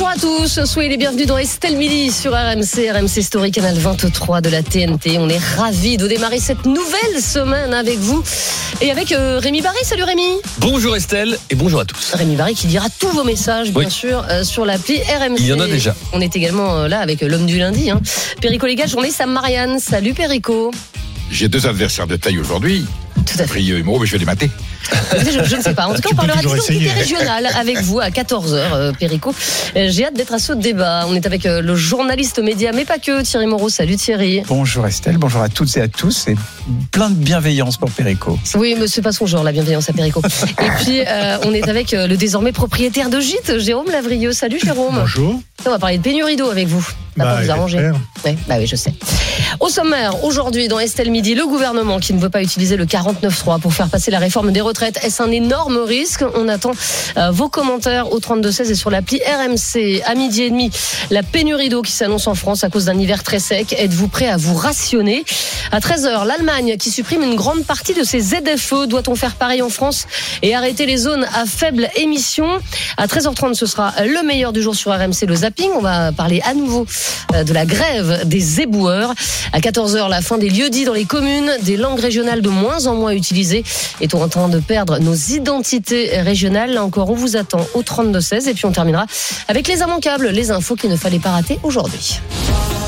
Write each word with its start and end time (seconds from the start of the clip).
Bonjour 0.00 0.14
à 0.14 0.46
tous, 0.46 0.64
soyez 0.64 0.88
les 0.88 0.96
bienvenus 0.96 1.26
dans 1.26 1.36
Estelle 1.36 1.76
Midi 1.76 2.10
sur 2.10 2.32
RMC, 2.32 2.90
RMC 2.90 3.20
Story, 3.22 3.50
canal 3.50 3.76
23 3.76 4.40
de 4.40 4.48
la 4.48 4.62
TNT. 4.62 5.18
On 5.18 5.28
est 5.28 5.36
ravis 5.58 5.98
de 5.98 6.08
démarrer 6.08 6.38
cette 6.38 6.64
nouvelle 6.64 7.20
semaine 7.20 7.74
avec 7.74 7.98
vous 7.98 8.24
et 8.80 8.90
avec 8.90 9.12
euh, 9.12 9.38
Rémi 9.38 9.60
Barry. 9.60 9.76
Salut 9.84 10.04
Rémi. 10.04 10.22
Bonjour 10.56 10.96
Estelle 10.96 11.36
et 11.50 11.54
bonjour 11.54 11.80
à 11.80 11.84
tous. 11.84 12.14
Rémi 12.14 12.34
Barry 12.34 12.54
qui 12.54 12.66
dira 12.66 12.86
tous 12.98 13.10
vos 13.10 13.24
messages, 13.24 13.72
bien 13.72 13.84
Oui. 13.84 13.90
sûr, 13.90 14.24
euh, 14.30 14.42
sur 14.42 14.64
l'appli 14.64 15.02
RMC. 15.02 15.36
Il 15.38 15.46
y 15.48 15.52
en 15.52 15.60
a 15.60 15.66
déjà. 15.66 15.94
On 16.14 16.22
est 16.22 16.34
également 16.34 16.78
euh, 16.78 16.88
là 16.88 17.00
avec 17.00 17.20
l'homme 17.20 17.44
du 17.44 17.58
lundi. 17.58 17.90
Hein. 17.90 18.00
Perico 18.40 18.66
les 18.66 18.76
gars, 18.76 18.86
journée 18.86 19.10
Sam 19.10 19.30
Marianne. 19.30 19.78
Salut 19.80 20.14
Perico. 20.14 20.70
J'ai 21.30 21.48
deux 21.48 21.66
adversaires 21.66 22.06
de 22.06 22.16
taille 22.16 22.38
aujourd'hui. 22.38 22.86
Tout 23.26 23.34
à 23.38 23.46
fait. 23.46 23.52
Rieux 23.52 23.76
et 23.76 23.82
Moreau, 23.82 23.98
mais 23.98 24.06
je 24.06 24.12
vais 24.12 24.18
les 24.18 24.24
mater. 24.24 24.48
Je, 25.12 25.44
je 25.44 25.56
ne 25.56 25.62
sais 25.62 25.74
pas. 25.74 25.86
En 25.86 25.94
tout 25.94 26.00
cas, 26.00 26.08
on 26.12 26.16
parlera 26.16 26.40
d'identité 26.40 26.90
régionale 26.90 27.46
avec 27.56 27.80
vous 27.82 28.00
à 28.00 28.08
14h, 28.08 28.54
euh, 28.54 28.92
Perico. 28.92 29.34
Euh, 29.76 29.88
J'ai 29.90 30.06
hâte 30.06 30.14
d'être 30.14 30.32
à 30.34 30.38
ce 30.38 30.52
débat. 30.52 31.04
On 31.08 31.14
est 31.14 31.26
avec 31.26 31.46
euh, 31.46 31.60
le 31.60 31.74
journaliste 31.74 32.38
média, 32.38 32.72
mais 32.72 32.84
pas 32.84 32.98
que, 32.98 33.22
Thierry 33.22 33.46
Moreau. 33.46 33.68
Salut 33.68 33.96
Thierry. 33.96 34.42
Bonjour 34.46 34.86
Estelle, 34.86 35.18
bonjour 35.18 35.42
à 35.42 35.48
toutes 35.48 35.76
et 35.76 35.80
à 35.80 35.88
tous 35.88 36.28
et 36.28 36.36
plein 36.92 37.10
de 37.10 37.14
bienveillance 37.14 37.76
pour 37.76 37.90
Perico. 37.90 38.38
Oui, 38.56 38.76
mais 38.78 38.86
c'est 38.86 39.02
pas 39.02 39.12
son 39.12 39.26
genre, 39.26 39.42
la 39.44 39.52
bienveillance 39.52 39.88
à 39.88 39.92
Perico. 39.92 40.22
Et 40.60 40.70
puis, 40.82 41.00
euh, 41.06 41.38
on 41.44 41.52
est 41.52 41.68
avec 41.68 41.94
euh, 41.94 42.06
le 42.06 42.16
désormais 42.16 42.52
propriétaire 42.52 43.10
de 43.10 43.20
gîte, 43.20 43.58
Jérôme 43.58 43.90
Lavrieux. 43.90 44.32
Salut 44.32 44.58
Jérôme. 44.62 44.94
Bonjour. 44.94 45.40
On 45.66 45.70
va 45.70 45.78
parler 45.78 45.98
de 45.98 46.02
pénurie 46.02 46.36
d'eau 46.36 46.50
avec 46.50 46.68
vous. 46.68 46.86
Ça 47.16 47.24
va 47.24 47.30
Bah, 47.30 47.36
pas 47.36 47.42
vous 47.42 47.50
arranger. 47.50 47.90
Ouais, 48.24 48.36
bah 48.48 48.54
oui, 48.58 48.66
je 48.66 48.76
sais. 48.76 48.92
Au 49.58 49.68
sommaire, 49.68 50.24
aujourd'hui, 50.24 50.68
dans 50.68 50.78
Estelle 50.78 51.10
Midi, 51.10 51.34
le 51.34 51.44
gouvernement 51.46 51.98
qui 51.98 52.14
ne 52.14 52.20
veut 52.20 52.30
pas 52.30 52.42
utiliser 52.42 52.76
le 52.76 52.86
49.3 52.86 53.60
pour 53.60 53.72
faire 53.74 53.88
passer 53.88 54.10
la 54.10 54.18
réforme 54.18 54.52
des 54.52 54.60
retraites. 54.60 54.98
Est-ce 55.02 55.22
un 55.22 55.30
énorme 55.30 55.78
risque? 55.78 56.24
On 56.34 56.48
attend 56.48 56.72
euh, 57.16 57.30
vos 57.30 57.48
commentaires 57.48 58.12
au 58.12 58.20
32-16 58.20 58.70
et 58.70 58.74
sur 58.74 58.90
l'appli 58.90 59.20
RMC. 59.24 60.02
À 60.06 60.14
midi 60.14 60.42
et 60.42 60.50
demi, 60.50 60.70
la 61.10 61.22
pénurie 61.22 61.68
d'eau 61.68 61.82
qui 61.82 61.92
s'annonce 61.92 62.26
en 62.26 62.34
France 62.34 62.64
à 62.64 62.70
cause 62.70 62.84
d'un 62.86 62.98
hiver 62.98 63.22
très 63.22 63.38
sec. 63.38 63.74
Êtes-vous 63.76 64.08
prêt 64.08 64.28
à 64.28 64.36
vous 64.36 64.54
rationner? 64.54 65.24
À 65.72 65.80
13h, 65.80 66.26
l'Allemagne 66.26 66.76
qui 66.78 66.90
supprime 66.90 67.22
une 67.22 67.34
grande 67.34 67.64
partie 67.64 67.94
de 67.94 68.04
ses 68.04 68.20
ZFE. 68.20 68.86
Doit-on 68.88 69.14
faire 69.14 69.34
pareil 69.34 69.62
en 69.62 69.68
France 69.70 70.06
et 70.42 70.54
arrêter 70.54 70.86
les 70.86 70.96
zones 70.96 71.26
à 71.34 71.44
faible 71.46 71.88
émission? 71.96 72.46
À 72.96 73.06
13h30, 73.06 73.54
ce 73.54 73.66
sera 73.66 73.92
le 74.02 74.26
meilleur 74.26 74.52
du 74.52 74.62
jour 74.62 74.74
sur 74.74 74.92
RMC, 74.92 75.26
le 75.26 75.34
zapping. 75.34 75.70
On 75.76 75.80
va 75.80 76.12
parler 76.12 76.40
à 76.44 76.54
nouveau 76.54 76.86
de 77.32 77.52
la 77.52 77.66
grève 77.66 78.22
des 78.26 78.60
éboueurs. 78.60 79.14
À 79.52 79.60
14h, 79.60 80.08
la 80.08 80.20
fin 80.20 80.38
des 80.38 80.48
lieux-dits 80.48 80.84
dans 80.84 80.92
les 80.92 81.04
communes, 81.04 81.50
des 81.62 81.76
langues 81.76 82.00
régionales 82.00 82.42
de 82.42 82.48
moins 82.48 82.86
en 82.86 82.94
moins 82.94 83.12
utilisées. 83.12 83.64
Est-on 84.00 84.22
en 84.22 84.28
train 84.28 84.48
de 84.48 84.58
perdre 84.58 84.98
nos 84.98 85.14
identités 85.14 86.20
régionales 86.20 86.72
Là 86.72 86.84
encore, 86.84 87.10
on 87.10 87.14
vous 87.14 87.36
attend 87.36 87.66
au 87.74 87.82
32-16. 87.82 88.48
Et 88.48 88.54
puis 88.54 88.66
on 88.66 88.72
terminera 88.72 89.06
avec 89.48 89.68
les 89.68 89.80
immanquables, 89.80 90.28
les 90.28 90.50
infos 90.50 90.76
qu'il 90.76 90.90
ne 90.90 90.96
fallait 90.96 91.18
pas 91.18 91.30
rater 91.30 91.58
aujourd'hui. 91.62 92.20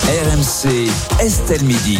RMC, 0.04 0.90
Estelle 1.20 1.64
Midi. 1.64 1.98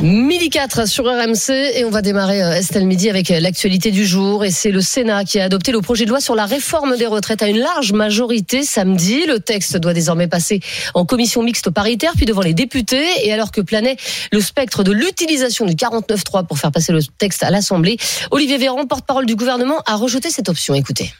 Midi 0.00 0.48
4 0.48 0.86
sur 0.86 1.06
RMC 1.06 1.50
et 1.74 1.84
on 1.84 1.90
va 1.90 2.02
démarrer 2.02 2.40
euh, 2.40 2.52
Estelle 2.52 2.86
Midi 2.86 3.10
avec 3.10 3.32
euh, 3.32 3.40
l'actualité 3.40 3.90
du 3.90 4.06
jour 4.06 4.44
et 4.44 4.52
c'est 4.52 4.70
le 4.70 4.80
Sénat 4.80 5.24
qui 5.24 5.40
a 5.40 5.44
adopté 5.44 5.72
le 5.72 5.80
projet 5.80 6.04
de 6.04 6.10
loi 6.10 6.20
sur 6.20 6.36
la 6.36 6.46
réforme 6.46 6.96
des 6.96 7.06
retraites 7.06 7.42
à 7.42 7.48
une 7.48 7.58
large 7.58 7.92
majorité 7.92 8.62
samedi. 8.62 9.26
Le 9.26 9.40
texte 9.40 9.76
doit 9.76 9.94
désormais 9.94 10.28
passer 10.28 10.60
en 10.94 11.04
commission 11.04 11.42
mixte 11.42 11.70
paritaire 11.70 12.12
puis 12.14 12.26
devant 12.26 12.42
les 12.42 12.54
députés 12.54 13.08
et 13.24 13.32
alors 13.32 13.50
que 13.50 13.60
planait 13.60 13.96
le 14.30 14.40
spectre 14.40 14.84
de 14.84 14.92
l'utilisation 14.92 15.66
du 15.66 15.74
49.3 15.74 16.46
pour 16.46 16.58
faire 16.58 16.70
passer 16.70 16.92
le 16.92 17.00
texte 17.18 17.42
à 17.42 17.50
l'Assemblée, 17.50 17.96
Olivier 18.30 18.58
Véran, 18.58 18.86
porte-parole 18.86 19.26
du 19.26 19.34
gouvernement, 19.34 19.82
a 19.84 19.96
rejeté 19.96 20.30
cette 20.30 20.48
option. 20.48 20.74
Écoutez. 20.74 21.12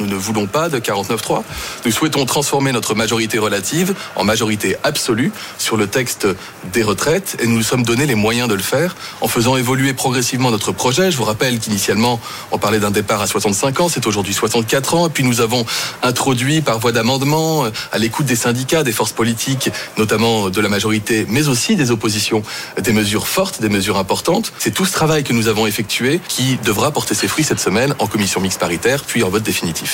Nous 0.00 0.06
ne 0.06 0.14
voulons 0.14 0.46
pas 0.46 0.68
de 0.68 0.78
49.3. 0.78 1.42
Nous 1.84 1.90
souhaitons 1.90 2.24
transformer 2.24 2.70
notre 2.70 2.94
majorité 2.94 3.40
relative 3.40 3.94
en 4.14 4.22
majorité 4.22 4.76
absolue 4.84 5.32
sur 5.58 5.76
le 5.76 5.88
texte 5.88 6.28
des 6.72 6.84
retraites 6.84 7.36
et 7.40 7.48
nous 7.48 7.56
nous 7.56 7.64
sommes 7.64 7.82
donné 7.82 8.06
les 8.06 8.14
moyens 8.14 8.48
de 8.48 8.54
le 8.54 8.62
faire 8.62 8.94
en 9.20 9.26
faisant 9.26 9.56
évoluer 9.56 9.94
progressivement 9.94 10.52
notre 10.52 10.70
projet. 10.70 11.10
Je 11.10 11.16
vous 11.16 11.24
rappelle 11.24 11.58
qu'initialement, 11.58 12.20
on 12.52 12.58
parlait 12.58 12.78
d'un 12.78 12.92
départ 12.92 13.20
à 13.20 13.26
65 13.26 13.80
ans, 13.80 13.88
c'est 13.88 14.06
aujourd'hui 14.06 14.34
64 14.34 14.94
ans. 14.94 15.08
Et 15.08 15.10
puis 15.10 15.24
nous 15.24 15.40
avons 15.40 15.66
introduit 16.04 16.60
par 16.60 16.78
voie 16.78 16.92
d'amendement, 16.92 17.64
euh, 17.64 17.70
à 17.90 17.98
l'écoute 17.98 18.26
des 18.26 18.36
syndicats, 18.36 18.84
des 18.84 18.92
forces 18.92 19.10
politiques, 19.10 19.68
notamment 19.96 20.48
de 20.48 20.60
la 20.60 20.68
majorité, 20.68 21.26
mais 21.28 21.48
aussi 21.48 21.74
des 21.74 21.90
oppositions, 21.90 22.44
des 22.80 22.92
mesures 22.92 23.26
fortes, 23.26 23.60
des 23.60 23.68
mesures 23.68 23.98
importantes. 23.98 24.52
C'est 24.60 24.72
tout 24.72 24.84
ce 24.84 24.92
travail 24.92 25.24
que 25.24 25.32
nous 25.32 25.48
avons 25.48 25.66
effectué 25.66 26.20
qui 26.28 26.56
devra 26.64 26.92
porter 26.92 27.16
ses 27.16 27.26
fruits 27.26 27.42
cette 27.42 27.58
semaine 27.58 27.96
en 27.98 28.06
commission 28.06 28.40
mixte 28.40 28.60
paritaire, 28.60 29.02
puis 29.02 29.24
en 29.24 29.28
vote 29.28 29.42
définitif. 29.42 29.87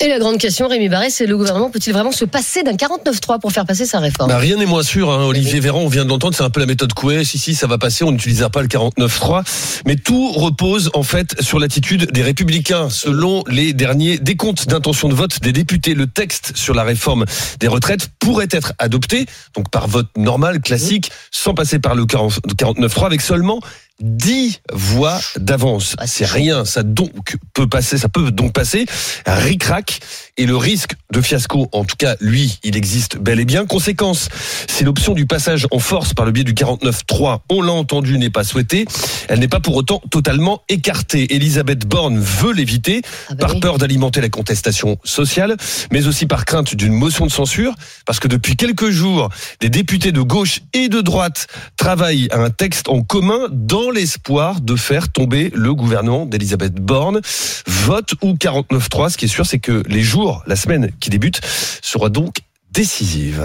Et 0.00 0.08
la 0.08 0.18
grande 0.18 0.38
question, 0.38 0.68
Rémi 0.68 0.88
Barré, 0.88 1.10
c'est 1.10 1.26
le 1.26 1.36
gouvernement 1.36 1.70
peut-il 1.70 1.92
vraiment 1.92 2.12
se 2.12 2.24
passer 2.24 2.62
d'un 2.62 2.74
49.3 2.74 3.40
pour 3.40 3.52
faire 3.52 3.66
passer 3.66 3.86
sa 3.86 3.98
réforme 3.98 4.28
Bah, 4.28 4.38
rien 4.38 4.56
n'est 4.56 4.66
moins 4.66 4.82
sûr. 4.82 5.10
Hein. 5.10 5.24
Olivier 5.24 5.60
Véran, 5.60 5.80
on 5.80 5.88
vient 5.88 6.04
de 6.04 6.10
l'entendre, 6.10 6.34
c'est 6.34 6.44
un 6.44 6.50
peu 6.50 6.60
la 6.60 6.66
méthode 6.66 6.92
Coué. 6.94 7.24
Si, 7.24 7.54
ça 7.54 7.66
va 7.66 7.78
passer, 7.78 8.04
on 8.04 8.12
n'utilisera 8.12 8.50
pas 8.50 8.62
le 8.62 8.68
49.3. 8.68 9.82
Mais 9.86 9.96
tout 9.96 10.32
repose 10.32 10.90
en 10.94 11.02
fait 11.02 11.40
sur 11.42 11.58
l'attitude 11.58 12.10
des 12.12 12.22
Républicains. 12.22 12.88
Selon 12.90 13.42
les 13.48 13.72
derniers 13.72 14.18
décomptes 14.18 14.68
d'intention 14.68 15.08
de 15.08 15.14
vote 15.14 15.40
des 15.40 15.52
députés, 15.52 15.94
le 15.94 16.06
texte 16.06 16.56
sur 16.56 16.74
la 16.74 16.84
réforme 16.84 17.24
des 17.60 17.68
retraites 17.68 18.08
pourrait 18.18 18.48
être 18.50 18.72
adopté, 18.78 19.26
donc 19.54 19.70
par 19.70 19.88
vote 19.88 20.08
normal, 20.16 20.60
classique, 20.60 21.10
sans 21.30 21.54
passer 21.54 21.78
par 21.78 21.94
le 21.94 22.06
40 22.06 22.40
49.3, 22.56 23.06
avec 23.06 23.20
seulement 23.20 23.60
10 24.00 24.60
voix 24.72 25.18
d'avance. 25.36 25.94
Ah, 25.98 26.06
C'est 26.06 26.26
rien, 26.26 26.64
ça 26.64 26.82
donc 26.82 27.36
peut 27.54 27.66
passer, 27.66 27.98
ça 27.98 28.08
peut 28.08 28.30
donc 28.30 28.52
passer. 28.52 28.86
Ric-rac. 29.26 30.00
Et 30.38 30.44
le 30.44 30.56
risque 30.56 30.92
de 31.12 31.22
fiasco, 31.22 31.68
en 31.72 31.84
tout 31.84 31.96
cas, 31.96 32.16
lui, 32.20 32.58
il 32.62 32.76
existe 32.76 33.16
bel 33.16 33.40
et 33.40 33.46
bien. 33.46 33.64
Conséquence, 33.64 34.28
si 34.68 34.84
l'option 34.84 35.14
du 35.14 35.24
passage 35.24 35.66
en 35.70 35.78
force 35.78 36.12
par 36.12 36.26
le 36.26 36.32
biais 36.32 36.44
du 36.44 36.52
49.3, 36.52 37.38
on 37.48 37.62
l'a 37.62 37.72
entendu, 37.72 38.18
n'est 38.18 38.28
pas 38.28 38.44
souhaitée, 38.44 38.84
elle 39.28 39.38
n'est 39.38 39.48
pas 39.48 39.60
pour 39.60 39.76
autant 39.76 40.02
totalement 40.10 40.62
écartée. 40.68 41.34
Elisabeth 41.34 41.86
Borne 41.86 42.18
veut 42.18 42.52
l'éviter, 42.52 43.00
Ah 43.30 43.34
bah 43.34 43.46
par 43.46 43.54
oui. 43.54 43.60
peur 43.60 43.78
d'alimenter 43.78 44.20
la 44.20 44.28
contestation 44.28 44.98
sociale, 45.04 45.56
mais 45.90 46.06
aussi 46.06 46.26
par 46.26 46.44
crainte 46.44 46.74
d'une 46.74 46.92
motion 46.92 47.24
de 47.24 47.30
censure, 47.32 47.74
parce 48.04 48.20
que 48.20 48.28
depuis 48.28 48.56
quelques 48.56 48.90
jours, 48.90 49.30
des 49.60 49.70
députés 49.70 50.12
de 50.12 50.20
gauche 50.20 50.60
et 50.74 50.90
de 50.90 51.00
droite 51.00 51.46
travaillent 51.78 52.28
à 52.30 52.36
un 52.40 52.50
texte 52.50 52.90
en 52.90 53.00
commun 53.02 53.48
dans 53.50 53.85
l'espoir 53.90 54.60
de 54.60 54.76
faire 54.76 55.10
tomber 55.10 55.50
le 55.54 55.74
gouvernement 55.74 56.26
d'Elisabeth 56.26 56.74
Borne. 56.74 57.20
Vote 57.66 58.14
ou 58.22 58.34
49.3, 58.34 59.10
ce 59.10 59.16
qui 59.16 59.26
est 59.26 59.28
sûr, 59.28 59.46
c'est 59.46 59.58
que 59.58 59.82
les 59.88 60.02
jours, 60.02 60.42
la 60.46 60.56
semaine 60.56 60.90
qui 61.00 61.10
débute, 61.10 61.40
sera 61.82 62.08
donc 62.08 62.38
décisive. 62.72 63.44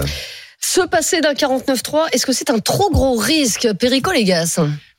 Se 0.59 0.81
passer 0.81 1.21
d'un 1.21 1.33
49.3, 1.33 2.07
est-ce 2.11 2.25
que 2.25 2.33
c'est 2.33 2.49
un 2.49 2.59
trop 2.59 2.91
gros 2.91 3.15
risque 3.17 3.67
Perico, 3.79 4.11
les 4.11 4.23
gars 4.23 4.45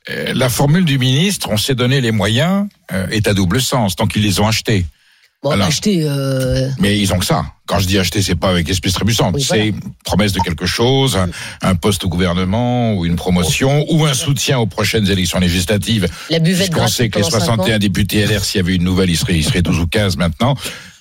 Euh, 0.09 0.33
La 0.33 0.49
formule 0.49 0.85
du 0.85 0.97
ministre, 0.99 1.49
on 1.51 1.57
s'est 1.57 1.75
donné 1.75 2.01
les 2.01 2.11
moyens, 2.11 2.67
euh, 2.91 3.07
est 3.09 3.27
à 3.27 3.33
double 3.33 3.61
sens, 3.61 3.95
tant 3.95 4.07
qu'ils 4.07 4.23
les 4.23 4.39
ont 4.39 4.47
achetés. 4.47 4.85
Bon, 5.43 5.51
Alors. 5.51 5.67
acheter. 5.67 6.03
euh, 6.07 6.69
Mais 6.79 6.97
ils 6.97 7.13
ont 7.13 7.19
que 7.19 7.25
ça. 7.25 7.43
Quand 7.65 7.79
je 7.79 7.87
dis 7.87 7.99
acheter, 7.99 8.21
c'est 8.21 8.35
pas 8.35 8.49
avec 8.49 8.69
espèce 8.69 8.93
trébuchante. 8.93 9.35
Oui, 9.35 9.43
c'est 9.43 9.73
promesse 10.05 10.31
de 10.31 10.39
quelque 10.39 10.65
chose, 10.65 11.17
un, 11.17 11.29
un 11.61 11.75
poste 11.75 12.05
au 12.05 12.09
gouvernement, 12.09 12.93
ou 12.93 13.05
une 13.05 13.15
promotion, 13.17 13.85
ou 13.89 14.05
un 14.05 14.13
soutien 14.13 14.59
aux 14.59 14.67
prochaines 14.67 15.09
élections 15.09 15.39
législatives. 15.39 16.07
la 16.29 16.39
buvette 16.39 16.71
Puisqu'on 16.71 16.87
sait 16.87 17.09
que 17.09 17.19
les 17.19 17.23
pendant 17.23 17.39
cinq 17.39 17.51
ans. 17.51 17.55
61 17.55 17.79
députés 17.79 18.25
LR, 18.25 18.43
s'il 18.45 18.59
y 18.59 18.63
avait 18.63 18.75
une 18.75 18.83
nouvelle, 18.83 19.09
ils 19.09 19.17
seraient, 19.17 19.35
ils 19.35 19.43
seraient 19.43 19.61
12 19.61 19.79
ou 19.79 19.87
15 19.87 20.17
maintenant. 20.17 20.55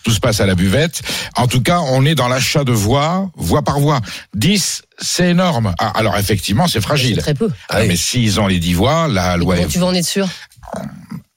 Tout 0.04 0.10
se 0.10 0.18
passe 0.18 0.40
à 0.40 0.46
la 0.46 0.56
buvette. 0.56 1.02
En 1.36 1.46
tout 1.46 1.60
cas, 1.62 1.78
on 1.80 2.04
est 2.04 2.16
dans 2.16 2.26
l'achat 2.26 2.64
de 2.64 2.72
voix, 2.72 3.30
voix 3.36 3.62
par 3.62 3.78
voix. 3.78 4.00
10, 4.34 4.82
c'est 4.98 5.30
énorme. 5.30 5.72
Ah, 5.78 5.92
alors 5.94 6.16
effectivement, 6.18 6.66
c'est 6.66 6.74
C'est 6.74 6.80
fragile. 6.80 7.16
très 7.18 7.34
peu. 7.34 7.48
Ah, 7.68 7.84
mais 7.84 7.94
s'ils 7.94 8.40
ont 8.40 8.48
les 8.48 8.58
10 8.58 8.74
voix, 8.74 9.06
la 9.06 9.36
loi 9.36 9.54
Comment 9.54 9.68
est 9.68 9.70
tu 9.70 9.78
vas 9.78 9.86
en 9.86 9.94
être 9.94 10.04
sûr? 10.06 10.28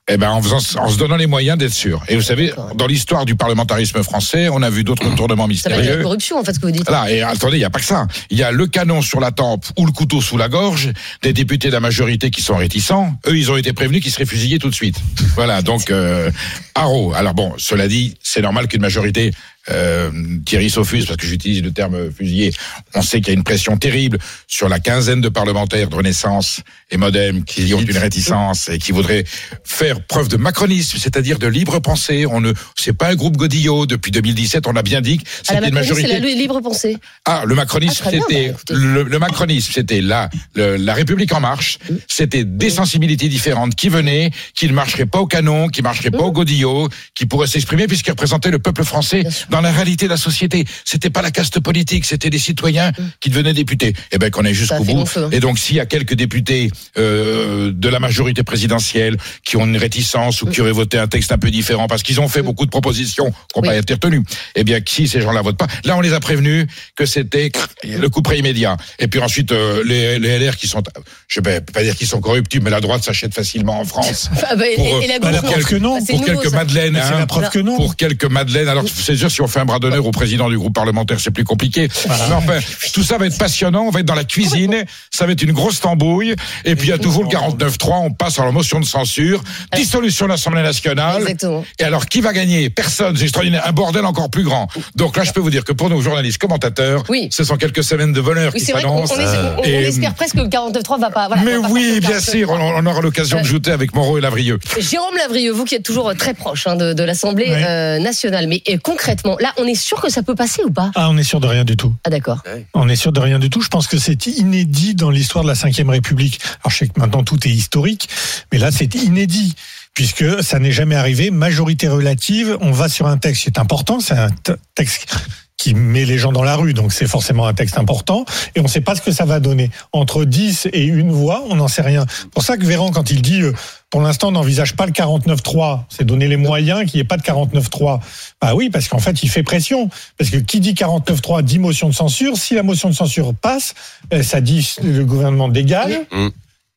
Eh 0.07 0.17
ben, 0.17 0.29
en, 0.29 0.39
faisant, 0.39 0.59
en 0.79 0.89
se 0.89 0.99
donnant 0.99 1.15
les 1.15 1.25
moyens 1.25 1.57
d'être 1.57 1.73
sûr. 1.73 2.03
Et 2.07 2.15
vous 2.15 2.21
savez, 2.21 2.53
dans 2.75 2.85
l'histoire 2.85 3.25
du 3.25 3.33
parlementarisme 3.35 4.03
français, 4.03 4.49
on 4.49 4.61
a 4.61 4.69
vu 4.69 4.83
d'autres 4.83 5.09
tournements 5.15 5.47
Ça 5.55 5.69
va 5.69 5.77
être 5.77 5.77
la 5.77 5.77
mystérieux. 5.79 6.03
corruption, 6.03 6.37
en 6.37 6.43
fait, 6.43 6.53
ce 6.53 6.59
que 6.59 6.67
vous 6.67 6.71
dites. 6.71 6.87
Voilà, 6.87 7.11
et 7.11 7.23
attendez, 7.23 7.55
il 7.57 7.61
n'y 7.61 7.65
a 7.65 7.71
pas 7.71 7.79
que 7.79 7.85
ça. 7.85 8.05
Il 8.29 8.37
y 8.37 8.43
a 8.43 8.51
le 8.51 8.67
canon 8.67 9.01
sur 9.01 9.19
la 9.19 9.31
tempe 9.31 9.65
ou 9.77 9.85
le 9.87 9.91
couteau 9.91 10.21
sous 10.21 10.37
la 10.37 10.47
gorge 10.47 10.91
des 11.23 11.33
députés 11.33 11.69
de 11.69 11.73
la 11.73 11.79
majorité 11.79 12.29
qui 12.29 12.43
sont 12.43 12.55
réticents. 12.55 13.17
Eux, 13.27 13.35
ils 13.35 13.49
ont 13.49 13.57
été 13.57 13.73
prévenus 13.73 14.03
qu'ils 14.03 14.11
seraient 14.11 14.27
fusillés 14.27 14.59
tout 14.59 14.69
de 14.69 14.75
suite. 14.75 14.97
Voilà, 15.33 15.63
donc, 15.63 15.89
euh, 15.89 16.29
haro. 16.75 17.11
Alors 17.15 17.33
bon, 17.33 17.53
cela 17.57 17.87
dit, 17.87 18.15
c'est 18.21 18.41
normal 18.41 18.67
qu'une 18.67 18.81
majorité 18.81 19.31
euh, 19.69 20.11
Thierry 20.45 20.69
Sofus, 20.69 21.05
parce 21.05 21.17
que 21.17 21.25
j'utilise 21.27 21.61
le 21.63 21.71
terme 21.71 22.11
fusillé, 22.11 22.53
on 22.93 23.01
sait 23.01 23.19
qu'il 23.19 23.27
y 23.27 23.31
a 23.31 23.33
une 23.33 23.43
pression 23.43 23.77
terrible 23.77 24.17
sur 24.47 24.69
la 24.69 24.79
quinzaine 24.79 25.21
de 25.21 25.29
parlementaires 25.29 25.89
de 25.89 25.95
Renaissance 25.95 26.61
et 26.91 26.97
Modem 26.97 27.43
qui 27.43 27.73
ont 27.73 27.79
une 27.81 27.97
réticence 27.97 28.69
et 28.69 28.77
qui 28.77 28.91
voudraient 28.91 29.25
faire 29.63 30.01
preuve 30.05 30.27
de 30.27 30.37
macronisme, 30.37 30.97
c'est-à-dire 30.99 31.39
de 31.39 31.47
libre 31.47 31.79
pensée. 31.79 32.25
On 32.25 32.41
ne, 32.41 32.53
c'est 32.77 32.93
pas 32.93 33.09
un 33.09 33.15
groupe 33.15 33.37
Godillot. 33.37 33.85
Depuis 33.85 34.11
2017, 34.11 34.67
on 34.67 34.75
a 34.75 34.81
bien 34.83 35.01
dit 35.01 35.17
que 35.17 35.23
c'était 35.43 35.55
une 35.55 35.73
Macronie, 35.73 35.85
c'est 35.95 36.01
majorité. 36.03 36.19
la 36.19 36.41
libre 36.41 36.61
pensée. 36.61 36.97
Ah, 37.25 37.43
le 37.45 37.55
macronisme, 37.55 38.03
Ah, 38.05 38.11
c'était 38.11 38.49
bah, 38.51 38.57
le, 38.75 39.03
le 39.03 39.19
macronisme, 39.19 39.71
c'était 39.73 40.01
la 40.01 40.29
le- 40.53 40.75
la 40.77 40.93
République 40.93 41.33
en 41.33 41.39
marche. 41.39 41.79
C'était 42.07 42.43
des 42.43 42.69
sensibilités 42.69 43.27
différentes 43.29 43.75
qui 43.75 43.89
venaient, 43.89 44.31
qui 44.53 44.67
ne 44.67 44.73
marcheraient 44.73 45.05
pas 45.05 45.19
au 45.19 45.25
canon, 45.27 45.67
qui 45.69 45.81
marcheraient 45.81 46.11
pas 46.11 46.23
au 46.23 46.31
godillot, 46.31 46.89
qui 47.15 47.25
pourraient 47.25 47.47
s'exprimer 47.47 47.87
puisqu'ils 47.87 48.11
représentaient 48.11 48.51
le 48.51 48.59
peuple 48.59 48.83
français. 48.83 49.23
Dans 49.55 49.61
la 49.61 49.71
réalité 49.71 50.05
de 50.05 50.09
la 50.11 50.17
société. 50.17 50.65
C'était 50.83 51.09
pas 51.09 51.21
la 51.21 51.31
caste 51.31 51.61
politique, 51.61 52.03
c'était 52.03 52.29
des 52.29 52.39
citoyens 52.39 52.91
qui 53.21 53.29
devenaient 53.29 53.53
députés. 53.53 53.93
Eh 54.11 54.17
ben 54.17 54.29
qu'on 54.29 54.43
est 54.43 54.51
Mm. 54.51 54.53
Jusqu'au 54.53 54.83
bout. 54.83 55.05
hein. 55.17 55.29
Et 55.31 55.39
donc 55.39 55.59
s'il 55.59 55.75
y 55.77 55.79
a 55.79 55.85
quelques 55.85 56.13
députés 56.13 56.69
euh, 56.97 57.71
de 57.73 57.89
la 57.89 57.99
majorité 57.99 58.43
présidentielle 58.43 59.17
qui 59.45 59.55
ont 59.57 59.65
une 59.65 59.77
réticence 59.77 60.41
ou 60.41 60.47
qui 60.47 60.59
auraient 60.61 60.71
voté 60.71 60.97
un 60.97 61.07
texte 61.07 61.31
un 61.31 61.37
peu 61.37 61.51
différent 61.51 61.87
parce 61.87 62.03
qu'ils 62.03 62.19
ont 62.19 62.27
fait 62.27 62.41
beaucoup 62.41 62.65
de 62.65 62.69
propositions 62.71 63.31
qui 63.31 63.59
n'ont 63.59 63.61
Mm. 63.61 63.65
Oui. 63.65 63.67
pas 63.69 63.77
été 63.77 63.93
retenues, 63.93 64.23
eh 64.55 64.63
bien 64.65 64.79
si 64.85 65.07
ces 65.07 65.21
gens-là 65.21 65.41
votent 65.41 65.57
pas, 65.57 65.67
là 65.85 65.95
on 65.97 66.01
les 66.01 66.13
a 66.13 66.19
prévenus 66.19 66.67
que 66.95 67.05
c'était 67.05 67.49
le 67.83 68.09
coup 68.09 68.21
près 68.21 68.37
immédiat. 68.39 68.75
Et 68.99 69.07
puis 69.07 69.19
ensuite 69.21 69.51
euh, 69.53 69.83
les, 69.85 70.19
les 70.19 70.37
LR 70.39 70.55
qui 70.57 70.67
sont, 70.67 70.83
je 71.27 71.39
vais 71.41 71.61
pas 71.61 71.83
dire 71.83 71.95
qu'ils 71.95 72.07
sont 72.07 72.19
corruptibles, 72.21 72.63
mais 72.65 72.71
la 72.71 72.81
droite 72.81 73.03
s'achète 73.03 73.33
facilement 73.33 73.79
en 73.79 73.85
France. 73.85 74.29
Ah, 74.47 74.55
bah, 74.55 74.65
et- 74.67 74.75
Pour, 74.75 75.01
et, 75.01 75.07
la 75.07 75.19
pour 75.19 75.31
la 75.31 75.41
preuve 75.41 75.65
que 75.65 75.75
non, 75.77 76.03
pour 76.03 76.19
nouveau, 76.19 76.41
quelques 76.41 76.53
madeleines, 76.53 76.95
hein, 76.97 77.19
la 77.19 77.25
preuve 77.25 77.49
que 77.49 77.59
non. 77.59 77.75
pour 77.77 77.95
quelques 77.95 78.25
madeleines. 78.25 78.67
Alors 78.67 78.83
c'est 78.87 79.15
sûr 79.15 79.31
si 79.31 79.41
on 79.41 79.44
fait 79.47 79.59
un 79.59 79.65
bras 79.65 79.79
d'honneur 79.79 80.05
au 80.05 80.11
président 80.11 80.49
du 80.49 80.57
groupe 80.57 80.73
parlementaire, 80.73 81.19
c'est 81.19 81.31
plus 81.31 81.43
compliqué. 81.43 81.87
Mais 82.07 82.33
enfin, 82.35 82.59
tout 82.93 83.03
ça 83.03 83.17
va 83.17 83.25
être 83.27 83.37
passionnant. 83.37 83.83
On 83.83 83.89
va 83.91 83.99
être 84.01 84.05
dans 84.05 84.15
la 84.15 84.23
cuisine, 84.23 84.83
ça 85.11 85.25
va 85.25 85.31
être 85.33 85.41
une 85.43 85.51
grosse 85.53 85.79
tambouille. 85.81 86.35
Et 86.65 86.75
puis 86.75 86.87
il 86.87 86.89
y 86.89 86.93
a 86.93 86.97
toujours 86.97 87.23
le 87.23 87.29
49-3. 87.29 87.93
On 88.03 88.11
passe 88.11 88.39
à 88.39 88.45
la 88.45 88.51
motion 88.51 88.79
de 88.79 88.85
censure, 88.85 89.43
dissolution 89.75 90.25
de 90.25 90.31
l'Assemblée 90.31 90.61
nationale. 90.63 91.21
Exactement. 91.21 91.63
Et 91.79 91.83
alors, 91.83 92.05
qui 92.07 92.21
va 92.21 92.33
gagner? 92.33 92.69
Personne. 92.69 93.15
C'est 93.17 93.23
extraordinaire. 93.23 93.63
Un 93.65 93.71
bordel 93.71 94.05
encore 94.05 94.29
plus 94.29 94.43
grand. 94.43 94.67
Donc 94.95 95.17
là, 95.17 95.23
je 95.23 95.31
peux 95.31 95.39
vous 95.39 95.49
dire 95.49 95.63
que 95.63 95.73
pour 95.73 95.89
nos 95.89 96.01
journalistes 96.01 96.37
commentateurs, 96.37 97.03
Oui. 97.09 97.27
ce 97.31 97.43
sont 97.43 97.57
quelques 97.57 97.83
semaines 97.83 98.13
de 98.13 98.21
bonheur 98.21 98.51
Oui, 98.53 98.63
qui 98.63 98.73
on 98.73 98.77
s'annoncent. 98.77 99.15
on- 99.15 99.61
on 99.61 99.63
espère 99.63 100.13
presque 100.13 100.35
que 100.35 100.41
le 100.41 100.47
49.3 100.49 100.97
va 100.99 101.09
pas. 101.09 101.27
Voilà, 101.27 101.43
Mais 101.43 101.53
va 101.55 101.61
pas 101.61 101.69
oui, 101.69 101.99
bien 101.99 102.09
49.3. 102.19 102.31
sûr, 102.31 102.49
on, 102.51 102.59
on 102.59 102.85
aura 102.85 103.01
l'occasion 103.01 103.37
de 103.37 103.43
Euh, 103.43 103.45
jouter 103.45 103.71
avec 103.71 103.93
Moreau 103.95 104.17
et 104.17 104.21
Lavrieux. 104.21 104.59
Jérôme 104.79 105.15
Lavrieux, 105.17 105.51
vous 105.51 105.65
qui 105.65 105.75
êtes 105.75 105.83
toujours 105.83 106.13
très 106.15 106.33
proche 106.33 106.67
hein, 106.67 106.75
de, 106.75 106.93
de 106.93 107.03
l'Assemblée 107.03 107.47
Oui. 107.49 107.63
euh, 107.67 107.99
nationale, 107.99 108.47
mais 108.47 108.61
euh, 108.69 108.77
concrètement, 108.81 109.34
là, 109.39 109.53
on 109.57 109.65
est 109.65 109.75
sûr 109.75 110.01
que 110.01 110.09
ça 110.09 110.23
peut 110.23 110.35
passer 110.35 110.63
ou 110.63 110.71
pas 110.71 110.91
Ah, 110.95 111.09
on 111.09 111.17
est 111.17 111.23
sûr 111.23 111.39
de 111.39 111.47
rien 111.47 111.63
du 111.63 111.77
tout. 111.77 111.93
Ah 112.03 112.09
d'accord. 112.09 112.43
On 112.73 112.89
est 112.89 112.95
sûr 112.95 113.11
de 113.11 113.19
rien 113.19 113.39
du 113.39 113.49
tout. 113.49 113.61
Je 113.61 113.69
pense 113.69 113.87
que 113.87 113.97
c'est 113.97 114.27
inédit 114.27 114.95
dans 114.95 115.09
l'histoire 115.09 115.43
de 115.43 115.49
la 115.49 115.53
Ve 115.53 115.89
République. 115.89 116.39
Alors 116.63 116.71
je 116.71 116.77
sais 116.77 116.87
que 116.87 116.99
maintenant 116.99 117.23
tout 117.23 117.47
est 117.47 117.51
historique, 117.51 118.09
mais 118.51 118.57
là 118.57 118.71
c'est 118.71 118.93
inédit 118.95 119.55
puisque 119.93 120.43
ça 120.43 120.59
n'est 120.59 120.71
jamais 120.71 120.95
arrivé. 120.95 121.31
Majorité 121.31 121.87
relative, 121.87 122.57
on 122.61 122.71
va 122.71 122.89
sur 122.89 123.07
un 123.07 123.17
texte 123.17 123.43
qui 123.43 123.49
est 123.49 123.59
important, 123.59 123.99
c'est 123.99 124.17
un 124.17 124.29
texte 124.75 125.07
qui 125.57 125.73
met 125.73 126.05
les 126.05 126.17
gens 126.17 126.31
dans 126.31 126.43
la 126.43 126.55
rue, 126.55 126.73
donc 126.73 126.91
c'est 126.91 127.07
forcément 127.07 127.47
un 127.47 127.53
texte 127.53 127.77
important, 127.77 128.25
et 128.55 128.59
on 128.59 128.63
ne 128.63 128.67
sait 128.67 128.81
pas 128.81 128.95
ce 128.95 129.01
que 129.01 129.11
ça 129.11 129.25
va 129.25 129.39
donner. 129.39 129.71
Entre 129.93 130.25
10 130.25 130.67
et 130.73 130.83
une 130.83 131.11
voix, 131.11 131.43
on 131.49 131.55
n'en 131.55 131.67
sait 131.67 131.81
rien. 131.81 132.05
Pour 132.33 132.43
ça 132.43 132.57
que 132.57 132.65
Véran, 132.65 132.91
quand 132.91 133.09
il 133.09 133.21
dit, 133.21 133.41
euh, 133.41 133.53
pour 133.89 134.01
l'instant, 134.01 134.31
n'envisage 134.31 134.75
pas 134.75 134.85
le 134.85 134.91
49-3, 134.91 135.85
c'est 135.89 136.03
donner 136.03 136.27
les 136.27 136.37
moyens 136.37 136.83
qu'il 136.85 136.97
n'y 136.97 137.01
ait 137.01 137.05
pas 137.05 137.17
de 137.17 137.23
49-3. 137.23 138.01
Bah 138.41 138.53
oui, 138.53 138.69
parce 138.69 138.89
qu'en 138.89 138.99
fait, 138.99 139.23
il 139.23 139.29
fait 139.29 139.43
pression. 139.43 139.89
Parce 140.17 140.29
que 140.29 140.37
qui 140.37 140.59
dit 140.59 140.73
49-3 140.73 141.43
dit 141.43 141.59
motion 141.59 141.87
de 141.87 141.93
censure. 141.93 142.35
Si 142.35 142.55
la 142.55 142.63
motion 142.63 142.89
de 142.89 142.95
censure 142.95 143.33
passe, 143.33 143.73
euh, 144.13 144.21
ça 144.21 144.41
dit 144.41 144.75
le 144.83 145.05
gouvernement 145.05 145.47
dégage 145.47 145.95
Mm. 146.11 146.27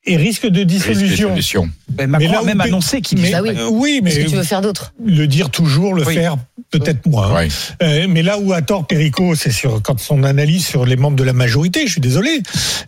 Et 0.08 0.16
risque 0.16 0.46
de 0.46 0.62
dissolution. 0.64 1.34
Dissolution. 1.34 1.70
Mais 1.98 2.06
Macron 2.06 2.28
Mais 2.30 2.36
a 2.36 2.42
même 2.42 2.60
annoncé 2.60 3.00
qu'il 3.00 3.20
Mais, 3.20 3.30
Bah 3.30 3.40
oui. 3.42 3.50
euh, 3.56 3.68
oui, 3.70 4.00
mais 4.02 4.10
Qu'est-ce 4.10 4.24
que 4.26 4.30
tu 4.30 4.36
veux 4.36 4.42
faire 4.42 4.60
d'autre 4.60 4.92
le 5.04 5.26
dire 5.26 5.50
toujours, 5.50 5.94
le 5.94 6.04
Oui. 6.06 6.14
faire 6.14 6.36
peut-être 6.70 7.06
moins. 7.06 7.34
Ouais. 7.34 7.48
Euh, 7.82 8.06
mais 8.08 8.22
là 8.22 8.38
où 8.38 8.52
a 8.52 8.62
tort 8.62 8.86
Perico, 8.86 9.34
c'est 9.34 9.50
sur 9.50 9.80
quand 9.82 9.98
son 10.00 10.22
analyse 10.24 10.66
sur 10.66 10.84
les 10.86 10.96
membres 10.96 11.16
de 11.16 11.24
la 11.24 11.32
majorité. 11.32 11.86
Je 11.86 11.92
suis 11.92 12.00
désolé, 12.00 12.42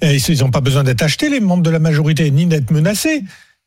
Euh, 0.05 0.19
ils 0.29 0.39
n'ont 0.41 0.51
pas 0.51 0.61
besoin 0.61 0.85
d'être 0.85 1.03
achetés 1.03 1.29
les 1.31 1.41
membres 1.41 1.63
de 1.63 1.71
la 1.71 1.79
majorité 1.79 2.31
ni 2.31 2.47
d'être 2.47 2.71
menacés. 2.71 3.23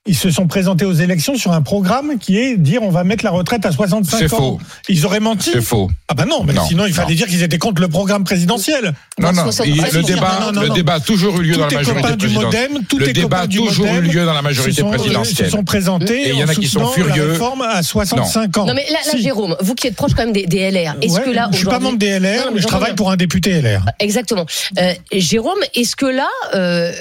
Ils 0.06 0.18
se 0.18 0.30
sont 0.32 0.48
présentés 0.48 0.84
aux 0.84 0.92
élections 0.92 1.36
sur 1.38 1.54
un 1.54 1.62
programme 1.62 2.18
qui 2.20 2.38
est 2.38 2.58
dire 2.58 2.84
on 2.84 2.90
va 2.90 3.06
mettre 3.06 3.24
la 3.24 3.32
retraite 3.32 3.66
à 3.66 3.72
65 3.72 4.18
C'est 4.18 4.34
ans. 4.34 4.38
faux. 4.38 4.60
Ils 4.90 5.06
auraient 5.06 5.22
menti. 5.22 5.52
C'est 5.54 5.62
faux. 5.62 5.90
Ah 6.10 6.14
bah 6.14 6.26
non, 6.26 6.44
mais 6.44 6.52
Non, 6.52 6.66
sinon 6.68 6.86
il 6.86 6.94
fallait 6.94 7.12
non. 7.12 7.16
dire 7.16 7.28
qu'ils 7.28 7.42
étaient 7.42 7.58
contre 7.58 7.82
le 7.82 7.88
programme 7.88 8.26
présidentiel. 8.26 8.94
Non, 9.18 9.32
non, 9.32 9.44
60, 9.44 9.66
il- 9.66 9.78
pas 9.82 9.88
le 9.94 10.02
débat, 10.04 10.40
Non, 10.42 10.52
non, 10.52 10.62
le 10.64 10.70
débat 10.72 10.96
a 10.96 11.00
toujours 11.00 11.40
eu 11.40 11.44
lieu 11.44 11.56
dans 11.56 11.68
la 11.68 11.76
majorité 11.78 12.18
présidentielle. 12.18 12.70
Le 13.00 13.06
les 13.06 13.14
débat 13.14 13.40
a 13.40 13.48
toujours 13.48 13.86
eu 13.88 14.02
lieu 14.02 14.26
dans 14.26 14.34
la 14.34 14.42
majorité 14.42 14.82
sont, 14.82 14.92
euh, 14.92 14.98
présidentielle. 14.98 15.46
se 15.46 15.52
sont 15.52 15.64
présentés 15.64 16.22
Et 16.28 16.30
il 16.32 16.36
y 16.40 16.44
en 16.44 16.50
a 16.50 16.54
qui 16.56 16.68
sont 16.68 16.86
furieux. 16.88 17.26
la 17.28 17.32
réforme 17.32 17.62
à 17.62 17.82
65 17.82 18.58
ans. 18.58 18.66
Non 18.66 18.74
mais 18.74 18.84
là, 18.92 18.98
là, 19.06 19.12
Si. 19.12 19.22
Jérôme, 19.24 19.56
vous 19.62 19.74
qui 19.74 19.88
êtes 19.88 19.96
proche 19.96 20.12
quand 20.16 20.26
même 20.26 20.34
des, 20.34 20.46
des 20.48 20.70
LR, 20.70 20.96
est-ce 21.02 21.14
Ouais, 21.14 21.24
que 21.24 21.30
là 21.30 21.48
je 21.54 21.58
suis 21.60 21.66
pas 21.66 21.80
membre 21.80 21.98
des 21.98 22.20
LR, 22.20 22.52
mais 22.54 22.60
je 22.60 22.68
travaille 22.68 22.96
pour 22.96 23.10
un 23.10 23.16
député 23.16 23.52
LR. 23.62 23.86
Exactement. 24.00 24.46
Euh, 24.80 24.94
Jérôme, 25.14 25.60
est-ce 25.76 25.96
que 25.96 26.08
là, 26.08 26.28
euh, 26.56 26.92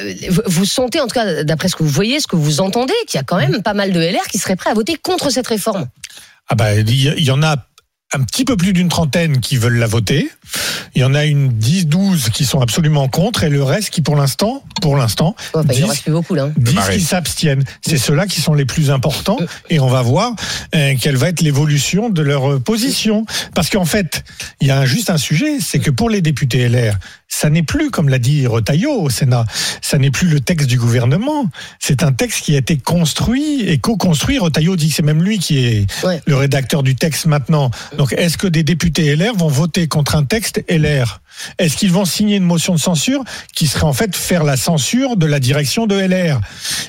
vous 0.46 0.66
sentez, 0.66 1.00
en 1.00 1.08
tout 1.08 1.14
cas, 1.14 1.42
d'après 1.42 1.66
ce 1.68 1.74
que 1.74 1.82
vous 1.82 1.88
voyez, 1.88 2.20
ce 2.20 2.28
que 2.28 2.36
vous 2.36 2.60
entendez, 2.60 2.91
qu'il 3.06 3.18
y 3.18 3.20
a 3.20 3.24
quand 3.24 3.36
même 3.38 3.62
pas 3.62 3.74
mal 3.74 3.92
de 3.92 4.00
LR 4.00 4.26
qui 4.30 4.38
seraient 4.38 4.56
prêts 4.56 4.70
à 4.70 4.74
voter 4.74 4.96
contre 4.96 5.30
cette 5.30 5.46
réforme 5.46 5.88
Ah 6.48 6.54
bah 6.54 6.74
il 6.74 7.22
y, 7.24 7.30
en 7.30 7.42
a 7.42 7.56
un 8.14 8.20
petit 8.24 8.44
peu 8.44 8.56
plus 8.56 8.72
d'une 8.74 8.88
trentaine 8.90 9.40
qui 9.40 9.56
veulent 9.56 9.78
la 9.78 9.86
voter. 9.86 10.30
Il 10.94 11.00
y 11.00 11.04
en 11.04 11.14
a 11.14 11.24
une 11.24 11.48
10 11.48 11.86
12 11.86 12.28
qui 12.28 12.44
sont 12.44 12.60
absolument 12.60 13.08
contre 13.08 13.44
et 13.44 13.48
le 13.48 13.62
reste 13.62 13.88
qui 13.88 14.02
pour 14.02 14.16
l'instant, 14.16 14.62
pour 14.82 14.98
l'instant, 14.98 15.34
Ouais, 15.54 15.62
bah, 15.64 15.72
Il 15.74 15.84
en 15.84 15.86
10 15.86 15.90
reste 15.92 16.02
plus 16.02 16.12
beaucoup 16.12 16.34
là. 16.34 16.44
hein. 16.44 16.52
10 16.58 16.74
marée. 16.74 16.96
qui 16.98 17.02
s'abstiennent. 17.02 17.64
C'est 17.86 17.96
ceux-là 17.96 18.26
qui 18.26 18.42
sont 18.42 18.52
les 18.52 18.66
plus 18.66 18.90
importants 18.90 19.38
et 19.70 19.80
on 19.80 19.88
va 19.88 20.02
voir 20.02 20.34
euh, 20.74 20.92
quelle 21.00 21.16
va 21.16 21.30
être 21.30 21.40
l'évolution 21.40 22.10
de 22.10 22.20
leur 22.20 22.52
euh, 22.52 22.58
position. 22.60 23.24
Parce 23.54 23.70
qu'en 23.70 23.86
fait, 23.86 24.22
il 24.60 24.66
y 24.68 24.70
a 24.70 24.78
un- 24.80 24.84
juste 24.84 25.08
un 25.08 25.16
sujet, 25.16 25.58
c'est 25.60 25.78
que 25.78 25.90
pour 25.90 26.10
les 26.10 26.20
députés 26.20 26.68
LR, 26.68 26.98
ça 27.34 27.48
n'est 27.48 27.62
plus, 27.62 27.90
comme 27.90 28.10
l'a 28.10 28.18
dit 28.18 28.46
Retailleau 28.46 28.92
au 29.00 29.08
Sénat, 29.10 29.46
ça 29.80 29.96
n'est 29.96 30.10
plus 30.10 30.28
le 30.28 30.38
texte 30.40 30.68
du 30.68 30.76
gouvernement. 30.78 31.46
C'est 31.78 32.02
un 32.02 32.12
texte 32.12 32.44
qui 32.44 32.54
a 32.54 32.58
été 32.58 32.76
construit 32.76 33.62
et 33.62 33.78
co-construit. 33.78 34.38
Retailleau 34.38 34.76
dit 34.76 34.90
que 34.90 34.94
c'est 34.94 35.02
même 35.02 35.22
lui 35.22 35.38
qui 35.38 35.64
est 35.64 36.04
Ouais. 36.04 36.20
le 36.26 36.36
rédacteur 36.36 36.82
du 36.82 36.94
texte 36.94 37.24
maintenant. 37.26 37.70
Donc, 37.96 38.12
est-ce 38.12 38.36
que 38.36 38.46
des 38.46 38.62
députés 38.62 39.16
LR 39.16 39.34
vont 39.34 39.48
voter 39.48 39.88
contre 39.88 40.14
un 40.14 40.24
texte 40.24 40.62
LR 40.68 41.21
Est-ce 41.58 41.76
qu'ils 41.76 41.92
vont 41.92 42.04
signer 42.04 42.36
une 42.36 42.44
motion 42.44 42.74
de 42.74 42.80
censure 42.80 43.24
qui 43.54 43.66
serait 43.66 43.84
en 43.84 43.92
fait 43.92 44.14
faire 44.14 44.44
la 44.44 44.56
censure 44.56 45.16
de 45.16 45.26
la 45.26 45.40
direction 45.40 45.86
de 45.86 45.96
LR 45.96 46.40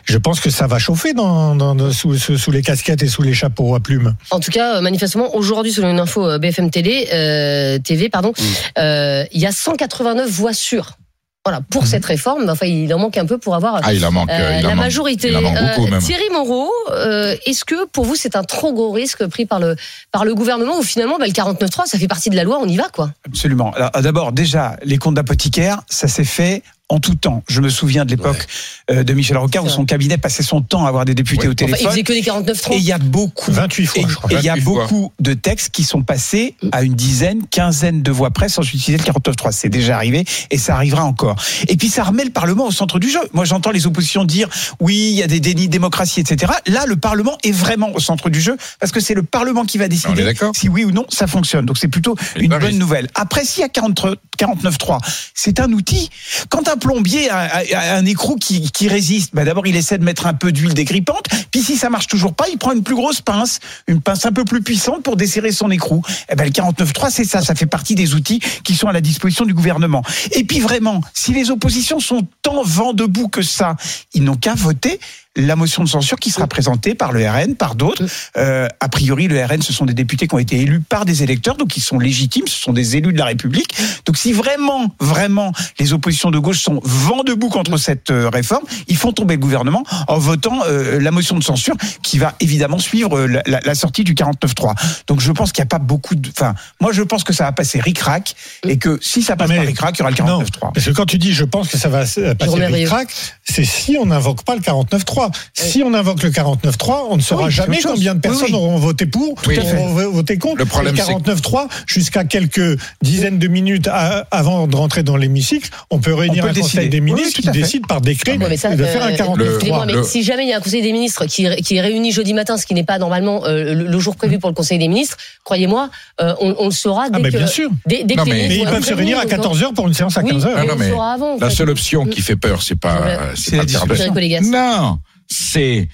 Je 0.06 0.18
pense 0.18 0.40
que 0.40 0.50
ça 0.50 0.68
va 0.68 0.80
chauffer 0.80 1.14
dans, 1.14 1.92
sous, 1.92 2.52
les 2.52 2.62
casquettes 2.62 3.04
et 3.04 3.08
sous 3.08 3.22
les 3.22 3.34
chapeaux 3.34 3.76
à 3.76 3.80
plumes. 3.80 4.16
En 4.32 4.40
tout 4.40 4.52
cas, 4.52 4.78
euh, 4.78 4.82
manifestement, 4.82 5.36
aujourd'hui, 5.36 5.72
selon 5.72 5.90
une 5.90 6.00
info 6.00 6.28
euh, 6.28 6.40
BFM 6.40 6.70
Télé, 6.70 7.08
euh, 7.14 7.80
TV, 7.80 8.10
pardon, 8.10 8.34
euh, 8.78 9.26
il 9.32 9.42
y 9.42 9.46
a 9.46 9.52
189 9.52 10.30
voix 10.30 10.54
sûres. 10.54 10.98
Voilà, 11.46 11.60
pour 11.70 11.88
cette 11.88 12.06
réforme, 12.06 12.50
enfin, 12.50 12.68
il 12.68 12.94
en 12.94 13.00
manque 13.00 13.18
un 13.18 13.26
peu 13.26 13.38
pour 13.38 13.54
avoir 13.54 13.82
Ah, 13.84 13.94
il 13.94 14.06
en 14.06 14.12
manque. 14.14 14.30
euh, 14.30 14.34
euh, 14.34 14.60
il 14.60 14.66
en 14.66 14.70
la 14.70 14.76
manque. 14.76 14.86
majorité. 14.86 15.28
Il 15.28 15.36
en 15.36 15.42
manque 15.42 15.58
beaucoup, 15.60 15.88
Euh, 15.88 15.92
même. 15.92 16.00
Thierry 16.02 16.30
Moreau, 16.32 16.72
euh, 16.92 17.36
est-ce 17.46 17.66
que 17.66 17.86
pour 17.88 18.06
vous 18.06 18.16
c'est 18.16 18.38
un 18.38 18.44
trop 18.46 18.72
gros 18.72 18.92
risque 18.92 19.26
pris 19.28 19.46
par 19.46 19.60
le 19.60 19.76
par 20.14 20.24
le 20.24 20.36
gouvernement 20.36 20.80
ou 20.80 20.84
finalement 20.84 21.18
bah, 21.20 21.26
le 21.28 21.34
49.3 21.34 21.86
ça 21.86 22.00
fait 22.00 22.08
partie 22.08 22.30
de 22.30 22.38
la 22.38 22.46
loi, 22.46 22.60
on 22.62 22.68
y 22.70 22.78
va 22.78 22.88
quoi? 22.88 23.12
Absolument. 23.28 23.74
Alors, 23.74 23.92
D'abord, 24.02 24.32
déjà, 24.32 24.78
les 24.86 24.98
comptes 24.98 25.16
d'apothicaire, 25.16 25.82
ça 25.90 26.08
s'est 26.08 26.24
fait 26.24 26.64
en 26.90 27.00
tout 27.00 27.16
temps. 27.16 27.44
Je 27.48 27.62
me 27.62 27.70
souviens 27.70 28.06
de 28.06 28.12
l'époque 28.12 28.46
euh, 28.92 29.04
de 29.04 29.14
Michel 29.14 29.38
Rocard 29.38 29.64
où 29.64 29.70
son 29.70 29.86
cabinet 29.86 30.18
passait 30.18 30.44
son 30.44 30.62
temps 30.62 30.86
à 30.86 30.90
avoir 30.90 31.06
des 31.06 31.16
députés 31.16 31.48
Ouais. 31.48 31.48
au 31.48 31.52
Enfin, 31.54 31.66
il 31.66 31.72
téléphone. 31.72 31.92
faisait 31.92 32.04
que 32.04 32.14
des 32.14 32.22
49.3. 32.22 32.74
et 32.74 32.78
il 32.78 32.84
y 32.84 32.92
a 32.92 32.98
beaucoup 32.98 33.52
28 33.52 33.86
fois, 33.86 34.02
et 34.02 34.06
je 34.08 34.16
crois. 34.16 34.32
et 34.32 34.36
il 34.36 34.44
y 34.44 34.50
a 34.50 34.54
28 34.54 34.64
fois. 34.64 34.74
beaucoup 34.84 35.12
de 35.20 35.34
textes 35.34 35.70
qui 35.72 35.84
sont 35.86 36.04
passés 36.04 36.56
à 36.72 36.84
une 36.84 36.94
dizaine, 36.94 37.42
quinzaine 37.50 38.04
de 38.04 38.12
voix 38.12 38.30
près 38.32 38.50
sans 38.50 38.62
utiliser 38.62 38.98
le 38.98 39.04
49.3. 39.04 39.52
C'est 39.54 39.70
déjà 39.70 39.96
arrivé 39.96 40.26
et 40.52 40.58
ça 40.58 40.76
arrivera 40.76 41.04
encore. 41.06 41.36
Et 41.68 41.78
puis 41.78 41.90
ça 41.90 42.04
remet 42.04 42.26
le 42.26 42.32
Parlement 42.32 42.68
au 42.68 42.72
centre 42.72 43.00
du 43.00 43.10
jeu. 43.10 43.22
Moi 43.34 43.46
j'entends 43.46 43.72
les 43.72 43.88
oppositions 43.88 44.24
dire 44.26 44.50
oui, 44.80 44.96
il 45.12 45.16
y 45.18 45.24
a 45.24 45.28
des 45.28 45.40
dénis 45.40 45.68
de 45.68 45.72
démocratie, 45.72 46.20
etc. 46.20 46.52
Là, 46.68 46.86
le 46.86 46.96
Parlement 46.98 47.38
est 47.44 47.52
vraiment 47.52 47.92
au 47.96 48.00
centre 48.00 48.30
du 48.30 48.42
jeu 48.42 48.58
parce 48.80 48.92
que 48.92 49.00
c'est 49.00 49.14
le 49.16 49.24
Parlement 49.24 49.64
qui 49.66 49.78
va 49.78 49.86
est 49.86 49.90
décider 49.90 50.34
si 50.54 50.70
oui 50.70 50.84
ou 50.84 50.92
non 50.92 51.06
ça 51.10 51.28
fonctionne. 51.28 51.66
Donc 51.66 51.78
c'est 51.78 51.88
plutôt 51.88 52.16
une 52.36 52.50
bonne 52.58 52.78
nouvelle. 52.78 53.08
Après, 53.16 53.46
s'il 53.46 53.62
y 53.62 53.64
a 53.66 53.70
40 53.70 54.06
49.3, 54.38 55.00
c'est 55.34 55.60
un 55.60 55.72
outil. 55.72 56.10
Quand 56.50 56.68
un 56.68 56.78
plombier 56.84 57.30
a, 57.30 57.96
un 57.96 58.06
écrou 58.06 58.36
qui, 58.36 58.88
résiste 58.88 59.34
bah 59.34 59.46
D'abord, 59.46 59.66
il 59.66 59.76
essaie 59.76 59.98
de 59.98 60.04
mettre 60.04 60.28
un 60.28 60.34
peu 60.34 60.52
d'huile 60.52 60.74
dégrippante. 60.74 61.26
Puis 61.50 61.62
si 61.62 61.78
ça 61.78 61.90
marche 61.90 62.08
toujours 62.08 62.34
pas, 62.34 62.50
il 62.50 62.58
prend 62.58 62.74
une 62.74 62.84
plus 62.84 62.96
grosse 62.96 63.22
pince, 63.22 63.60
une 63.88 64.02
pince 64.02 64.26
un 64.26 64.34
peu 64.34 64.44
plus 64.44 64.62
puissante 64.62 65.02
pour 65.02 65.16
desserrer 65.16 65.54
son 65.54 65.72
écrou. 65.72 66.02
Eh 66.30 66.36
ben, 66.36 66.44
le 66.44 66.52
49.3, 66.52 67.10
c'est 67.10 67.24
ça. 67.24 67.42
Ça 67.42 67.56
fait 67.56 67.66
partie 67.66 67.96
des 67.96 68.14
outils 68.14 68.40
qui 68.64 68.76
sont 68.76 68.88
à 68.88 68.94
la 68.94 69.00
disposition 69.00 69.46
du 69.46 69.54
gouvernement. 69.54 70.04
Et 70.32 70.44
puis 70.44 70.60
vraiment, 70.60 71.02
si 71.14 71.34
les 71.34 71.52
oppositions 71.52 72.02
sont 72.02 72.28
tant 72.42 72.64
vent 72.64 72.94
debout 72.94 73.30
que 73.30 73.42
ça, 73.42 73.78
ils 74.14 74.24
n'ont 74.24 74.36
qu'à 74.36 74.54
voter 74.54 75.00
la 75.36 75.56
motion 75.56 75.84
de 75.84 75.90
censure 75.90 76.18
qui 76.20 76.30
sera 76.30 76.48
présentée 76.48 76.94
par 76.94 77.12
le 77.12 77.28
RN, 77.28 77.56
par 77.56 77.76
d'autres. 77.76 78.04
Euh, 78.38 78.68
a 78.80 78.90
priori, 78.90 79.28
le 79.28 79.44
RN, 79.44 79.62
ce 79.62 79.74
sont 79.74 79.86
des 79.86 79.94
députés 79.94 80.28
qui 80.28 80.36
ont 80.36 80.40
été 80.40 80.60
élus 80.60 80.80
par 80.80 81.06
des 81.06 81.24
électeurs, 81.24 81.56
donc 81.58 81.76
ils 81.76 81.82
sont 81.82 81.98
légitimes, 81.98 82.48
ce 82.48 82.62
sont 82.62 82.74
des 82.74 82.98
élus 82.98 83.14
de 83.14 83.18
la 83.18 83.26
République. 83.26 83.76
Donc 84.06 84.18
si 84.18 84.32
vraiment, 84.32 84.94
vraiment, 85.00 85.52
les 85.80 85.94
oppositions 85.94 86.30
de 86.30 86.38
gauche 86.38 86.60
sont 86.60 86.80
vent 86.84 87.24
debout 87.24 87.50
contre 87.50 87.78
cette 87.78 88.12
euh, 88.12 88.30
réforme, 88.30 88.64
ils 88.88 88.98
font 88.98 89.12
tomber 89.12 89.36
le 89.36 89.40
gouvernement 89.40 89.84
en 90.08 90.20
votant 90.20 90.60
euh, 90.68 91.00
la 91.00 91.12
motion 91.12 91.38
de 91.38 91.44
censure 91.44 91.76
qui 92.04 92.20
va 92.20 92.36
évidemment 92.40 92.80
suivre 92.80 93.18
euh, 93.18 93.42
la, 93.46 93.76
sortie 93.76 94.04
du 94.04 94.14
49.3. 94.14 94.76
Donc 95.08 95.20
je 95.20 95.32
pense 95.32 95.52
qu'il 95.52 95.64
n'y 95.64 95.68
a 95.68 95.70
pas 95.70 95.80
beaucoup 95.80 96.14
de... 96.14 96.30
Enfin, 96.30 96.54
moi 96.80 96.92
je 96.92 97.02
pense 97.02 97.24
que 97.24 97.34
ça 97.34 97.46
va 97.46 97.52
passer 97.52 97.80
ric-rac 97.80 98.36
et 98.68 98.78
que 98.78 99.00
si 99.02 99.24
ça 99.24 99.36
passe 99.36 99.50
Mais- 99.50 99.58
par 99.58 99.66
ric-rac, 99.66 99.96
il 99.96 100.00
y 100.00 100.02
aura 100.04 100.12
le 100.12 100.18
Non, 100.24 100.44
49.3. 100.44 100.74
parce 100.74 100.86
que 100.86 100.92
quand 100.92 101.06
tu 101.06 101.18
dis 101.18 101.34
je 101.34 101.44
pense 101.44 101.70
que 101.70 101.78
ça 101.78 101.90
va 101.90 102.06
se- 102.06 102.34
passer 102.34 102.84
crack, 102.86 103.08
c'est 103.44 103.66
si 103.66 103.98
on 104.00 104.06
n'invoque 104.06 104.44
pas 104.44 104.56
le 104.56 104.62
49.3. 104.62 105.23
Si 105.54 105.84
on 105.84 105.94
invoque 105.94 106.24
le 106.24 106.30
49.3, 106.30 107.08
on 107.10 107.18
ne 107.18 107.22
saura 107.22 107.46
Oui, 107.46 107.52
jamais 107.52 107.80
combien 107.82 108.14
de 108.16 108.18
Oui, 108.18 108.22
personnes 108.22 108.48
oui. 108.50 108.54
auront 108.56 108.78
voté 108.78 109.06
pour, 109.06 109.36
Oui. 109.48 109.58
auront 109.60 109.94
voté 110.12 110.38
contre. 110.38 110.58
Le 110.58 110.66
problème, 110.66 110.96
c'est- 110.96 111.04
49.3, 111.04 111.68
jusqu'à 111.88 112.24
quelques 112.24 112.78
dizaines 113.02 113.40
de 113.40 113.48
minutes 113.48 113.88
à- 113.88 114.28
avant 114.32 114.68
de 114.68 114.76
rentrer 114.76 115.04
dans 115.04 115.18
l'hémicycle, 115.18 115.70
on 115.90 116.00
peut 116.00 116.14
réunir 116.14 116.44
peut 116.44 116.50
un 116.50 116.54
le 116.54 116.60
conseil 116.62 116.80
décider. 116.80 116.90
des 116.90 117.00
Oui, 117.00 117.14
ministres 117.14 117.40
oui, 117.44 117.52
qui 117.52 117.58
décide 117.60 117.88
par 117.88 118.02
décret 118.02 118.38
Ouais, 118.38 118.50
mais 118.50 118.58
ça, 118.58 118.76
de 118.76 118.84
faire 118.84 119.04
un 119.04 119.12
euh, 119.12 119.16
49.3. 119.16 119.54
excusez-moi, 119.56 119.86
mais 119.86 119.94
le- 119.94 120.04
si 120.04 120.24
jamais 120.24 120.44
il 120.44 120.50
y 120.50 120.54
a 120.54 120.58
un 120.58 120.62
conseil 120.62 120.82
des 120.82 120.92
ministres 120.92 121.26
qui, 121.26 121.46
est- 121.46 121.62
qui 121.62 121.76
est 121.76 121.82
réuni 121.82 122.12
jeudi 122.12 122.34
matin, 122.34 122.58
ce 122.58 122.66
qui 122.66 122.74
n'est 122.74 122.84
pas 122.84 122.98
normalement 123.00 123.46
euh, 123.46 123.74
le, 123.74 123.88
le 123.88 124.00
jour 124.00 124.16
prévu 124.16 124.40
pour 124.40 124.50
le 124.50 124.56
conseil 124.56 124.78
des 124.80 124.88
ministres, 124.88 125.18
croyez-moi, 125.44 125.90
euh, 126.22 126.34
on, 126.40 126.56
on 126.60 126.66
le 126.66 126.72
saura 126.72 127.10
dès 127.10 127.16
Ah, 127.18 127.20
mais 127.20 127.32
que. 127.32 127.38
bien 127.38 127.48
sûr. 127.48 127.70
Dès, 127.86 128.04
dès 128.04 128.16
Non, 128.16 128.24
que 128.24 128.30
mais- 128.30 128.48
Mais 128.48 128.58
ils 128.58 128.66
peuvent 128.66 128.84
se 128.84 128.94
réunir 128.94 129.18
à 129.18 129.22
prévenus, 129.22 129.44
donc, 129.44 129.54
14h 129.58 129.74
pour 129.74 129.88
une 129.88 129.94
séance 129.94 130.18
à 130.18 130.22
Oui, 130.22 130.32
15h. 130.32 130.48
mais 130.48 130.54
Ah, 130.58 130.66
non, 130.66 130.74
on 130.74 130.78
mais 130.78 130.86
le 130.88 130.92
saura 130.94 131.12
avant. 131.14 131.36
en 131.36 131.40
La 131.40 131.50
seule 131.50 131.70
option 131.70 132.06
qui 132.06 132.22
fait 132.22 132.36
peur, 132.36 132.62
c'est 132.62 132.76
pas, 132.80 133.34
c'est 133.36 133.42
C'est 133.42 133.52
pas 133.52 133.58
la 133.58 133.62
le 133.64 133.68
discussion. 133.68 133.88
49. 133.88 133.98
Frédéric 133.98 134.16
Olégas. 134.18 134.42
Non, 134.50 135.00
c'est 135.30 135.88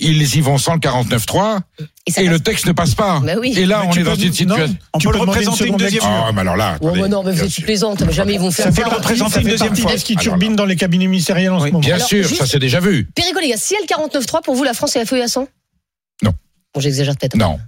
ils 0.00 0.36
y 0.36 0.40
vont 0.40 0.58
sans 0.58 0.74
le 0.74 0.80
49.3 0.80 1.60
Et 2.06 2.22
et 2.22 2.28
le 2.28 2.40
texte 2.40 2.66
ne 2.66 2.72
passe 2.72 2.96
pas. 2.96 3.20
Bah 3.20 3.34
oui. 3.40 3.54
Et 3.56 3.64
là, 3.64 3.82
Mais 3.84 3.88
on 3.96 4.00
est 4.00 4.02
dans 4.02 4.14
une 4.16 4.32
situation. 4.32 4.66
non, 4.66 4.74
On 4.92 4.98
tu 4.98 5.06
peut 5.06 5.12
peux 5.12 5.18
le 5.18 5.22
une 5.24 5.28
représenter 5.30 5.60
une 5.64 5.66
seconde 5.68 5.80
deuxième. 5.80 6.02
Ah, 6.04 6.30
mais 6.34 6.40
alors 6.40 6.56
là, 6.56 6.78
Oh, 6.80 6.90
bah 6.90 7.06
non, 7.06 7.22
mais 7.22 7.46
tu 7.48 7.62
plaisantes, 7.62 8.02
mais 8.02 8.12
jamais 8.12 8.34
ils 8.34 8.40
vont 8.40 8.50
faire 8.50 8.64
Ça 8.66 8.72
ça. 8.72 8.82
fait 8.82 8.90
le 8.90 8.96
représenter 8.96 9.40
une 9.42 9.48
deuxième 9.48 9.76
ce 9.76 10.04
qui 10.04 10.16
turbine 10.16 10.56
dans 10.56 10.64
les 10.64 10.74
cabinets 10.74 11.06
ministériels 11.06 11.52
en 11.52 11.60
ce 11.60 11.64
Oui. 11.64 11.70
moment. 11.72 11.80
Bien 11.80 11.94
Alors, 11.94 12.08
sûr, 12.08 12.26
juste- 12.26 12.40
ça 12.40 12.46
c'est 12.46 12.58
déjà 12.58 12.80
vu. 12.80 13.08
Les 13.42 13.48
gars, 13.48 13.56
si 13.56 13.74
elle 13.80 13.86
49.3, 13.86 14.42
pour 14.42 14.56
vous, 14.56 14.64
la 14.64 14.74
France 14.74 14.96
est 14.96 15.00
à 15.00 15.06
feu 15.06 15.18
et 15.18 15.22
à 15.22 15.28
sang 15.28 15.46
Non. 16.24 16.32
Bon, 16.74 16.80
j'exagère 16.80 17.16
peut-être. 17.16 17.36
Non. 17.36 17.60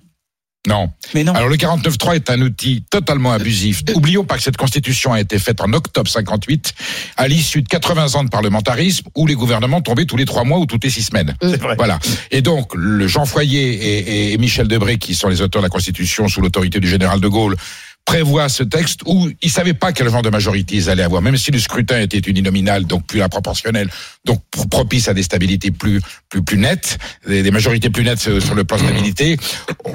Non. 0.68 0.90
Mais 1.14 1.24
non. 1.24 1.32
Alors 1.32 1.48
le 1.48 1.56
49.3 1.56 2.16
est 2.16 2.30
un 2.30 2.40
outil 2.42 2.84
totalement 2.90 3.32
abusif. 3.32 3.82
Oublions 3.94 4.24
pas 4.24 4.36
que 4.36 4.42
cette 4.42 4.58
constitution 4.58 5.12
a 5.12 5.20
été 5.20 5.38
faite 5.38 5.62
en 5.62 5.72
octobre 5.72 6.10
58, 6.10 6.74
à 7.16 7.28
l'issue 7.28 7.62
de 7.62 7.68
80 7.68 8.14
ans 8.16 8.24
de 8.24 8.28
parlementarisme, 8.28 9.08
où 9.14 9.26
les 9.26 9.34
gouvernements 9.34 9.80
tombaient 9.80 10.04
tous 10.04 10.18
les 10.18 10.26
trois 10.26 10.44
mois 10.44 10.58
ou 10.58 10.66
toutes 10.66 10.84
les 10.84 10.90
six 10.90 11.04
semaines. 11.04 11.34
Vrai. 11.40 11.76
Voilà. 11.76 11.98
Et 12.30 12.42
donc, 12.42 12.74
le 12.74 13.08
Jean 13.08 13.24
Foyer 13.24 13.72
et, 13.72 14.32
et 14.32 14.38
Michel 14.38 14.68
Debré, 14.68 14.98
qui 14.98 15.14
sont 15.14 15.28
les 15.28 15.40
auteurs 15.40 15.62
de 15.62 15.66
la 15.66 15.70
Constitution 15.70 16.28
sous 16.28 16.42
l'autorité 16.42 16.78
du 16.78 16.88
général 16.88 17.20
de 17.20 17.28
Gaulle, 17.28 17.56
prévoient 18.04 18.48
ce 18.48 18.62
texte 18.64 19.00
où 19.06 19.28
ils 19.40 19.46
ne 19.46 19.50
savaient 19.50 19.74
pas 19.74 19.92
quel 19.92 20.08
genre 20.08 20.22
de 20.22 20.30
majorité 20.30 20.74
ils 20.76 20.90
allaient 20.90 21.02
avoir, 21.04 21.22
même 21.22 21.36
si 21.36 21.50
le 21.52 21.58
scrutin 21.60 22.00
était 22.00 22.18
uninominal, 22.18 22.84
donc 22.84 23.06
plus 23.06 23.18
la 23.20 23.28
proportionnelle, 23.28 23.88
donc 24.24 24.42
pro- 24.50 24.64
propice 24.66 25.06
à 25.08 25.14
des 25.14 25.22
stabilités 25.22 25.70
plus 25.70 26.00
plus 26.28 26.42
plus 26.42 26.58
nettes, 26.58 26.98
des, 27.26 27.42
des 27.42 27.50
majorités 27.50 27.90
plus 27.90 28.02
nettes 28.04 28.18
sur 28.40 28.54
le 28.54 28.64
plan 28.64 28.78
stabilité. 28.78 29.36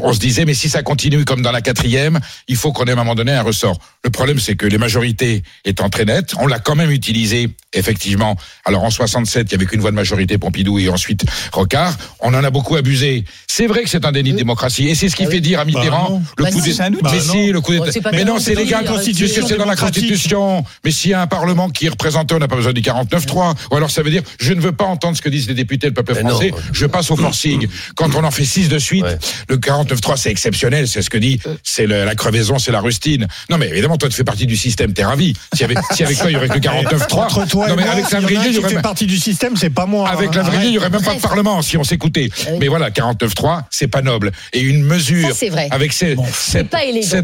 On 0.01 0.13
se 0.13 0.19
disait, 0.19 0.45
mais 0.45 0.53
si 0.53 0.69
ça 0.69 0.81
continue 0.83 1.25
comme 1.25 1.41
dans 1.41 1.51
la 1.51 1.61
quatrième, 1.61 2.19
il 2.47 2.55
faut 2.55 2.71
qu'on 2.71 2.85
ait 2.85 2.89
à 2.91 2.93
un 2.93 2.97
moment 2.97 3.15
donné 3.15 3.31
un 3.33 3.41
ressort. 3.41 3.79
Le 4.03 4.09
problème, 4.09 4.39
c'est 4.39 4.55
que 4.55 4.65
les 4.65 4.77
majorités 4.77 5.43
étant 5.65 5.89
très 5.89 6.05
nettes, 6.05 6.33
on 6.39 6.47
l'a 6.47 6.59
quand 6.59 6.75
même 6.75 6.91
utilisé, 6.91 7.49
effectivement. 7.73 8.35
Alors 8.65 8.83
en 8.83 8.89
67, 8.91 9.47
il 9.49 9.51
y 9.51 9.55
avait 9.55 9.65
qu'une 9.65 9.79
voix 9.81 9.91
de 9.91 9.95
majorité, 9.95 10.37
Pompidou, 10.37 10.79
et 10.79 10.89
ensuite 10.89 11.25
Rocard. 11.51 11.97
On 12.19 12.33
en 12.33 12.43
a 12.43 12.49
beaucoup 12.49 12.75
abusé. 12.75 13.23
C'est 13.47 13.67
vrai 13.67 13.83
que 13.83 13.89
c'est 13.89 14.05
un 14.05 14.11
déni 14.11 14.31
de 14.31 14.37
démocratie, 14.37 14.87
et 14.87 14.95
c'est 14.95 15.09
ce 15.09 15.15
qui 15.15 15.25
Ah 15.25 15.29
fait 15.29 15.41
dire 15.41 15.59
à 15.59 15.65
Bah 15.65 15.71
Mitterrand 15.71 16.21
le 16.37 16.43
Bah 16.43 16.51
coup 16.51 16.57
non, 16.59 16.63
des- 16.63 16.81
un. 16.81 16.89
Mais 16.89 16.97
Bah 17.01 17.19
si, 17.19 17.51
le 17.51 17.61
coup 17.61 17.71
d'État. 17.71 17.91
Pas 18.01 18.11
Mais 18.11 18.23
non, 18.23 18.39
c'est 18.39 18.55
légal, 18.55 18.87
arrêtez. 18.87 19.13
c'est 19.13 19.57
dans 19.57 19.65
la. 19.65 19.75
Constitution. 19.75 20.63
Mais 20.83 20.91
s'il 20.91 21.11
y 21.11 21.13
a 21.13 21.21
un 21.21 21.27
Parlement 21.27 21.69
qui 21.69 21.85
est 21.85 21.89
représenté, 21.89 22.33
on 22.35 22.39
n'a 22.39 22.47
pas 22.47 22.55
besoin 22.55 22.73
du 22.73 22.81
49-3. 22.81 23.53
Ou 23.71 23.75
alors 23.75 23.91
ça 23.91 24.01
veut 24.03 24.09
dire, 24.09 24.23
je 24.39 24.53
ne 24.53 24.61
veux 24.61 24.71
pas 24.71 24.85
entendre 24.85 25.15
ce 25.17 25.21
que 25.21 25.29
disent 25.29 25.47
les 25.47 25.53
députés, 25.53 25.87
le 25.87 25.93
peuple 25.93 26.13
Mais 26.15 26.23
non. 26.23 26.29
français, 26.29 26.51
je 26.71 26.85
passe 26.85 27.11
au 27.11 27.15
forcing. 27.15 27.67
Quand 27.95 28.15
on 28.15 28.23
en 28.23 28.31
fait 28.31 28.45
six 28.45 28.69
de 28.69 28.79
suite, 28.79 29.03
Ouais. 29.03 29.17
le 29.49 29.57
49-3, 29.57 30.17
c'est 30.17 30.31
exceptionnel, 30.31 30.87
c'est 30.87 31.01
ce 31.01 31.09
que 31.09 31.17
dit, 31.17 31.39
c'est 31.63 31.85
la 31.87 32.15
crevaison, 32.15 32.57
c'est 32.59 32.71
la 32.71 32.79
rustine. 32.81 33.27
Non, 33.49 33.57
mais 33.57 33.67
évidemment, 33.69 33.97
toi, 33.97 34.09
tu 34.09 34.15
fais 34.15 34.23
partie 34.23 34.45
du 34.47 34.55
système, 34.57 34.93
t'es 34.93 35.03
ravi. 35.03 35.33
Si 35.53 35.63
avec, 35.63 35.77
si 35.91 36.03
avec 36.03 36.17
toi, 36.17 36.29
il 36.31 36.33
y 36.33 36.37
aurait 36.37 36.47
que 36.47 36.53
le 36.55 36.59
49-3. 36.59 37.19
Entre 37.25 37.47
toi 37.47 37.67
non, 37.67 37.73
et 37.73 37.77
mais 37.77 37.83
moi, 37.83 37.91
avec 37.93 38.05
s'il 38.05 38.13
y 38.13 38.15
en 38.15 38.19
a 38.19 38.21
Lavrier, 38.21 38.39
un 38.39 38.43
il 38.51 38.55
y 38.55 38.59
aurait 38.59 38.69
fait 38.75 38.81
partie 38.81 39.05
du 39.05 39.17
système, 39.17 39.55
c'est 39.57 39.69
pas 39.69 39.85
moi. 39.85 40.09
avec. 40.09 40.33
Lavrier, 40.33 40.67
il 40.69 40.73
y 40.73 40.77
aurait 40.77 40.89
même 40.89 41.01
pas 41.03 41.15
de 41.15 41.19
parlement 41.21 41.61
si 41.61 41.77
on 41.77 41.83
s'écoutait. 41.83 42.29
Oui. 42.47 42.57
Mais 42.59 42.67
voilà, 42.67 42.89
49-3, 42.89 43.63
c'est 43.69 43.87
pas 43.87 44.01
noble. 44.01 44.31
Et 44.53 44.61
une 44.61 44.83
mesure 44.83 45.27
Ça, 45.29 45.33
c'est 45.35 45.49
vrai. 45.49 45.67
avec 45.71 45.93
cette, 45.93 46.17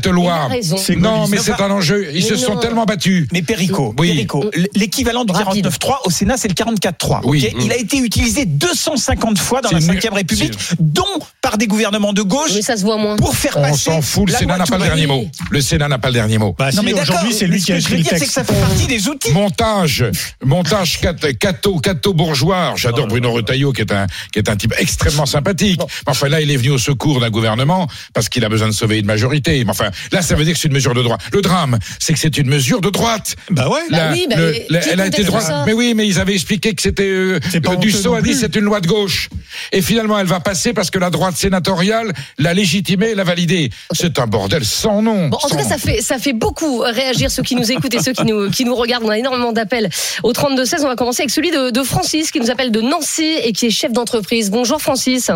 loi. 0.07 0.49
Raison. 0.61 0.77
C'est 0.77 0.95
Non, 0.95 1.27
mais 1.27 1.37
c'est 1.37 1.59
un 1.61 1.71
enjeu. 1.71 2.07
Ils 2.13 2.15
Mais 2.15 2.29
se 2.29 2.35
sont 2.37 2.55
tellement 2.57 2.85
battus. 2.85 3.27
Mais 3.31 3.41
Perico, 3.41 3.93
Oui. 3.99 4.09
Perico, 4.13 4.49
l'équivalent 4.75 5.25
du 5.25 5.33
Rapide. 5.33 5.67
49.3 5.67 5.99
au 6.05 6.09
Sénat, 6.09 6.37
c'est 6.37 6.47
le 6.47 6.53
44.3. 6.53 7.21
Oui. 7.23 7.47
ok? 7.53 7.63
Il 7.65 7.71
a 7.71 7.77
été 7.77 7.97
utilisé 7.97 8.45
250 8.45 9.37
fois 9.37 9.61
dans 9.61 9.69
C'est 9.69 9.75
la 9.75 9.81
nul. 9.93 10.01
5 10.01 10.13
République, 10.13 10.53
dont 10.79 11.03
par 11.41 11.57
des 11.57 11.67
gouvernements 11.67 12.13
de 12.13 12.21
gauche 12.21 12.51
Mais 12.55 12.61
ça 12.61 12.77
se 12.77 12.83
voit 12.83 12.97
moins. 12.97 13.15
pour 13.15 13.35
faire 13.35 13.53
On 13.57 13.61
passer. 13.61 13.91
s'en 13.91 14.01
fout, 14.01 14.29
le 14.29 14.35
Sénat 14.35 14.57
n'a 14.57 14.65
pas 14.65 14.77
le 14.77 14.83
dernier 14.83 15.07
mot. 15.07 15.25
Le 15.49 15.61
Sénat 15.61 15.87
n'a 15.87 15.97
pas 15.99 16.09
le 16.09 16.13
dernier 16.15 16.37
mot. 16.37 16.55
Bah 16.57 16.71
Non 16.71 16.81
si, 16.81 16.85
mais 16.85 16.93
aujourd'hui, 16.99 17.33
c'est 17.33 17.47
lui 17.47 17.61
qui 17.61 17.71
a 17.73 17.77
écrit 17.77 17.97
le 17.97 18.03
c'est 18.03 18.09
que 18.15 18.19
texte. 18.19 18.33
ça 18.33 18.43
fait 18.43 18.59
partie 18.59 18.87
des 18.87 19.07
outils. 19.07 19.31
Montage, 19.31 20.05
montage 20.43 20.99
cat- 21.01 21.13
catho, 21.39 21.79
catho 21.79 22.13
bourgeois. 22.13 22.73
J'adore 22.75 23.07
Bruno 23.07 23.31
Retailleau, 23.31 23.71
qui 23.73 23.81
est 23.81 23.91
un, 23.91 24.07
qui 24.31 24.39
est 24.39 24.49
un 24.49 24.55
type 24.55 24.73
extrêmement 24.77 25.25
sympathique. 25.25 25.79
Mais 25.79 26.11
Enfin, 26.11 26.27
là, 26.29 26.41
il 26.41 26.51
est 26.51 26.57
venu 26.57 26.69
au 26.71 26.77
secours 26.77 27.19
d'un 27.19 27.29
gouvernement 27.29 27.87
parce 28.13 28.29
qu'il 28.29 28.43
a 28.45 28.49
besoin 28.49 28.67
de 28.67 28.73
sauver 28.73 28.99
une 28.99 29.05
majorité. 29.05 29.63
Mais 29.63 29.71
enfin, 29.71 29.89
là, 30.11 30.21
ça 30.21 30.35
veut 30.35 30.43
dire 30.45 30.50
que 30.53 30.59
c'est 30.59 30.67
une 30.67 30.73
mesure 30.73 30.93
de 30.93 31.01
droite. 31.01 31.21
Le 31.33 31.41
drame, 31.41 31.77
c'est 31.99 32.13
que 32.13 32.19
c'est 32.19 32.37
une 32.37 32.47
mesure 32.49 32.81
de 32.81 32.89
droite. 32.89 33.35
Bah 33.49 33.69
ouais. 33.69 33.79
Bah 33.89 34.09
oui, 34.11 34.27
bah, 34.29 34.35
le- 34.37 34.51
qui 34.53 34.61
la- 34.69 34.87
elle 34.91 35.01
a 35.01 35.07
été 35.07 35.23
droite. 35.23 35.51
Mais 35.65 35.73
oui, 35.73 35.93
mais 35.95 36.07
ils 36.07 36.19
avaient 36.19 36.33
expliqué 36.33 36.73
que 36.73 36.81
c'était 36.81 37.03
euh, 37.03 37.39
euh, 37.55 38.13
a 38.15 38.21
dit 38.21 38.33
c'est 38.33 38.55
une 38.55 38.63
loi 38.65 38.79
de 38.81 38.87
gauche. 38.87 39.29
Et 39.71 39.81
finalement, 39.81 40.17
elle 40.19 40.27
va 40.27 40.39
passer 40.39 40.73
parce 40.73 40.89
que 40.89 40.99
la 40.99 41.09
droite 41.09 41.35
sénatoriale 41.35 42.11
l'a 42.37 42.53
légitimée, 42.53 43.11
et 43.11 43.15
l'a 43.15 43.23
validée. 43.23 43.69
C'est 43.91 44.19
un 44.19 44.27
bordel 44.27 44.65
sans 44.65 45.01
nom. 45.01 45.27
Bon, 45.29 45.37
en 45.37 45.47
tout 45.49 45.55
cas, 45.55 45.63
nom. 45.63 45.69
ça 45.69 45.77
fait, 45.77 46.01
ça 46.01 46.17
fait 46.19 46.33
beaucoup 46.33 46.79
réagir 46.79 47.31
ceux 47.31 47.43
qui 47.43 47.55
nous 47.55 47.71
écoutent 47.71 47.93
et 47.93 47.99
ceux 48.01 48.13
qui 48.13 48.25
nous, 48.25 48.49
qui 48.51 48.65
nous 48.65 48.75
regardent. 48.75 49.05
On 49.05 49.09
a 49.09 49.17
énormément 49.17 49.51
d'appels 49.51 49.89
au 50.23 50.31
32-16. 50.33 50.81
On 50.83 50.87
va 50.87 50.95
commencer 50.95 51.21
avec 51.23 51.31
celui 51.31 51.51
de, 51.51 51.69
de 51.69 51.83
Francis 51.83 52.31
qui 52.31 52.39
nous 52.39 52.51
appelle 52.51 52.71
de 52.71 52.81
Nancy 52.81 53.35
et 53.43 53.53
qui 53.53 53.67
est 53.67 53.71
chef 53.71 53.91
d'entreprise. 53.91 54.49
Bonjour 54.51 54.81
Francis. 54.81 55.29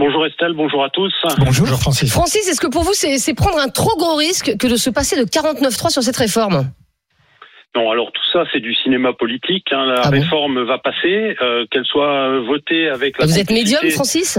Bonjour 0.00 0.24
Estelle, 0.24 0.54
bonjour 0.54 0.82
à 0.82 0.88
tous. 0.88 1.12
Bonjour 1.40 1.66
Francis. 1.78 2.10
Francis, 2.10 2.48
est-ce 2.48 2.58
que 2.60 2.68
pour 2.72 2.84
vous, 2.84 2.94
c'est 2.94 3.34
prendre 3.34 3.58
un 3.58 3.68
trop 3.68 3.94
gros 3.98 4.16
risque 4.16 4.56
que 4.58 4.66
de 4.66 4.76
se 4.76 4.88
passer 4.88 5.14
de 5.14 5.24
49.3 5.28 5.90
sur 5.90 6.02
cette 6.02 6.16
réforme? 6.16 6.70
Non, 7.76 7.90
alors 7.90 8.10
tout 8.10 8.22
ça, 8.32 8.44
c'est 8.50 8.60
du 8.60 8.74
cinéma 8.74 9.12
politique. 9.12 9.66
hein. 9.72 9.84
La 9.84 10.00
Ah 10.06 10.10
bon? 10.10 10.18
réforme 10.18 10.62
va 10.64 10.78
passer, 10.78 11.36
euh, 11.42 11.66
qu'elle 11.70 11.84
soit 11.84 12.40
votée 12.40 12.88
avec 12.88 13.18
la. 13.18 13.26
Vous 13.26 13.38
êtes 13.38 13.50
médium, 13.50 13.82
Francis? 13.90 14.38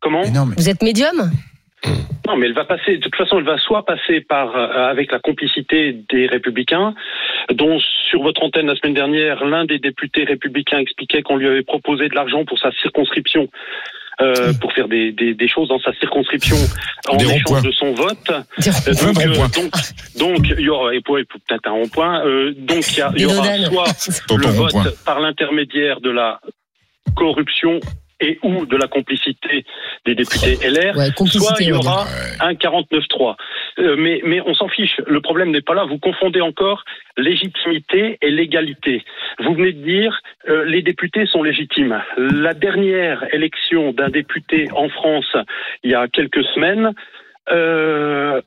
Comment? 0.00 0.22
Mais 0.22 0.30
non, 0.30 0.46
mais 0.46 0.54
Vous 0.56 0.70
êtes 0.70 0.82
médium? 0.82 1.30
Non, 2.26 2.36
mais 2.38 2.46
elle 2.46 2.54
va 2.54 2.64
passer. 2.64 2.96
De 2.96 3.02
toute 3.02 3.14
façon, 3.16 3.36
elle 3.38 3.44
va 3.44 3.58
soit 3.58 3.84
passer 3.84 4.22
par 4.22 4.56
euh, 4.56 4.88
avec 4.90 5.12
la 5.12 5.18
complicité 5.18 5.92
des 6.10 6.26
Républicains, 6.26 6.94
dont 7.52 7.78
sur 8.08 8.22
votre 8.22 8.42
antenne 8.42 8.66
la 8.68 8.74
semaine 8.76 8.94
dernière, 8.94 9.44
l'un 9.44 9.66
des 9.66 9.78
députés 9.78 10.24
républicains 10.24 10.78
expliquait 10.78 11.20
qu'on 11.20 11.36
lui 11.36 11.46
avait 11.46 11.62
proposé 11.62 12.08
de 12.08 12.14
l'argent 12.14 12.46
pour 12.46 12.58
sa 12.58 12.72
circonscription. 12.80 13.48
Euh, 14.20 14.52
pour 14.60 14.72
faire 14.72 14.88
des, 14.88 15.12
des, 15.12 15.34
des 15.34 15.48
choses 15.48 15.68
dans 15.68 15.80
sa 15.80 15.92
circonscription 15.94 16.56
en 17.08 17.16
Des 17.16 17.24
échange 17.24 17.62
de 17.62 17.72
son 17.72 17.92
vote. 17.94 18.30
Euh, 18.30 18.94
donc, 18.94 19.18
rond-point. 19.18 19.48
donc, 19.48 19.72
donc, 20.16 20.54
il 20.58 20.64
y 20.64 20.68
aura 20.68 20.90
peut-être 20.90 21.66
un 21.66 21.72
rond-point. 21.72 22.24
euh, 22.26 22.54
donc, 22.56 22.84
il 22.96 23.18
y, 23.18 23.22
y 23.22 23.26
aura 23.26 23.44
soit 23.94 24.36
le 24.38 24.46
vote 24.48 25.04
par 25.04 25.20
l'intermédiaire 25.20 26.00
de 26.00 26.10
la 26.10 26.40
corruption 27.16 27.80
et 28.24 28.38
ou 28.42 28.64
de 28.66 28.76
la 28.76 28.88
complicité 28.88 29.64
des 30.06 30.14
députés 30.14 30.56
LR, 30.66 30.96
Ouais, 30.96 31.10
soit 31.26 31.56
il 31.60 31.68
y 31.68 31.72
aura 31.72 32.06
un 32.40 32.54
49-3. 32.54 33.36
Euh, 33.78 33.96
mais, 33.98 34.20
mais 34.24 34.40
on 34.40 34.54
s'en 34.54 34.68
fiche. 34.68 35.00
Le 35.06 35.20
problème 35.20 35.50
n'est 35.50 35.60
pas 35.60 35.74
là. 35.74 35.84
Vous 35.84 35.98
confondez 35.98 36.40
encore 36.40 36.84
légitimité 37.16 38.18
et 38.22 38.30
légalité. 38.30 39.04
Vous 39.40 39.54
venez 39.54 39.72
de 39.72 39.82
dire 39.84 40.20
euh, 40.48 40.64
les 40.64 40.82
députés 40.82 41.26
sont 41.26 41.42
légitimes. 41.42 42.00
La 42.16 42.54
dernière 42.54 43.24
élection 43.34 43.92
d'un 43.92 44.08
député 44.08 44.68
en 44.72 44.88
France, 44.88 45.36
il 45.82 45.90
y 45.90 45.94
a 45.94 46.08
quelques 46.08 46.44
semaines, 46.54 46.92
euh, 47.50 48.40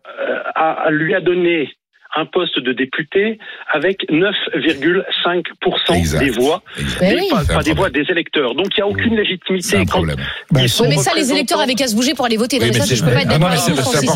a, 0.55 0.89
lui 0.89 1.13
a 1.13 1.21
donné 1.21 1.75
un 2.19 2.25
poste 2.25 2.59
de 2.59 2.73
député 2.73 3.37
avec 3.71 4.05
9,5% 4.09 5.93
Exact. 5.95 6.19
des 6.19 6.31
voix, 6.31 6.63
Mais 7.01 7.09
des- 7.11 7.15
oui. 7.21 7.27
pas, 7.29 7.41
des 7.41 7.45
problème. 7.47 7.75
voix 7.77 7.89
des 7.91 8.05
électeurs. 8.09 8.55
Donc 8.55 8.67
il 8.75 8.79
n'y 8.79 8.81
a 8.83 8.87
aucune 8.87 9.15
légitimité 9.15 9.77
un 9.77 9.81
quand 9.81 9.97
problème. 9.97 10.17
Ils 10.57 10.67
sont 10.69 10.83
Oui, 10.85 10.89
mais 10.95 10.97
ça, 10.97 11.11
les 11.15 11.31
électeurs 11.31 11.59
avaient 11.59 11.75
qu'à 11.75 11.87
se 11.87 11.95
bouger 11.95 12.13
pour 12.15 12.25
aller 12.25 12.37
voter. 12.37 12.57
Non, 12.59 12.65
Oui, 12.65 12.71
mais 12.71 12.79
mais 12.79 12.81
ça, 12.81 12.87
c'est- 12.87 12.95
je 12.95 13.03
peux 13.05 13.11
pas 13.11 13.21
être 13.21 13.27
Ah 13.29 13.37
d'accord 13.37 13.47
avec 13.49 13.59
Francis. 13.59 14.09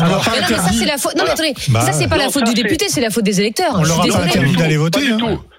mais 0.50 0.56
ça, 0.56 0.70
c'est 0.72 0.84
la 0.86 0.98
faute. 0.98 1.16
Non, 1.16 1.24
mais 1.24 1.30
attendez, 1.30 1.54
Bah, 1.68 1.80
ça, 1.80 1.92
c'est 1.92 2.08
pas 2.08 2.16
la 2.18 2.28
faute 2.28 2.44
du 2.44 2.54
député, 2.54 2.86
c'est 2.88 3.00
la 3.00 3.10
faute 3.10 3.24
des 3.24 3.40
électeurs. 3.40 3.74
On 3.76 3.84
Je 3.84 3.88
leur 3.88 4.02
suis 4.02 4.12
a 4.12 4.16
pas 4.16 4.24
interdit 4.24 4.56
d'aller 4.56 4.76
voter. 4.76 5.00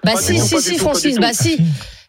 Bah 0.04 0.12
si, 0.16 0.38
si, 0.38 0.60
si, 0.60 0.76
Francis, 0.78 1.18
bah 1.18 1.32
si. 1.32 1.58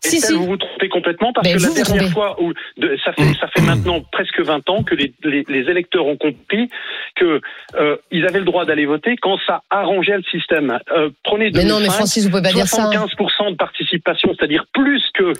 Si, 0.09 0.15
Estelle, 0.17 0.31
si. 0.35 0.37
vous 0.37 0.45
vous 0.45 0.57
trompez 0.57 0.89
complètement 0.89 1.33
parce 1.33 1.47
que 1.47 1.53
la 1.53 1.59
dernière 1.59 1.85
trompez. 1.85 2.09
fois 2.11 2.41
où 2.41 2.53
de- 2.77 2.97
ça 3.03 3.13
fait 3.13 3.33
ça 3.39 3.47
fait 3.47 3.61
maintenant 3.61 4.01
presque 4.11 4.39
20 4.39 4.69
ans 4.69 4.83
que 4.83 4.95
les, 4.95 5.13
les, 5.23 5.43
les 5.47 5.69
électeurs 5.69 6.05
ont 6.05 6.17
compris 6.17 6.69
que 7.15 7.41
euh, 7.79 7.97
ils 8.11 8.25
avaient 8.25 8.39
le 8.39 8.45
droit 8.45 8.65
d'aller 8.65 8.85
voter 8.85 9.15
quand 9.21 9.37
ça 9.47 9.61
arrangeait 9.69 10.17
le 10.17 10.23
système. 10.23 10.79
Euh, 10.95 11.09
prenez 11.23 11.49
Mais 11.53 11.63
non, 11.63 11.75
mais 11.79 11.85
2005, 11.87 11.91
Francis, 11.93 12.23
vous 12.25 12.29
pouvez 12.29 12.41
pas 12.41 12.51
dire 12.53 12.67
ça. 12.67 12.83
75% 12.89 13.51
de 13.51 13.55
participation, 13.55 14.33
c'est-à-dire 14.37 14.65
plus 14.73 15.01
que 15.13 15.33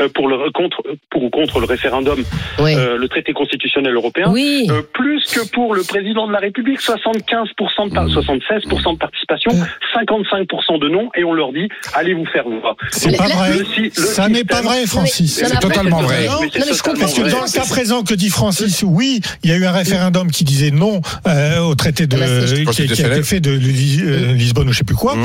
euh, 0.00 0.08
pour 0.14 0.28
le 0.28 0.50
contre 0.52 0.82
pour 1.10 1.22
ou 1.24 1.30
contre 1.30 1.60
le 1.60 1.66
référendum, 1.66 2.18
Oui. 2.60 2.74
euh, 2.76 2.96
le 2.96 3.08
traité 3.08 3.32
constitutionnel 3.32 3.94
européen. 3.94 4.26
Oui. 4.32 4.66
Plus 4.94 5.24
que 5.32 5.48
pour 5.52 5.74
le 5.74 5.82
président 5.82 6.26
de 6.26 6.32
la 6.32 6.38
République, 6.40 6.80
75% 6.80 7.88
de 7.88 7.94
par- 7.94 8.06
76% 8.08 8.92
de 8.94 8.98
participation, 8.98 9.50
55% 9.94 10.78
de 10.78 10.88
non, 10.88 11.10
et 11.16 11.24
on 11.24 11.32
leur 11.32 11.52
dit 11.52 11.68
allez 11.94 12.14
vous 12.14 12.26
faire 12.26 12.44
voir. 12.48 12.76
C'est 12.90 13.16
pas 13.16 13.28
vrai. 13.28 13.58
le 13.58 13.64
si- 13.64 13.82
le 13.82 13.90
Ça 14.14 14.28
n'est 14.28 14.44
pas 14.44 14.62
vrai, 14.62 14.86
Francis. 14.86 15.34
C'est 15.44 15.58
totalement 15.60 16.02
vrai. 16.02 16.26
Non, 16.26 16.38
Mais 16.40 16.46
non, 16.46 16.50
mais 16.54 16.60
je 16.68 16.74
c'est 16.74 16.82
comprends. 16.82 17.00
Parce 17.00 17.14
que 17.14 17.20
dans 17.30 17.44
le 17.44 17.50
cas 17.50 17.64
présent 17.66 18.02
que 18.02 18.14
dit 18.14 18.30
Francis, 18.30 18.82
oui, 18.82 19.20
il 19.42 19.50
y 19.50 19.52
a 19.52 19.56
eu 19.56 19.64
un 19.66 19.72
référendum 19.72 20.30
qui 20.30 20.44
disait 20.44 20.70
non 20.70 21.00
euh, 21.26 21.58
au 21.60 21.74
traité 21.74 22.06
de 22.06 22.16
Ah 22.16 22.20
bah, 22.20 22.46
c'est- 22.46 22.64
qui, 22.64 22.86
qui 22.94 23.02
a 23.02 23.06
été 23.12 23.22
fait 23.22 23.40
de 23.40 23.50
euh, 23.52 24.32
Lisbonne 24.34 24.68
ou 24.68 24.72
je 24.72 24.78
sais 24.78 24.84
plus 24.84 24.96
quoi. 24.96 25.16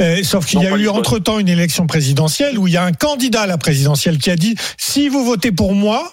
Euh, 0.00 0.20
sauf 0.22 0.46
qu'il 0.46 0.60
y 0.62 0.66
a 0.66 0.76
eu 0.76 0.88
entre 0.88 1.18
temps 1.18 1.38
une 1.38 1.48
élection 1.48 1.86
présidentielle 1.86 2.58
où 2.58 2.66
il 2.68 2.74
y 2.74 2.76
a 2.76 2.84
un 2.84 2.92
candidat 2.92 3.42
à 3.42 3.46
la 3.46 3.58
présidentielle 3.58 4.18
qui 4.18 4.30
a 4.30 4.36
dit 4.36 4.54
si 4.76 5.08
vous 5.08 5.24
votez 5.24 5.52
pour 5.52 5.74
moi. 5.74 6.12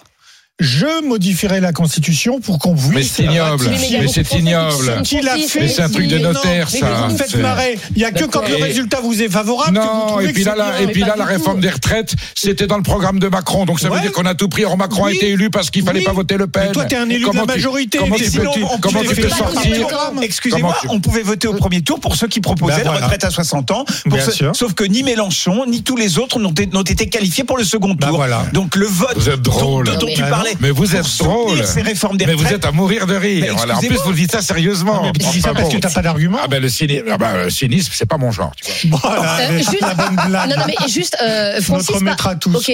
Je 0.58 1.06
modifierai 1.06 1.60
la 1.60 1.74
constitution 1.74 2.40
pour 2.40 2.58
qu'on 2.58 2.74
puisse. 2.74 2.88
Mais 2.88 3.02
c'est 3.02 3.24
ignoble. 3.24 3.68
Mais 3.68 4.08
c'est 4.08 4.32
ignoble. 4.32 4.86
L'a 4.86 5.34
Mais 5.36 5.68
c'est 5.68 5.82
un 5.82 5.88
truc 5.90 6.06
de 6.08 6.16
non, 6.16 6.32
notaire, 6.32 6.70
ça. 6.70 6.86
vous 7.08 7.12
me 7.12 7.18
faites 7.18 7.34
marrer. 7.36 7.78
Il 7.94 8.00
y 8.00 8.06
a 8.06 8.10
que 8.10 8.24
quand 8.24 8.40
le 8.48 8.56
résultat 8.56 9.00
vous 9.02 9.20
est 9.22 9.28
favorable. 9.28 9.76
que 9.76 9.82
vous 9.82 9.86
Non, 10.14 10.20
et 10.20 10.32
puis 10.32 10.44
là, 10.44 10.54
bien. 10.54 10.88
et 10.88 10.92
puis 10.92 11.02
là, 11.02 11.14
la 11.18 11.26
réforme 11.26 11.60
des 11.60 11.68
retraites, 11.68 12.14
c'était 12.34 12.66
dans 12.66 12.78
le 12.78 12.82
programme 12.82 13.18
de 13.18 13.28
Macron. 13.28 13.66
Donc 13.66 13.80
ça 13.80 13.90
veut 13.90 14.00
dire 14.00 14.12
qu'on 14.12 14.24
a 14.24 14.34
tout 14.34 14.48
pris. 14.48 14.64
Or, 14.64 14.78
Macron 14.78 15.04
a 15.04 15.12
été 15.12 15.28
élu 15.28 15.50
parce 15.50 15.68
qu'il 15.68 15.84
fallait 15.84 15.98
Oui. 15.98 16.04
pas 16.06 16.12
voter 16.14 16.38
Le 16.38 16.46
Pen. 16.46 16.68
Mais 16.68 16.72
toi, 16.72 16.84
t'es 16.86 16.96
un 16.96 17.10
élu 17.10 17.20
de 17.28 17.34
la 17.34 17.40
tu- 17.42 17.46
majorité, 17.46 17.98
Comment 17.98 18.16
mais 18.18 18.24
tu 18.24 18.30
sinon, 18.30 18.52
peux, 18.54 18.62
on 18.62 18.78
comment 18.78 19.00
tu 19.02 19.14
peux 19.14 19.28
sortir 19.28 19.86
Excusez-moi, 20.22 20.74
on 20.88 21.00
pouvait 21.00 21.22
voter 21.22 21.48
au 21.48 21.54
premier 21.54 21.82
tour 21.82 22.00
pour 22.00 22.16
ceux 22.16 22.28
qui 22.28 22.40
proposaient 22.40 22.82
Ben 22.82 22.92
la 22.94 23.00
retraite 23.00 23.24
à 23.24 23.30
60 23.30 23.72
ans. 23.72 23.84
Sauf 24.54 24.72
que 24.72 24.84
ni 24.84 25.02
Mélenchon, 25.02 25.66
ni 25.66 25.82
tous 25.82 25.96
les 25.96 26.16
autres 26.18 26.38
n'ont 26.40 26.50
été, 26.52 27.10
qualifiés 27.10 27.44
pour 27.44 27.58
le 27.58 27.64
second 27.64 27.88
tour. 27.88 27.96
Ben 27.98 28.10
voilà. 28.10 28.46
Donc 28.54 28.74
le 28.74 28.86
vote 28.86 29.12
Vous 29.16 29.28
êtes 29.28 29.42
drôle. 29.42 29.84
dont, 29.98 30.06
tu 30.06 30.22
mais- 30.22 30.30
parlais. 30.54 30.56
Mais 30.60 30.70
vous 30.70 30.96
êtes 30.96 31.06
drôle. 31.18 31.64
Ces 31.64 31.82
réformes 31.82 32.16
des 32.16 32.26
Mais 32.26 32.34
vous 32.34 32.46
êtes 32.52 32.64
à 32.64 32.72
mourir 32.72 33.06
de 33.06 33.14
rire. 33.14 33.44
Mais 33.48 33.50
Voilà. 33.50 33.76
En 33.76 33.80
plus, 33.80 33.98
vous 34.04 34.12
dites 34.12 34.32
ça 34.32 34.42
sérieusement. 34.42 35.02
Mais 35.04 35.12
tu 35.12 35.26
dis 35.32 35.40
ça 35.40 35.52
parce 35.54 35.68
que 35.72 35.78
t'as 35.78 35.90
pas 35.90 36.02
d'argument. 36.02 36.38
Ah 36.42 36.48
ben 36.48 36.60
le 36.62 36.68
cynisme, 36.68 37.04
ah 37.10 37.18
ben, 37.18 37.44
le 37.44 37.50
cynisme, 37.50 37.92
c'est 37.94 38.06
pas 38.06 38.16
mon 38.18 38.30
genre. 38.32 38.52
Tu 38.56 38.88
vois. 38.88 39.00
Voilà, 39.02 39.38
Euh, 39.40 39.58
juste- 39.58 39.80
la 39.80 39.94
bonne 39.94 40.16
blague. 40.26 40.50
Non, 40.50 40.56
non, 40.56 40.62
mais 40.66 40.88
juste, 40.88 41.16
euh, 41.22 41.60
Francis. 41.60 41.90
Notre 41.90 42.02
maître 42.04 42.26
à 42.26 42.34
tous. 42.36 42.54
Ok. 42.54 42.72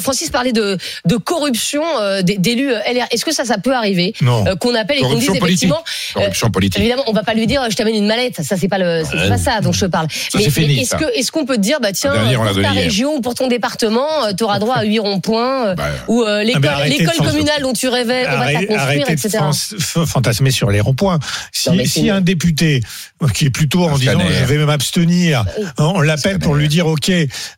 Francis 0.00 0.30
parlait 0.30 0.52
de, 0.52 0.78
de 1.04 1.16
corruption 1.16 1.82
euh, 2.00 2.22
des- 2.22 2.38
d'élus 2.38 2.72
euh, 2.72 2.78
LR. 2.92 3.06
Est-ce 3.10 3.24
que 3.24 3.32
ça, 3.32 3.44
ça 3.44 3.58
peut 3.58 3.74
arriver 3.74 4.14
Non. 4.20 4.46
Euh, 4.46 4.54
Qu'on 4.56 4.74
appelle 4.74 4.98
et 4.98 5.00
qu'on 5.00 5.14
dise 5.14 5.26
Corruption 5.26 5.34
politique. 5.40 5.68
effectivement. 5.68 5.84
euh, 6.16 6.20
Corruption 6.20 6.50
politique. 6.50 6.80
Évidemment, 6.80 7.04
on 7.06 7.12
va 7.12 7.22
pas 7.22 7.34
lui 7.34 7.46
dire, 7.46 7.62
je 7.70 7.76
t'amène 7.76 7.94
une 7.94 8.06
mallette. 8.06 8.42
Ça, 8.42 8.56
c'est 8.56 8.68
pas 8.68 8.78
le, 8.78 9.02
c'est 9.10 9.28
pas 9.28 9.38
ça 9.38 9.60
dont 9.60 9.72
je 9.72 9.86
parle. 9.86 10.08
Ça, 10.10 10.38
c'est 10.42 10.50
fini, 10.50 10.80
est-ce 10.80 10.94
que, 10.96 11.04
est-ce 11.18 11.30
qu'on 11.32 11.44
peut 11.46 11.56
te 11.56 11.60
dire, 11.60 11.78
bah 11.80 11.92
tiens, 11.92 12.12
pour 12.34 12.62
ta 12.62 12.70
région 12.70 13.16
ou 13.16 13.20
pour 13.20 13.34
ton 13.34 13.48
département, 13.48 14.06
tu 14.36 14.44
auras 14.44 14.58
droit 14.58 14.76
à 14.76 14.84
8 14.84 14.98
ronds-points 15.00 15.74
Bah, 15.74 15.84
ou 16.08 16.22
euh, 16.22 16.42
l'école, 16.42 16.62
mais 16.62 16.88
l'école 17.18 17.30
communale 17.32 17.62
dont 17.62 17.72
tu 17.72 17.88
rêvais, 17.88 18.24
on 18.26 18.30
va 18.30 18.30
te 18.30 18.34
la 18.36 18.40
Arrêtez, 18.42 18.66
construire, 18.66 18.80
arrêtez 18.82 19.04
de 19.04 19.26
etc. 19.26 19.38
f- 19.38 20.06
fantasmer 20.06 20.50
sur 20.50 20.70
les 20.70 20.80
ronds-points. 20.80 21.18
Si, 21.52 21.70
Non, 21.70 21.84
si 21.84 22.10
un 22.10 22.20
député 22.20 22.82
euh, 23.22 23.28
qui 23.28 23.46
est 23.46 23.50
plutôt 23.50 23.84
en 23.84 23.98
disant 23.98 24.18
je 24.20 24.44
vais 24.44 24.64
m'abstenir, 24.64 25.44
hein, 25.78 25.92
on 25.94 26.00
l'appelle 26.00 26.38
pour 26.38 26.54
lui 26.54 26.68
dire 26.68 26.86
ok, 26.86 27.10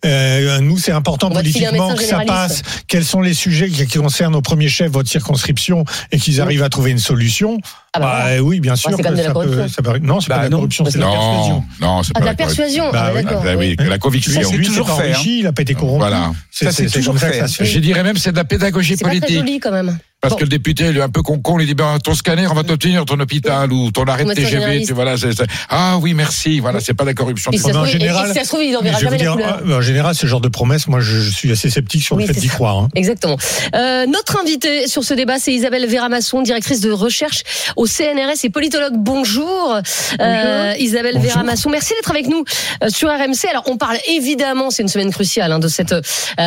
euh, 0.04 0.60
nous 0.60 0.78
c'est 0.78 0.92
important 0.92 1.28
On 1.30 1.34
politiquement 1.34 1.94
que 1.94 2.02
ça 2.02 2.20
passe. 2.26 2.62
Quels 2.88 3.04
sont 3.04 3.20
les 3.20 3.34
sujets 3.34 3.68
qui 3.68 3.86
qui 3.86 3.98
concernent 3.98 4.34
au 4.36 4.42
premier 4.42 4.68
chef 4.68 4.90
votre 4.92 5.08
circonscription 5.10 5.84
et 6.12 6.18
qu'ils 6.18 6.40
arrivent 6.40 6.62
à 6.62 6.68
trouver 6.68 6.90
une 6.90 6.98
solution? 6.98 7.58
Ah 7.96 8.00
bah 8.00 8.06
bah, 8.06 8.22
voilà. 8.22 8.42
oui, 8.42 8.60
bien 8.60 8.76
sûr. 8.76 8.90
c'est 8.90 8.96
que 8.96 9.02
quand 9.02 9.08
même 9.10 9.18
de 9.18 9.22
la 9.22 9.28
ça 9.28 9.34
peut- 9.34 9.40
corruption. 9.46 9.68
ça 9.68 9.82
peut- 9.82 9.98
non, 9.98 10.20
c'est 10.20 10.28
Bah 10.28 10.34
pas 10.36 10.38
de 10.40 10.44
la 10.44 10.50
non. 10.50 10.56
corruption, 10.58 10.84
c'est 10.86 10.98
de 10.98 10.98
la 10.98 11.06
Non, 11.06 11.12
persuasion. 11.12 11.64
non, 11.80 12.02
c'est 12.02 12.10
Ah, 12.14 12.14
pas 12.14 12.20
de 12.20 12.24
la 12.26 12.34
corruption. 12.34 12.62
persuasion. 12.64 12.84
Bah 12.92 13.02
ah, 13.06 13.10
oui, 13.14 13.22
d'accord. 13.24 13.42
Ah, 13.46 13.56
oui, 13.56 13.76
oui. 13.78 13.86
la 13.88 13.98
conviction. 13.98 14.32
C'est 14.34 14.44
c'est 14.44 14.62
toujours 14.62 14.88
fait, 14.90 15.10
hein. 15.10 15.14
enrichi, 15.14 15.38
il 15.40 15.46
a 15.46 15.52
pas 15.52 15.62
été 15.62 15.74
corrompu. 15.74 15.98
Voilà. 16.00 16.32
C'est 16.50 16.64
Ça, 16.66 16.70
c'est- 16.72 16.82
c'est 16.84 16.88
c'est 16.88 16.98
toujours 16.98 17.14
comme 17.18 17.30
fait. 17.30 17.64
Je 17.64 17.78
dirais 17.80 18.02
même 18.02 18.16
c'est 18.16 18.32
de 18.32 18.36
la 18.36 18.44
pédagogie 18.44 18.96
C'est 18.96 19.04
pas 19.04 19.10
très 19.10 19.20
politique. 19.20 19.38
joli 19.40 19.60
quand 19.60 19.72
même. 19.72 19.98
Parce 20.26 20.34
Bon. 20.34 20.38
que 20.38 20.44
le 20.44 20.48
député, 20.50 20.90
lui, 20.90 21.00
un 21.00 21.08
peu 21.08 21.22
con-con, 21.22 21.56
lui 21.56 21.66
dit, 21.66 21.74
ben, 21.74 21.98
ton 22.02 22.14
scanner, 22.14 22.48
on 22.48 22.54
va 22.54 22.64
t'obtenir 22.64 23.04
ton 23.04 23.20
hôpital 23.20 23.72
ou 23.72 23.92
ton 23.92 24.02
arrêt 24.04 24.24
de 24.24 24.32
TGV. 24.32 24.82
Tu, 24.84 24.92
voilà, 24.92 25.16
c'est- 25.16 25.32
c'est- 25.36 25.46
ah 25.68 25.98
oui, 26.00 26.14
merci. 26.14 26.58
Voilà, 26.58 26.80
c'est 26.80 26.94
pas 26.94 27.04
la 27.04 27.14
corruption. 27.14 27.52
Et 27.52 27.56
du 27.56 27.62
si 27.62 27.66
ça 27.68 27.72
se 27.72 27.76
en 27.78 27.82
trouve, 27.82 27.92
et- 27.94 27.96
et 27.96 28.00
général- 28.00 28.26
si 28.28 28.34
ça 28.34 28.42
se 28.42 28.48
trouve, 28.48 28.62
il 28.64 28.72
je 28.72 28.78
vais 28.82 28.92
jamais 28.98 29.18
la 29.18 29.32
euh, 29.64 29.78
en 29.78 29.80
général, 29.80 30.14
ce 30.16 30.26
genre 30.26 30.40
de 30.40 30.48
promesses, 30.48 30.88
moi, 30.88 30.98
je, 31.00 31.20
je 31.20 31.30
suis 31.30 31.52
assez 31.52 31.70
sceptique 31.70 32.02
sur 32.02 32.16
Oui, 32.16 32.26
le 32.26 32.34
fait 32.34 32.40
d'y 32.40 32.48
croire. 32.48 32.76
hein. 32.78 32.88
Exactement. 32.96 33.36
Euh, 33.76 34.06
notre 34.06 34.40
invitée 34.40 34.88
sur 34.88 35.04
ce 35.04 35.14
débat, 35.14 35.38
c'est 35.38 35.52
Isabelle 35.52 35.86
Véramasson, 35.86 36.42
directrice 36.42 36.80
de 36.80 36.90
recherche 36.90 37.42
au 37.76 37.86
CNRS 37.86 38.44
et 38.44 38.50
politologue. 38.50 38.94
Bonjour, 38.96 39.78
Euh, 40.20 40.72
Isabelle 40.78 41.14
Bonjour. 41.14 41.28
Véramasson. 41.30 41.70
Merci 41.70 41.92
d'être 41.94 42.10
avec 42.10 42.26
nous 42.26 42.44
euh, 42.82 42.88
sur 42.88 43.08
RMC. 43.08 43.48
Alors, 43.50 43.64
on 43.66 43.76
parle 43.76 43.96
évidemment, 44.08 44.70
c'est 44.70 44.82
une 44.82 44.88
semaine 44.88 45.10
cruciale, 45.10 45.52
hein, 45.52 45.58
de 45.58 45.68
cette 45.68 45.92
euh, 45.92 46.00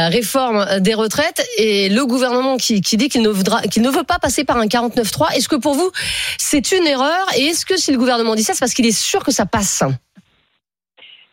réforme 0.09 0.65
des 0.79 0.93
retraites 0.93 1.45
et 1.57 1.89
le 1.89 2.05
gouvernement 2.05 2.57
qui, 2.57 2.81
qui 2.81 2.97
dit 2.97 3.09
qu'il 3.09 3.21
ne, 3.21 3.29
voudra, 3.29 3.61
qu'il 3.69 3.83
ne 3.83 3.89
veut 3.89 4.03
pas 4.03 4.19
passer 4.19 4.43
par 4.43 4.57
un 4.57 4.65
49-3. 4.65 5.35
Est-ce 5.35 5.47
que 5.47 5.55
pour 5.55 5.73
vous, 5.73 5.91
c'est 6.37 6.71
une 6.71 6.85
erreur? 6.85 7.27
Et 7.37 7.45
est-ce 7.47 7.65
que 7.65 7.77
si 7.77 7.91
le 7.91 7.97
gouvernement 7.97 8.35
dit 8.35 8.43
ça, 8.43 8.53
c'est 8.53 8.59
parce 8.59 8.73
qu'il 8.73 8.85
est 8.85 8.97
sûr 8.97 9.23
que 9.23 9.31
ça 9.31 9.45
passe? 9.45 9.83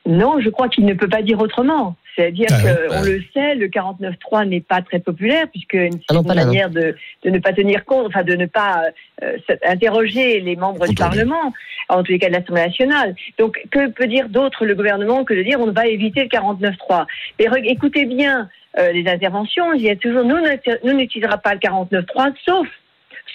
Non, 0.06 0.38
je 0.40 0.48
crois 0.50 0.68
qu'il 0.68 0.84
ne 0.84 0.94
peut 0.94 1.08
pas 1.08 1.22
dire 1.22 1.40
autrement. 1.40 1.96
C'est-à-dire 2.14 2.46
Ah 2.50 2.64
ouais. 2.64 2.86
qu'on 2.88 3.02
le 3.02 3.22
sait, 3.34 3.54
le 3.56 3.68
49.3 3.68 4.48
n'est 4.48 4.60
pas 4.62 4.80
très 4.80 5.00
populaire, 5.00 5.46
puisque 5.50 5.74
une, 5.74 6.00
Ah 6.08 6.14
non, 6.14 6.22
manière 6.22 6.70
de, 6.70 6.96
de 7.24 7.30
ne 7.30 7.38
pas 7.38 7.52
tenir 7.52 7.84
compte, 7.84 8.06
enfin 8.06 8.22
de 8.22 8.34
ne 8.34 8.46
pas 8.46 8.84
euh, 9.22 9.36
interroger 9.66 10.40
les 10.40 10.56
membres 10.56 10.86
du. 10.86 10.94
Parlement, 10.94 11.52
en 11.88 12.02
tous 12.02 12.12
les 12.12 12.18
cas 12.18 12.28
de 12.28 12.32
l'Assemblée 12.32 12.66
nationale. 12.66 13.14
Donc, 13.38 13.60
que 13.70 13.90
peut 13.90 14.06
dire 14.06 14.28
d'autre 14.28 14.64
le 14.64 14.74
gouvernement 14.74 15.24
que 15.24 15.34
de 15.34 15.42
dire 15.42 15.60
on 15.60 15.70
va 15.70 15.86
éviter 15.86 16.22
le 16.22 16.28
49.3 16.28 17.04
Mais 17.38 17.46
écoutez 17.64 18.06
bien 18.06 18.48
euh, 18.78 18.92
les 18.92 19.08
interventions, 19.08 19.72
il 19.72 19.82
y 19.82 19.90
a 19.90 19.96
toujours 19.96 20.24
nous, 20.24 20.38
n'uti- 20.38 20.78
nous 20.84 20.92
n'utilisera 20.92 21.38
pas 21.38 21.54
le 21.54 21.60
49.3 21.60 22.32
sauf 22.44 22.68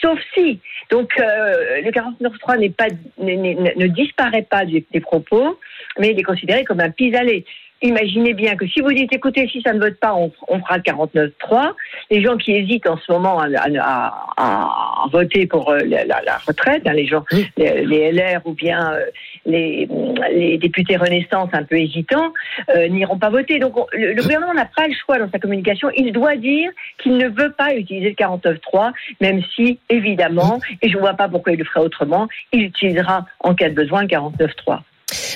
sauf 0.02 0.20
si. 0.34 0.60
Donc 0.90 1.12
euh, 1.20 1.82
le 1.82 1.92
49.3 1.92 2.58
n'est 2.60 2.70
pas 2.70 2.88
ne 3.20 3.88
disparaît 3.88 4.42
pas 4.50 4.66
des, 4.66 4.86
des 4.92 5.00
propos, 5.00 5.60
mais 6.00 6.12
il 6.12 6.20
est 6.20 6.24
considéré 6.24 6.64
comme 6.64 6.80
un 6.80 6.90
pis-aller. 6.90 7.46
Imaginez 7.82 8.34
bien 8.34 8.56
que 8.56 8.68
si 8.68 8.80
vous 8.82 8.92
dites, 8.94 9.12
écoutez, 9.14 9.48
si 9.48 9.62
ça 9.62 9.74
ne 9.74 9.80
vote 9.80 10.00
pas, 10.00 10.14
on, 10.14 10.32
on 10.48 10.60
fera 10.60 10.78
le 10.78 10.84
49.3. 10.84 11.72
Les 12.12 12.22
gens 12.24 12.38
qui 12.38 12.52
hésitent 12.54 12.88
en 12.88 12.98
ce 12.98 13.12
moment 13.12 13.40
à, 13.40 13.48
à- 13.48 14.14
à- 14.38 15.04
à 15.04 15.08
voter 15.12 15.48
pour 15.48 15.70
euh, 15.72 15.80
la, 15.86 16.06
la- 16.06 16.22
la 16.22 16.38
retraite, 16.38 16.84
hein, 16.86 16.94
les 16.94 17.08
gens, 17.08 17.24
les, 17.58 17.84
les 17.86 18.12
LR 18.12 18.42
ou 18.46 18.54
bien 18.54 18.94
euh, 18.94 19.06
les, 19.46 19.88
les 20.32 20.58
députés 20.60 20.96
Renaissance 20.98 21.50
un 21.54 21.64
peu 21.64 21.76
hésitants, 21.78 22.32
euh, 22.76 22.88
n'iront 22.88 23.18
pas 23.18 23.30
voter. 23.30 23.58
Donc 23.60 23.76
on- 23.78 23.88
le, 23.94 24.14
le 24.14 24.22
gouvernement 24.22 24.54
n'a 24.54 24.66
pas 24.76 24.88
le 24.88 24.94
choix 24.94 25.18
dans 25.18 25.30
sa 25.32 25.40
communication. 25.40 25.90
Il 25.98 26.12
doit 26.12 26.36
dire 26.36 26.70
qu'il 27.00 27.18
ne 27.18 27.28
veut 27.30 27.52
pas 27.52 27.74
utiliser 27.74 28.10
le 28.10 28.16
49.3, 28.16 28.92
même 29.22 29.42
si, 29.56 29.80
évidemment, 29.90 30.60
et 30.82 30.90
je 30.90 30.96
ne 30.96 31.02
vois 31.02 31.14
pas 31.16 31.28
pourquoi 31.28 31.54
il 31.54 31.60
le 31.60 31.66
ferait 31.66 31.80
autrement, 31.82 32.28
il 32.52 32.62
utilisera 32.64 33.26
en 33.40 33.56
cas 33.56 33.70
de 33.70 33.74
besoin 33.76 34.04
le 34.04 34.08
49.3. 34.08 34.80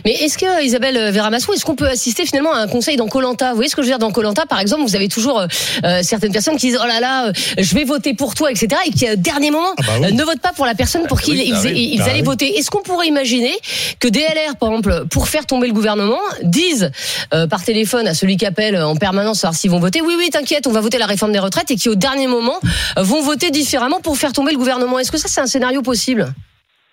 Mais 0.05 0.11
est-ce 0.13 0.37
que 0.37 0.63
Isabelle 0.63 1.11
Véramasson, 1.11 1.53
est-ce 1.53 1.65
qu'on 1.65 1.75
peut 1.75 1.87
assister 1.87 2.25
finalement 2.25 2.53
à 2.53 2.59
un 2.59 2.67
conseil 2.67 2.95
dans 2.97 3.07
Colanta 3.07 3.49
Vous 3.49 3.55
voyez 3.55 3.69
ce 3.69 3.75
que 3.75 3.81
je 3.81 3.87
veux 3.87 3.91
dire 3.91 3.99
dans 3.99 4.11
Colanta, 4.11 4.45
par 4.45 4.59
exemple, 4.59 4.83
vous 4.83 4.95
avez 4.95 5.07
toujours 5.07 5.39
euh, 5.39 5.47
euh, 5.83 6.01
certaines 6.03 6.31
personnes 6.31 6.57
qui 6.57 6.67
disent 6.67 6.79
oh 6.81 6.87
là 6.87 6.99
là, 6.99 7.27
euh, 7.27 7.33
je 7.57 7.75
vais 7.75 7.83
voter 7.83 8.13
pour 8.13 8.35
toi, 8.35 8.51
etc. 8.51 8.67
Et 8.87 8.91
qui, 8.91 9.09
au 9.11 9.15
dernier 9.15 9.51
moment, 9.51 9.69
Ah 9.77 9.81
bah 9.87 9.93
oui. 10.01 10.05
euh, 10.07 10.11
ne 10.11 10.23
votent 10.23 10.41
pas 10.41 10.53
pour 10.53 10.65
la 10.65 10.75
personne 10.75 11.05
pour 11.07 11.21
qui 11.21 11.31
oui, 11.31 11.43
ils, 11.47 11.51
bah 11.53 11.59
ils- 11.65 11.73
oui, 11.73 11.89
ils 11.93 11.97
bah 11.99 12.05
allaient 12.05 12.19
oui. 12.19 12.25
voter. 12.25 12.57
Est-ce 12.57 12.69
qu'on 12.71 12.81
pourrait 12.81 13.07
imaginer 13.07 13.53
que 13.99 14.07
DLR, 14.07 14.55
par 14.59 14.69
exemple, 14.69 15.05
pour 15.09 15.27
faire 15.27 15.45
tomber 15.45 15.67
le 15.67 15.73
gouvernement, 15.73 16.19
disent 16.43 16.91
euh, 17.33 17.47
par 17.47 17.63
téléphone 17.63 18.07
à 18.07 18.13
celui 18.13 18.37
qui 18.37 18.45
appelle 18.45 18.77
en 18.81 18.95
permanence 18.95 19.39
savoir 19.41 19.55
s'ils 19.57 19.71
vont 19.71 19.79
voter, 19.79 20.01
oui 20.01 20.15
oui, 20.17 20.29
t'inquiète, 20.29 20.67
on 20.67 20.71
va 20.71 20.81
voter 20.81 20.97
la 20.97 21.05
réforme 21.05 21.31
des 21.31 21.39
retraites, 21.39 21.71
et 21.71 21.75
qui 21.75 21.89
au 21.89 21.95
dernier 21.95 22.27
moment 22.27 22.59
euh, 22.97 23.03
vont 23.03 23.21
voter 23.21 23.51
différemment 23.51 23.99
pour 23.99 24.17
faire 24.17 24.33
tomber 24.33 24.51
le 24.51 24.57
gouvernement? 24.57 24.99
Est-ce 24.99 25.11
que 25.11 25.17
ça 25.17 25.27
c'est 25.27 25.41
un 25.41 25.47
scénario 25.47 25.81
possible? 25.81 26.33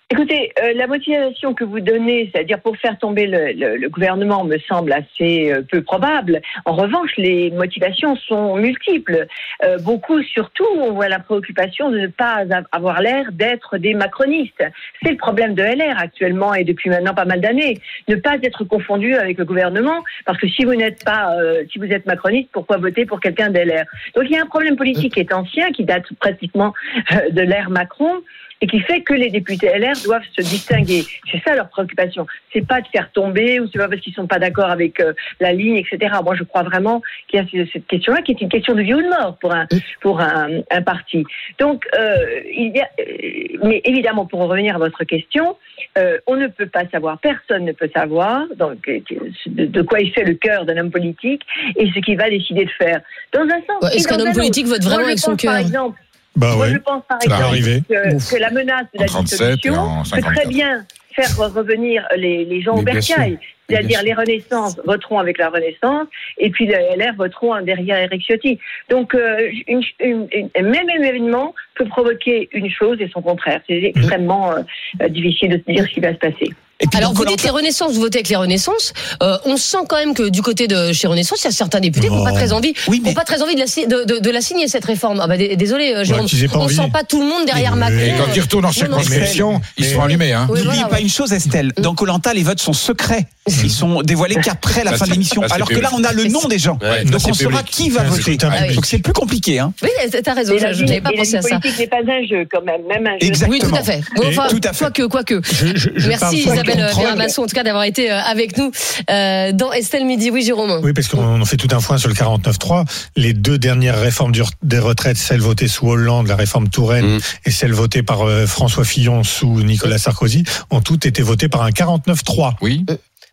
Écoutez, 0.09 0.51
euh, 0.61 0.73
la 0.75 0.85
motivation 0.85 1.53
que 1.55 1.63
vous 1.63 1.79
donnez, 1.79 2.29
c'est-à-dire 2.31 2.59
pour 2.59 2.77
faire 2.77 2.97
tomber 2.99 3.25
le, 3.25 3.51
le- 3.53 3.77
le 3.77 3.89
gouvernement, 3.89 4.43
me 4.43 4.59
semble 4.59 4.91
assez 4.93 5.51
euh, 5.51 5.61
peu 5.63 5.81
probable. 5.81 6.41
En 6.65 6.73
revanche, 6.73 7.11
les 7.17 7.49
motivations 7.51 8.15
sont 8.17 8.57
multiples. 8.57 9.25
Euh, 9.63 9.77
beaucoup, 9.79 10.21
surtout, 10.21 10.67
on 10.77 10.91
voit 10.91 11.07
la 11.09 11.19
préoccupation 11.19 11.89
de 11.89 11.99
ne 11.99 12.07
pas 12.07 12.43
avoir 12.71 13.01
l'air 13.01 13.31
d'être 13.31 13.77
des 13.77 13.95
macronistes. 13.95 14.63
C'est 15.01 15.11
le 15.11 15.17
problème 15.17 15.55
de 15.55 15.63
LR 15.63 15.97
actuellement 15.97 16.53
et 16.53 16.63
depuis 16.63 16.89
maintenant 16.91 17.15
pas 17.15 17.25
mal 17.25 17.41
d'années. 17.41 17.79
Ne 18.07 18.15
pas 18.17 18.35
être 18.43 18.65
confondu 18.65 19.15
avec 19.15 19.37
le 19.39 19.45
gouvernement, 19.45 20.03
parce 20.25 20.37
que 20.37 20.47
si 20.47 20.63
vous 20.63 20.75
n'êtes 20.75 21.03
pas, 21.03 21.33
euh, 21.39 21.63
si 21.71 21.79
vous 21.79 21.85
êtes 21.85 22.05
macroniste, 22.05 22.49
pourquoi 22.51 22.77
voter 22.77 23.05
pour 23.07 23.19
quelqu'un 23.19 23.49
d'LR 23.49 23.85
Donc 24.15 24.25
il 24.25 24.31
y 24.31 24.37
a 24.37 24.43
un 24.43 24.47
problème 24.47 24.75
politique 24.75 25.13
qui 25.15 25.21
est 25.21 25.33
ancien, 25.33 25.71
qui 25.71 25.85
date 25.85 26.05
pratiquement 26.19 26.73
euh, 27.13 27.29
de 27.31 27.41
l'ère 27.41 27.69
Macron 27.71 28.21
et 28.63 28.67
qui 28.67 28.79
fait 28.79 29.01
que 29.01 29.13
les 29.13 29.29
députés 29.29 29.67
LR 29.77 29.91
doivent 30.05 30.23
se 30.37 30.41
distinguer. 30.41 31.03
C'est 31.29 31.41
ça 31.45 31.53
leur 31.53 31.67
préoccupation. 31.67 32.25
C'est 32.53 32.65
pas 32.65 32.79
de 32.79 32.87
faire 32.87 33.11
tomber 33.11 33.59
ou 33.59 33.67
c'est 33.71 33.77
pas 33.77 33.89
parce 33.89 33.99
qu'ils 33.99 34.13
sont 34.13 34.25
pas 34.25 34.39
d'accord 34.39 34.69
avec 34.69 35.01
euh, 35.01 35.11
la 35.41 35.51
ligne, 35.51 35.75
etc. 35.83 36.13
Moi, 36.23 36.35
je 36.35 36.43
crois 36.43 36.63
vraiment 36.63 37.01
qu'il 37.27 37.39
y 37.39 37.43
a 37.43 37.45
ce- 37.51 37.69
cette 37.73 37.87
question-là 37.87 38.21
qui 38.21 38.31
est 38.31 38.39
une 38.41 38.47
question 38.47 38.73
de 38.73 38.81
vie 38.81 38.93
ou 38.93 39.01
de 39.01 39.09
mort 39.09 39.37
pour 39.41 39.51
un 39.53 39.67
pour 40.01 40.21
un, 40.21 40.61
un 40.71 40.81
parti. 40.81 41.25
Donc, 41.59 41.85
euh, 41.99 42.15
il 42.55 42.71
y 42.73 42.79
a, 42.79 42.87
euh, 43.01 43.57
mais 43.67 43.81
évidemment, 43.83 44.25
pour 44.25 44.39
en 44.39 44.47
revenir 44.47 44.75
à 44.75 44.79
votre 44.79 45.03
question, 45.03 45.57
euh, 45.97 46.17
on 46.27 46.37
ne 46.37 46.47
peut 46.47 46.67
pas 46.67 46.83
savoir, 46.89 47.17
personne 47.19 47.65
ne 47.65 47.73
peut 47.73 47.89
savoir 47.93 48.45
donc 48.57 48.79
de, 48.87 49.65
de 49.65 49.81
quoi 49.81 49.99
il 49.99 50.11
fait 50.13 50.23
le 50.23 50.35
cœur 50.35 50.63
d'un 50.65 50.77
homme 50.77 50.91
politique 50.91 51.41
et 51.75 51.85
ce 51.93 51.99
qu'il 51.99 52.17
va 52.17 52.29
décider 52.29 52.63
de 52.65 52.71
faire. 52.71 53.01
Dans 53.33 53.41
un 53.41 53.59
sens. 53.67 53.81
Ouais, 53.81 53.95
est-ce 53.97 54.07
qu'un 54.07 54.19
homme 54.19 54.33
politique 54.33 54.67
vote 54.67 54.83
vraiment 54.83 55.05
avec 55.05 55.19
son 55.19 55.35
cœur 55.35 55.57
exemple, 55.57 55.99
Bah 56.35 56.55
moi, 56.55 56.65
ouais. 56.65 56.73
je 56.73 56.77
pense 56.79 57.03
par 57.07 57.19
exemple 57.21 57.57
que, 57.87 58.31
que 58.35 58.39
la 58.39 58.49
menace 58.51 58.85
de 58.93 58.99
En 58.99 59.01
la 59.01 59.07
37 59.07 59.41
et 59.41 59.55
dissolution 59.55 60.03
peut 60.03 60.09
très 60.09 60.21
54. 60.21 60.47
bien 60.49 60.85
faire 61.15 61.37
revenir 61.37 62.05
les, 62.17 62.43
les 62.45 62.61
gens 62.61 62.75
au 62.75 62.81
bercail. 62.81 63.37
C'est-à-dire 63.69 64.03
les 64.03 64.13
Renaissances 64.13 64.79
voteront 64.85 65.19
avec 65.19 65.37
la 65.37 65.49
Renaissance 65.49 66.07
et 66.37 66.49
puis 66.49 66.65
les 66.65 66.73
LR 66.97 67.13
voteront 67.15 67.61
derrière 67.61 67.97
Eric 67.97 68.21
Ciotti. 68.25 68.59
Donc 68.89 69.15
euh, 69.15 69.49
une, 69.67 69.81
une- 70.01 70.27
une- 70.33 70.49
un 70.57 70.61
même 70.63 70.89
événement 70.89 71.53
peut 71.75 71.85
provoquer 71.85 72.49
une 72.51 72.69
chose 72.69 72.97
et 72.99 73.07
son 73.13 73.21
contraire. 73.21 73.61
C'est 73.67 73.81
extrêmement 73.95 74.51
euh, 74.51 74.59
euh, 75.01 75.07
difficile 75.07 75.49
de 75.49 75.57
se 75.65 75.71
dire 75.71 75.85
ce 75.87 75.93
qui 75.93 75.99
va 76.01 76.09
se 76.13 76.17
passer. 76.19 76.51
Et 76.83 76.87
puis 76.87 76.97
Alors 76.99 77.13
vous 77.13 77.23
dites 77.25 77.43
les 77.43 77.49
Renaissances, 77.49 77.93
vous 77.93 78.01
votez 78.01 78.17
avec 78.19 78.27
les 78.29 78.35
Renaissances. 78.35 78.93
Euh, 79.23 79.37
on 79.45 79.55
sent 79.57 79.77
quand 79.87 79.95
même 79.95 80.13
que 80.13 80.27
du 80.29 80.41
côté 80.41 80.67
de 80.67 80.91
chez 80.91 81.07
Renaissance, 81.07 81.41
il 81.41 81.45
y 81.45 81.47
a 81.47 81.51
certains 81.51 81.79
députés 81.79 82.09
qui 82.09 82.13
n'ont 82.13 82.23
pas 82.25 82.33
très 82.33 82.51
envie, 82.51 82.73
Oui, 82.87 82.99
qui 82.99 83.05
ont 83.05 83.09
mais- 83.09 83.13
pas 83.15 83.23
très 83.23 83.41
envie 83.41 83.55
de 83.55 83.59
la, 83.61 83.67
si- 83.67 83.87
de, 83.87 84.03
de- 84.03 84.19
de 84.19 84.29
la 84.29 84.41
signer 84.41 84.67
cette 84.67 84.83
réforme. 84.85 85.19
Ah 85.23 85.27
bah, 85.27 85.37
dé- 85.37 85.55
désolé, 85.55 85.93
euh, 85.95 86.03
Jérôme, 86.03 86.27
pas 86.27 86.57
on 86.59 86.63
envie. 86.63 86.75
sent 86.75 86.89
pas 86.91 87.03
tout 87.03 87.21
le 87.21 87.27
monde 87.27 87.45
derrière 87.45 87.75
Mais- 87.75 87.89
Macron. 87.89 87.97
Et 87.99 88.13
quand 88.17 88.35
ils 88.35 88.41
retournent 88.41 88.65
en 88.65 88.71
circonscription, 88.73 89.61
ils 89.77 89.85
seront 89.85 90.03
allumés. 90.03 90.33
Hein. 90.33 90.47
Oui, 90.49 90.59
N'oublie 90.59 90.73
voilà, 90.75 90.87
pas 90.89 90.95
ouais. 90.97 91.01
une 91.03 91.09
chose, 91.09 91.31
Estelle. 91.31 91.71
Dans 91.77 91.95
Colanta, 91.95 92.33
les 92.33 92.43
votes 92.43 92.59
sont 92.59 92.73
secrets. 92.73 93.27
Ils 93.63 93.69
sont 93.71 94.01
dévoilés 94.03 94.35
qu'après 94.35 94.83
la 94.83 94.93
fin 94.93 95.05
de 95.05 95.11
l'émission. 95.11 95.41
Alors 95.51 95.67
que 95.67 95.79
là, 95.79 95.89
on 95.93 96.03
a 96.03 96.13
le 96.13 96.25
nom 96.25 96.47
des 96.47 96.57
gens. 96.59 96.77
Ouais, 96.81 97.03
Donc 97.03 97.21
on 97.27 97.33
saura 97.33 97.61
qui 97.63 97.89
va 97.89 98.03
voter. 98.03 98.37
Ah. 98.43 98.71
Donc 98.73 98.85
c'est 98.85 98.99
plus 98.99 99.13
compliqué. 99.13 99.59
Hein. 99.59 99.73
Oui, 99.81 99.89
t'as 100.23 100.33
raison, 100.33 100.55
la 100.59 100.71
je 100.73 100.83
n'avais 100.85 101.01
pas 101.01 101.11
la 101.11 101.17
pensé 101.17 101.35
à 101.35 101.41
ça. 101.41 101.59
politique 101.59 101.79
n'est 101.79 101.87
pas 101.87 101.97
un 101.97 102.25
jeu 102.27 102.47
quand 102.51 102.61
même, 102.63 102.81
même 102.87 103.05
un 103.05 103.19
jeu. 103.19 103.27
Exactement. 103.27 103.51
Oui, 103.51 103.59
tout 103.59 103.75
à 103.75 103.83
fait. 103.83 104.01
Bon, 104.15 104.23
enfin, 104.27 104.47
tout 104.49 104.61
à 104.63 104.71
fait. 104.73 104.79
Quoique, 104.85 105.03
quoique. 105.03 105.41
Je, 105.43 105.67
je, 105.75 105.89
je 105.95 106.09
parle 106.09 106.33
Merci 106.33 106.37
Isabelle. 106.43 106.87
Vermasson, 106.97 107.43
en 107.43 107.47
tout 107.47 107.55
cas, 107.55 107.63
d'avoir 107.63 107.83
été 107.83 108.11
euh, 108.11 108.19
avec 108.21 108.57
nous 108.57 108.71
euh, 109.09 109.51
dans 109.51 109.71
Estelle 109.73 110.05
Midi. 110.05 110.29
Oui, 110.31 110.43
Jérôme. 110.43 110.79
Oui, 110.83 110.93
parce 110.93 111.07
qu'on 111.09 111.41
on 111.41 111.45
fait 111.45 111.57
tout 111.57 111.67
un 111.75 111.79
point 111.81 111.97
sur 111.97 112.07
le 112.09 112.15
49.3. 112.15 112.85
Les 113.17 113.33
deux 113.33 113.57
dernières 113.57 113.99
réformes 113.99 114.31
des 114.61 114.79
retraites, 114.79 115.17
celle 115.17 115.41
votée 115.41 115.67
sous 115.67 115.87
Hollande, 115.89 116.27
la 116.27 116.35
réforme 116.35 116.69
Touraine, 116.69 117.03
Mm. 117.03 117.19
et 117.45 117.51
celle 117.51 117.73
votée 117.73 118.03
par 118.03 118.21
euh, 118.21 118.45
François 118.45 118.85
Fillon 118.85 119.23
sous 119.23 119.61
Nicolas 119.63 119.97
Sarkozy, 119.97 120.43
ont 120.71 120.79
toutes 120.81 121.05
été 121.05 121.21
votées 121.21 121.49
par 121.49 121.63
un 121.63 121.69
49.3. 121.71 122.53
Oui. 122.61 122.85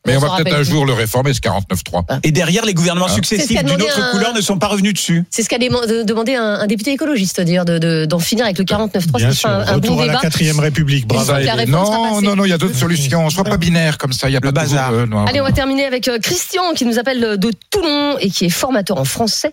Euh, 0.08 0.12
Mais 0.12 0.16
on 0.16 0.20
va 0.20 0.36
peut-être 0.38 0.56
un 0.56 0.62
jour 0.62 0.86
le 0.86 0.94
réformer, 0.94 1.34
ce 1.34 1.40
49.3. 1.40 2.20
Et 2.22 2.32
derrière, 2.32 2.64
les 2.64 2.72
gouvernements 2.72 3.06
Ah. 3.10 3.12
Successifs 3.14 3.62
d'une 3.64 3.82
autre 3.82 4.00
un- 4.02 4.10
couleur 4.12 4.32
ne 4.32 4.40
sont 4.40 4.58
pas 4.58 4.68
revenus 4.68 4.94
dessus. 4.94 5.24
C'est 5.28 5.42
ce 5.42 5.48
qu'a 5.50 5.58
de- 5.58 6.04
demandé 6.04 6.34
un, 6.36 6.42
un 6.60 6.66
député 6.66 6.92
écologiste, 6.92 7.38
d'ailleurs, 7.42 7.66
d'en 7.66 7.78
de, 7.78 8.06
d'en 8.06 8.18
finir 8.18 8.46
avec 8.46 8.56
le 8.58 8.64
49.3. 8.64 9.18
Bien 9.18 9.30
C'est 9.30 9.36
sûr. 9.36 9.50
un, 9.50 9.60
un 9.60 9.74
Retour 9.74 9.96
bon 9.96 10.02
à 10.02 10.06
la 10.06 10.12
débat. 10.12 10.20
quatrième 10.22 10.58
République. 10.58 11.06
Bravo. 11.06 11.32
Non, 11.68 12.20
non, 12.22 12.34
non, 12.34 12.44
il 12.46 12.48
y 12.48 12.52
a 12.54 12.58
d'autres 12.58 12.76
solutions. 12.78 13.28
Sois 13.28 13.44
pas 13.44 13.58
binaire 13.58 13.98
comme 13.98 14.12
ça. 14.14 14.30
Il 14.30 14.32
y 14.32 14.36
a 14.36 14.40
Le 14.42 14.50
pas 14.52 14.62
de 14.62 14.66
bazar. 14.68 14.92
euh, 14.94 15.04
non. 15.06 15.26
Allez, 15.26 15.40
on 15.42 15.44
va 15.44 15.52
terminer 15.52 15.84
avec 15.84 16.08
euh, 16.08 16.18
Christian 16.18 16.62
qui 16.74 16.86
nous 16.86 16.98
appelle 16.98 17.36
de 17.38 17.50
Toulon 17.70 18.16
et 18.20 18.30
qui 18.30 18.46
est 18.46 18.50
formateur 18.50 18.96
en 18.98 19.04
français 19.04 19.52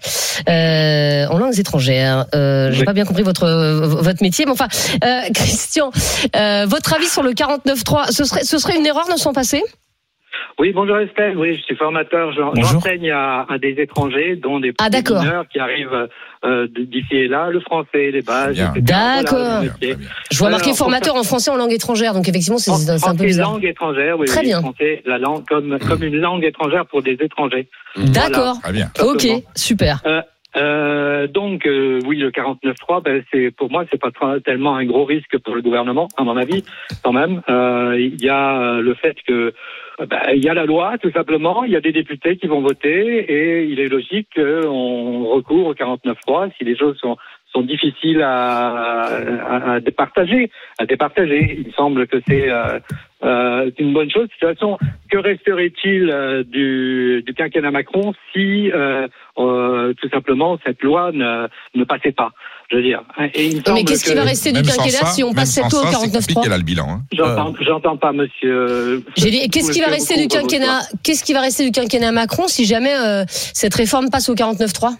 euh, 0.49 1.27
en 1.27 1.37
langues 1.39 1.59
étrangères. 1.59 2.25
Euh, 2.35 2.71
J'ai 2.71 2.79
Oui. 2.79 2.85
pas 2.85 2.93
bien 2.93 3.03
compris 3.05 3.23
votre 3.23 3.43
euh, 3.43 3.85
votre 3.87 4.23
métier, 4.23 4.45
mais 4.45 4.51
enfin, 4.51 4.67
euh, 5.03 5.21
Christian, 5.33 5.91
euh, 6.37 6.65
votre 6.67 6.93
avis 6.93 7.07
sur 7.07 7.21
le 7.23 7.31
49.3, 7.33 8.11
ce 8.13 8.23
serait 8.23 8.43
ce 8.45 8.57
serait 8.57 8.77
une 8.77 8.85
erreur 8.85 9.07
de 9.13 9.19
s'en 9.19 9.33
passer? 9.33 9.61
Oui, 10.59 10.71
bonjour 10.73 10.97
Estelle. 10.97 11.37
Oui, 11.37 11.55
je 11.55 11.61
suis 11.61 11.75
formateur. 11.75 12.31
J'enseigne 12.31 13.11
à, 13.11 13.45
à 13.47 13.59
des 13.59 13.75
étrangers, 13.77 14.35
dont 14.37 14.59
des 14.59 14.73
Ah, 14.79 14.89
d'accord. 14.89 15.21
mineurs 15.21 15.47
qui 15.49 15.59
arrivent 15.59 16.07
euh, 16.45 16.67
d'ici 16.67 17.15
et 17.15 17.27
là, 17.27 17.49
le 17.51 17.59
français, 17.59 18.09
les 18.09 18.23
bases. 18.23 18.57
D'accord. 18.77 19.37
Voilà. 19.37 19.61
Je 20.31 20.37
vois 20.39 20.47
Alors, 20.47 20.59
marqué 20.59 20.73
formateur 20.73 21.15
en 21.15 21.21
français 21.21 21.51
en 21.51 21.57
langue 21.57 21.73
étrangère, 21.73 22.13
donc 22.15 22.27
effectivement 22.27 22.57
c'est 22.57 22.71
un 22.71 23.15
peu 23.15 23.25
bizarre. 23.25 23.51
langue 23.51 23.65
étrangère, 23.65 24.17
oui, 24.17 24.25
Très 24.25 24.39
oui, 24.39 24.47
bien. 24.47 24.61
français, 24.61 25.03
la 25.05 25.19
langue 25.19 25.45
comme, 25.47 25.77
comme 25.77 26.01
une 26.03 26.17
langue 26.17 26.43
étrangère 26.43 26.87
pour 26.87 27.03
des 27.03 27.17
étrangers. 27.21 27.69
D'accord. 27.95 28.59
Très 28.63 28.73
bien. 28.73 28.89
Ok, 29.03 29.27
super. 29.55 30.01
Euh, 30.55 31.27
donc 31.27 31.67
euh, 31.67 31.99
oui, 32.07 32.17
le 32.17 32.31
49.3, 32.31 33.03
ben, 33.03 33.23
c'est 33.31 33.51
pour 33.51 33.69
moi 33.69 33.83
c'est 33.91 34.01
pas 34.01 34.09
tellement 34.43 34.75
un 34.75 34.85
gros 34.85 35.05
risque 35.05 35.37
pour 35.43 35.53
le 35.53 35.61
gouvernement, 35.61 36.07
à 36.17 36.23
mon 36.23 36.35
avis, 36.35 36.63
quand 37.03 37.13
même. 37.13 37.43
Euh, 37.47 37.95
Il 37.99 38.19
y 38.23 38.29
a 38.29 38.59
euh, 38.59 38.81
le 38.81 38.95
fait 38.95 39.15
que 39.27 39.53
euh, 39.99 40.05
ben, 40.05 40.21
il 40.33 40.43
y 40.43 40.49
a 40.49 40.53
la 40.53 40.65
loi, 40.65 40.97
tout 40.97 41.11
simplement. 41.11 41.63
Il 41.63 41.71
y 41.71 41.75
a 41.75 41.81
des 41.81 41.91
députés 41.91 42.37
qui 42.37 42.47
vont 42.47 42.61
voter 42.61 43.19
et 43.19 43.65
il 43.65 43.79
est 43.79 43.87
logique 43.87 44.29
qu'on 44.35 45.25
recourt 45.25 45.67
au 45.67 45.73
49.3 45.73 46.51
si 46.57 46.63
les 46.63 46.77
choses 46.77 46.97
sont 46.97 47.17
sont 47.57 47.65
difficiles 47.65 48.21
à, 48.21 49.03
à, 49.03 49.73
à 49.73 49.79
départager, 49.79 50.51
à 50.77 50.85
départager. 50.85 51.63
Il 51.65 51.73
semble 51.73 52.07
que 52.07 52.17
c'est 52.27 52.49
euh, 52.49 52.79
euh, 53.23 53.71
une 53.79 53.93
bonne 53.93 54.09
chose. 54.11 54.27
De 54.27 54.47
toute 54.47 54.57
façon, 54.59 54.77
que 55.11 55.17
resterait-il 55.17 56.09
euh, 56.09 56.43
du, 56.43 57.23
du 57.25 57.33
quinquennat 57.33 57.71
Macron 57.71 58.13
si 58.33 58.71
euh, 58.71 59.07
euh, 59.39 59.93
tout 59.99 60.09
simplement 60.09 60.57
cette 60.65 60.81
loi 60.83 61.11
ne, 61.13 61.47
ne 61.75 61.83
passait 61.83 62.11
pas 62.11 62.31
Je 62.69 62.75
veux 62.77 62.83
dire. 62.83 63.01
Et 63.33 63.47
il 63.47 63.57
me 63.57 63.73
Mais 63.73 63.83
qu'est-ce 63.83 64.03
qui 64.05 64.13
va 64.15 64.23
rester 64.23 64.51
du 64.51 64.61
quinquennat 64.61 64.89
ça- 64.89 65.05
si 65.07 65.23
on 65.23 65.33
passe 65.33 65.51
cette 65.51 65.71
loi 65.71 65.81
au 65.81 65.85
ça, 65.91 65.99
c'est 65.99 66.11
compliqué, 66.11 66.41
49.3 66.41 66.49
là, 66.49 66.57
le 66.57 66.63
bilan. 66.63 66.87
hein. 66.89 67.01
J'entends, 67.13 67.53
j'entends 67.61 67.97
pas, 67.97 68.11
monsieur. 68.11 69.03
J'ai 69.17 69.31
dit, 69.31 69.49
qu'est-ce 69.49 69.71
qui 69.71 69.81
va 69.81 69.87
rester 69.87 70.15
du 70.21 70.27
quinquennat 70.27 70.81
Qu'est-ce 71.03 71.23
qui 71.23 71.33
va 71.33 71.41
rester 71.41 71.63
du 71.65 71.71
quinquennat 71.71 72.11
Macron 72.11 72.47
si 72.47 72.65
jamais 72.65 72.93
euh, 72.95 73.23
cette 73.27 73.73
réforme 73.73 74.09
passe 74.11 74.29
au 74.29 74.35
49.3 74.35 74.91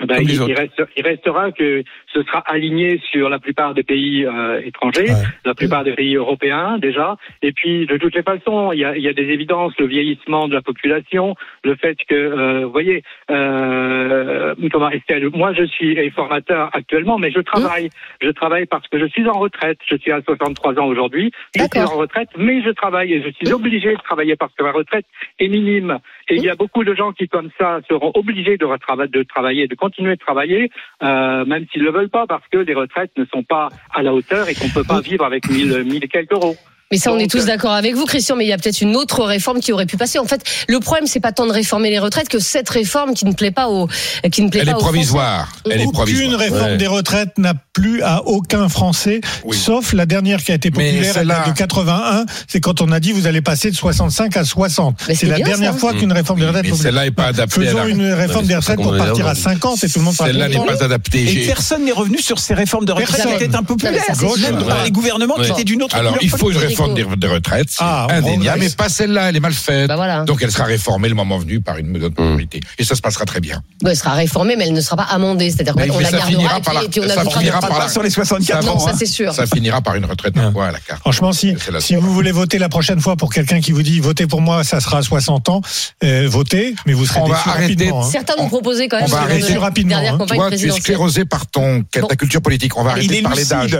Ben, 0.00 0.16
Comme 0.16 0.24
il, 0.24 0.30
il 0.34 0.42
autres. 0.42 0.54
reste, 0.60 0.82
il 0.96 1.02
restera 1.02 1.52
que 1.52 1.82
ce 2.12 2.22
sera 2.22 2.40
aligné 2.40 3.00
sur 3.10 3.28
la 3.30 3.38
plupart 3.38 3.72
des 3.72 3.82
pays 3.82 4.26
euh, 4.26 4.60
étrangers, 4.62 5.04
Ouais. 5.10 5.22
la 5.44 5.54
plupart 5.54 5.84
des 5.84 5.92
pays 5.94 6.16
européens 6.16 6.76
déjà. 6.78 7.16
Et 7.42 7.52
puis, 7.52 7.86
de 7.86 7.96
toutes 7.96 8.14
les 8.14 8.22
façons, 8.22 8.72
il 8.72 8.80
y 8.80 8.84
a, 8.84 8.96
il 8.96 9.02
y 9.02 9.08
a 9.08 9.12
des 9.14 9.28
évidences, 9.30 9.72
le 9.78 9.86
vieillissement 9.86 10.48
de 10.48 10.54
la 10.54 10.60
population, 10.62 11.34
le 11.64 11.76
fait 11.76 11.96
que, 12.08 12.14
euh, 12.14 12.64
vous 12.66 12.72
voyez, 12.72 13.02
euh, 13.30 14.54
comment 14.72 14.90
Estelle, 14.90 15.28
moi 15.32 15.52
je 15.54 15.64
suis 15.64 16.10
formateur 16.10 16.70
actuellement, 16.74 17.18
mais 17.18 17.30
je 17.30 17.40
travaille. 17.40 17.88
Je 18.20 18.30
travaille 18.30 18.66
parce 18.66 18.86
que 18.88 18.98
je 18.98 19.06
suis 19.06 19.26
en 19.28 19.38
retraite. 19.38 19.78
Je 19.88 19.96
suis 19.96 20.12
à 20.12 20.20
63 20.22 20.78
ans 20.78 20.86
aujourd'hui. 20.86 21.30
Je 21.54 21.62
suis 21.62 21.80
en 21.80 21.96
retraite, 21.96 22.28
mais 22.36 22.62
je 22.62 22.70
travaille 22.70 23.12
et 23.14 23.22
je 23.22 23.30
suis 23.30 23.52
obligé 23.52 23.92
de 23.92 24.00
travailler 24.02 24.36
parce 24.36 24.52
que 24.54 24.62
ma 24.62 24.72
retraite 24.72 25.06
est 25.38 25.48
minime. 25.48 25.98
Et 26.28 26.36
il 26.36 26.42
y 26.42 26.50
a 26.50 26.56
beaucoup 26.56 26.82
de 26.82 26.94
gens 26.94 27.12
qui, 27.12 27.28
comme 27.28 27.50
ça, 27.58 27.80
seront 27.88 28.10
obligés 28.14 28.56
de, 28.56 29.24
travailler, 29.24 29.68
de 29.68 29.74
continuer 29.74 30.16
de 30.16 30.20
travailler, 30.20 30.70
euh, 31.02 31.44
même 31.44 31.66
s'ils 31.70 31.82
ne 31.82 31.86
le 31.86 31.92
veulent 31.92 32.10
pas, 32.10 32.26
parce 32.26 32.46
que 32.48 32.58
les 32.58 32.74
retraites 32.74 33.12
ne 33.16 33.24
sont 33.26 33.44
pas 33.44 33.68
à 33.94 34.02
la 34.02 34.12
hauteur 34.12 34.48
et 34.48 34.54
qu'on 34.54 34.66
ne 34.66 34.72
peut 34.72 34.84
pas 34.84 35.00
vivre 35.00 35.24
avec 35.24 35.48
1000, 35.48 35.84
1000 35.84 36.04
et 36.04 36.08
quelques 36.08 36.32
euros. 36.32 36.56
Mais 36.92 36.98
ça, 36.98 37.10
on 37.10 37.14
Donc, 37.14 37.24
est 37.24 37.26
tous 37.26 37.42
euh, 37.42 37.46
d'accord 37.46 37.72
avec 37.72 37.96
vous, 37.96 38.04
Christian, 38.04 38.36
mais 38.36 38.44
il 38.44 38.48
y 38.48 38.52
a 38.52 38.58
peut-être 38.58 38.80
une 38.80 38.94
autre 38.94 39.24
réforme 39.24 39.58
qui 39.58 39.72
aurait 39.72 39.86
pu 39.86 39.96
passer. 39.96 40.20
En 40.20 40.24
fait, 40.24 40.40
le 40.68 40.78
problème, 40.78 41.08
c'est 41.08 41.18
pas 41.18 41.32
tant 41.32 41.44
de 41.44 41.50
réformer 41.52 41.90
les 41.90 41.98
retraites 41.98 42.28
que 42.28 42.38
cette 42.38 42.68
réforme 42.68 43.12
qui 43.14 43.24
ne 43.26 43.32
plaît 43.32 43.50
pas 43.50 43.68
aux, 43.68 43.88
qui 44.30 44.40
ne 44.42 44.48
plaît 44.50 44.60
Elle 44.60 44.66
pas 44.66 44.72
est 44.72 44.74
aux 44.76 44.78
provisoire. 44.78 45.52
Elle 45.64 45.80
est 45.80 45.84
Aucune 45.84 45.92
provisoire. 45.92 46.38
réforme 46.38 46.62
Ouais. 46.70 46.76
des 46.76 46.86
retraites 46.86 47.38
n'a 47.38 47.54
plu 47.72 48.02
à 48.02 48.22
aucun 48.26 48.68
Français, 48.68 49.20
Oui. 49.44 49.56
sauf 49.56 49.94
la 49.94 50.06
dernière 50.06 50.42
qui 50.44 50.52
a 50.52 50.54
été 50.54 50.70
populaire, 50.70 51.16
elle 51.18 51.26
date 51.26 51.48
de 51.48 51.52
81. 51.54 52.24
C'est 52.46 52.60
quand 52.60 52.80
on 52.80 52.92
a 52.92 53.00
dit 53.00 53.10
vous 53.10 53.26
allez 53.26 53.40
passer 53.42 53.70
de 53.72 53.76
65 53.76 54.36
à 54.36 54.44
60. 54.44 54.96
Mais 55.08 55.16
C'est 55.16 55.26
la 55.26 55.36
bien, 55.36 55.44
dernière 55.46 55.72
ça. 55.72 55.78
fois 55.80 55.92
qu'une 55.92 56.12
réforme 56.12 56.38
des 56.38 56.46
retraites 56.46 56.62
populaire. 56.68 56.82
celle-là 56.84 57.04
n'est 57.04 57.10
pas 57.10 57.26
adaptée 57.26 57.62
à 57.62 57.64
Faisons 57.64 57.78
la- 57.78 57.88
une 57.88 58.12
réforme 58.12 58.46
des 58.46 58.54
retraites 58.54 58.80
pour 58.80 58.96
partir 58.96 59.26
à 59.26 59.34
50 59.34 59.82
et 59.82 59.88
tout 59.88 59.98
le 59.98 60.04
monde 60.04 60.14
Celle-là 60.14 60.48
n'est 60.48 60.64
pas 60.64 60.84
adaptée. 60.84 61.42
Et 61.42 61.46
personne 61.48 61.84
n'est 61.84 61.90
revenu 61.92 62.18
sur 62.18 62.38
ces 62.38 62.54
réformes 62.54 62.84
de 62.84 62.92
retraite 62.92 63.10
Personne. 63.16 63.38
qui 63.38 63.44
étaient 63.44 63.56
impopulaires. 63.56 63.92
Non, 63.92 63.98
mais 64.08 64.14
ça, 64.14 64.20
c'est 64.20 64.24
Gauche, 64.26 64.40
Même 64.40 64.58
ouais. 64.58 64.64
par 64.68 64.84
les 64.84 64.90
gouvernements 64.92 65.34
qui 65.34 65.50
étaient 65.50 65.64
d'une 65.64 65.82
autre 65.82 65.96
Alors, 65.96 66.16
il 66.22 66.30
faut 66.30 66.52
une. 66.52 66.75
Réforme 66.84 66.94
des, 66.94 67.16
des 67.16 67.26
retraites, 67.26 67.68
c'est 67.70 67.76
Ah, 67.80 68.06
indéniable, 68.10 68.60
mais 68.60 68.70
pas 68.70 68.88
celle-là, 68.88 69.28
elle 69.28 69.36
est 69.36 69.40
mal 69.40 69.52
faite. 69.52 69.88
Bah 69.88 69.96
voilà. 69.96 70.24
Donc 70.24 70.40
elle 70.42 70.50
sera 70.52 70.64
réformée 70.64 71.08
le 71.08 71.14
moment 71.14 71.38
venu 71.38 71.60
par 71.60 71.76
une 71.78 71.96
autre 72.04 72.20
majorité. 72.22 72.60
Et 72.78 72.84
ça 72.84 72.94
se 72.94 73.00
passera 73.00 73.24
très 73.24 73.40
bien. 73.40 73.62
Bon, 73.82 73.90
elle 73.90 73.96
sera 73.96 74.12
réformée, 74.14 74.56
mais 74.56 74.66
elle 74.66 74.72
ne 74.74 74.80
sera 74.80 74.96
pas 74.96 75.04
amendée. 75.04 75.50
C'est-à-dire 75.50 75.74
qu'on 75.74 75.80
la 75.98 76.10
ça 76.10 76.18
gardera 76.18 76.26
finira 76.26 76.58
et 76.58 76.62
par 76.62 76.74
puis, 76.74 76.74
la- 76.74 76.84
et 76.84 76.88
puis 76.88 77.00
on 77.00 77.08
ça 77.08 77.24
finira 77.38 77.60
par 77.60 77.78
la- 77.78 77.88
Sur 77.88 78.02
les 78.02 78.10
64 78.10 78.64
Non, 78.66 78.72
ans. 78.72 78.78
ça 78.78 78.90
hein. 78.90 78.94
c'est 78.98 79.06
sûr. 79.06 79.32
Ça 79.32 79.46
finira 79.46 79.80
par 79.80 79.94
une 79.94 80.04
retraite 80.04 80.36
à 80.36 80.72
la 80.72 80.78
carte. 80.80 81.00
Franchement, 81.00 81.32
si, 81.32 81.54
si 81.80 81.94
vous 81.96 82.12
voulez 82.12 82.32
voter 82.32 82.58
la 82.58 82.68
prochaine 82.68 83.00
fois 83.00 83.16
pour 83.16 83.32
quelqu'un 83.32 83.60
qui 83.60 83.72
vous 83.72 83.82
dit 83.82 84.00
votez 84.00 84.26
pour 84.26 84.40
moi, 84.40 84.64
ça 84.64 84.80
sera 84.80 84.98
à 84.98 85.02
60 85.02 85.48
ans, 85.48 85.60
euh, 86.04 86.26
votez, 86.28 86.74
mais 86.86 86.92
vous 86.92 87.06
serez 87.06 87.20
On 87.20 87.28
va 87.28 87.36
rapidement. 87.36 88.02
hein. 88.04 88.08
Certains 88.10 88.34
nous 88.38 88.48
proposaient 88.48 88.88
quand 88.88 88.96
même 88.96 89.06
on 89.06 89.08
va 89.08 89.20
arrêter 89.22 89.56
rapidement, 89.56 89.96
hein. 89.96 90.18
Toi, 90.26 90.50
tu 90.50 90.66
es 90.68 90.70
sclérosé 90.70 91.24
par 91.24 91.46
ton, 91.46 91.84
Bon. 92.00 92.06
ta 92.06 92.16
culture 92.16 92.42
politique. 92.42 92.76
On 92.76 92.82
va 92.82 92.92
arrêter 92.92 93.18
de 93.20 93.22
parler 93.22 93.44
d'âge. 93.44 93.78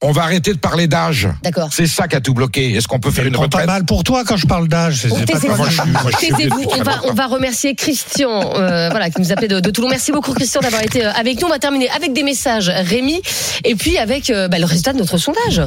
On 0.00 0.12
va 0.12 0.22
arrêter 0.22 0.52
de 0.52 0.58
parler 0.58 0.86
d'âge. 0.86 1.26
D'accord. 1.42 1.70
C'est 1.72 1.88
ça 1.88 2.06
qui 2.06 2.14
a 2.14 2.20
tout 2.20 2.32
bloqué. 2.32 2.72
Est-ce 2.74 2.86
qu'on 2.86 3.00
peut 3.00 3.10
faire 3.10 3.26
une 3.26 3.32
pas 3.32 3.40
retraite 3.40 3.66
mal 3.66 3.84
pour 3.84 4.04
toi 4.04 4.22
quand 4.24 4.36
je 4.36 4.46
parle 4.46 4.68
d'âge. 4.68 5.00
c'est- 5.02 5.08
c'est 5.08 5.26
pas 5.26 5.32
taisez-vous. 5.40 5.46
toi, 5.48 5.56
moi, 5.56 5.68
je 5.68 5.80
suis- 5.80 5.90
moi, 5.90 6.02
je 6.12 6.16
suis 6.18 6.26
vieux 6.28 6.36
Taisez-vous. 6.36 6.60
depuis 6.66 6.80
On 6.80 6.84
va, 6.84 7.00
on 7.06 7.12
va 7.14 7.26
remercier 7.26 7.74
Christian, 7.74 8.54
euh, 8.54 8.90
voilà, 8.90 9.10
qui 9.10 9.20
nous 9.20 9.32
appelait 9.32 9.48
de, 9.48 9.58
de 9.58 9.70
Toulon. 9.70 9.88
Merci 9.88 10.12
beaucoup, 10.12 10.32
Christian, 10.34 10.60
d'avoir 10.60 10.84
été 10.84 11.04
euh, 11.04 11.10
avec 11.14 11.40
nous. 11.40 11.48
On 11.48 11.50
va 11.50 11.58
terminer 11.58 11.90
avec 11.90 12.12
des 12.12 12.22
messages, 12.22 12.68
Rémi, 12.68 13.20
et 13.64 13.74
puis 13.74 13.98
avec 13.98 14.30
euh, 14.30 14.46
bah, 14.46 14.60
le 14.60 14.66
résultat 14.66 14.92
de 14.92 14.98
notre 14.98 15.18
sondage. 15.18 15.62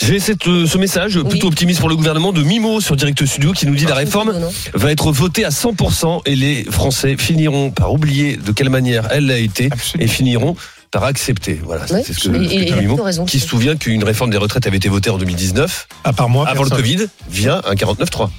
J'ai 0.00 0.20
cette, 0.20 0.46
euh, 0.46 0.64
ce 0.68 0.78
message 0.78 1.20
plutôt 1.24 1.48
optimiste 1.48 1.80
pour 1.80 1.88
le 1.88 1.96
gouvernement 1.96 2.32
de 2.32 2.44
Mimo 2.44 2.80
sur 2.80 2.94
Direct 2.94 3.26
Studio 3.26 3.52
qui 3.52 3.66
nous 3.66 3.74
dit 3.74 3.86
la 3.86 3.96
réforme 3.96 4.32
Non, 4.34 4.38
non. 4.40 4.52
va 4.74 4.92
être 4.92 5.10
votée 5.10 5.44
à 5.44 5.50
100% 5.50 6.22
et 6.26 6.36
les 6.36 6.62
Français 6.70 7.16
finiront 7.18 7.72
par 7.72 7.92
oublier 7.92 8.36
de 8.36 8.52
quelle 8.52 8.70
manière 8.70 9.08
elle 9.10 9.26
l'a 9.26 9.38
été 9.38 9.68
Absolument. 9.72 10.04
et 10.04 10.08
finiront 10.08 10.56
par 10.90 11.04
accepter. 11.04 11.60
Voilà, 11.62 11.82
Ouais, 11.90 12.02
c'est 12.04 12.12
ce 12.12 12.28
que, 12.28 12.36
et- 12.36 12.68
ce 12.68 12.74
que 12.96 13.00
raison. 13.02 13.24
qui 13.24 13.40
se 13.40 13.46
souvient 13.48 13.76
qu'une 13.76 14.04
réforme 14.04 14.30
des 14.30 14.36
retraites 14.38 14.66
avait 14.66 14.76
été 14.78 14.88
votée 14.88 15.10
en 15.10 15.18
2019. 15.18 15.86
À 16.04 16.12
part 16.12 16.28
moi, 16.28 16.46
Avant 16.48 16.64
le. 16.64 16.70
Covid, 16.70 17.06
vient 17.30 17.60
un 17.66 17.74
49.3. 17.74 18.30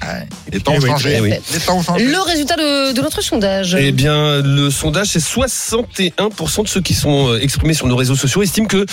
Les 0.52 0.60
temps 0.60 0.72
Eh 0.74 0.78
ont 0.78 0.82
oui. 0.82 0.88
changé. 0.90 1.14
Eh 1.16 1.20
oui. 1.20 1.32
Les 1.52 1.58
temps 1.60 1.76
ont 1.78 1.82
changé. 1.82 2.04
Le 2.04 2.18
résultat 2.20 2.56
de, 2.56 2.92
de 2.92 3.00
notre 3.02 3.20
sondage. 3.22 3.76
Eh 3.78 3.92
bien, 3.92 4.40
le 4.42 4.70
sondage, 4.70 5.08
c'est 5.08 5.20
61% 5.20 6.62
de 6.64 6.68
ceux 6.68 6.80
qui 6.80 6.94
sont 6.94 7.28
euh, 7.32 7.40
exprimés 7.40 7.74
sur 7.74 7.86
nos 7.86 7.96
réseaux 7.96 8.14
sociaux 8.16 8.42
estiment 8.42 8.66
que 8.66 8.84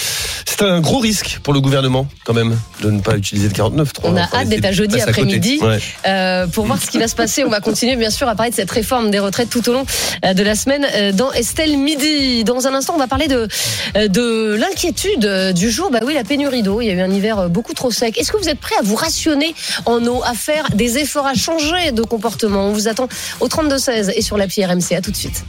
c'est 0.46 0.62
un 0.63 0.80
gros 0.82 1.00
risque 1.00 1.39
pour 1.43 1.54
le 1.54 1.62
gouvernement, 1.62 2.08
quand 2.26 2.34
même, 2.34 2.58
de 2.82 2.91
ne 2.91 3.00
pas 3.02 3.15
utiliser 3.17 3.48
le 3.48 3.54
49.3. 3.54 3.86
On 4.04 4.15
a 4.17 4.24
Enfin, 4.24 4.38
hâte 4.39 4.50
d'être 4.50 4.65
à 4.65 4.72
jeudi 4.72 5.00
après-midi. 5.02 5.60
Ouais. 5.62 5.80
Euh, 6.08 6.48
pour 6.48 6.65
voir 6.65 6.82
ce 6.82 6.88
qui 6.88 6.98
va 7.00 7.08
se 7.08 7.15
passer. 7.15 7.43
On 7.43 7.50
va 7.50 7.60
continuer 7.62 7.96
bien 7.96 8.10
sûr 8.10 8.28
à 8.28 8.36
parler 8.36 8.52
de 8.52 8.56
cette 8.56 8.72
réforme 8.72 9.10
des 9.12 9.20
retraites 9.20 9.50
tout 9.50 9.67
au 9.70 9.74
long 9.74 9.86
euh, 10.26 10.34
de 10.34 10.43
la 10.43 10.56
semaine 10.56 10.86
dans 11.15 11.32
Estelle 11.32 11.78
Midi. 11.78 12.43
Dans 12.43 12.67
un 12.67 12.74
instant, 12.74 12.93
on 12.96 13.00
va 13.00 13.08
parler 13.08 13.28
de, 13.28 13.46
euh, 13.95 14.07
de 14.07 14.55
l'inquiétude 14.55 15.53
du 15.53 15.71
jour. 15.71 15.89
Bah 15.91 15.99
oui, 16.05 16.13
la 16.13 16.23
pénurie 16.23 16.63
d'eau. 16.63 16.81
Il 16.81 16.88
y 16.88 16.89
a 16.89 16.93
eu 16.93 17.01
un 17.01 17.12
hiver 17.12 17.49
beaucoup 17.49 17.73
trop 17.73 17.91
sec. 17.91 18.17
Est-ce 18.17 18.31
que 18.31 18.38
vous 18.38 18.49
êtes 18.49 18.60
prêts 18.60 18.75
à 18.79 18.83
vous 18.83 18.95
rationner 18.95 19.53
en 19.86 20.05
eau, 20.05 20.21
à 20.25 20.33
faire 20.33 20.69
des 20.73 20.97
efforts, 20.97 21.27
à 21.27 21.33
changer 21.33 21.91
de 21.91 22.01
comportement? 22.01 22.67
On 22.67 22.73
vous 22.73 22.88
attend 22.88 23.07
au 23.39 23.47
32-16 23.47 24.12
et 24.15 24.21
sur 24.21 24.38
l'appli 24.38 24.65
RMC. 24.65 24.93
À 24.95 25.01
tout 25.01 25.12
de 25.12 25.17
suite. 25.17 25.43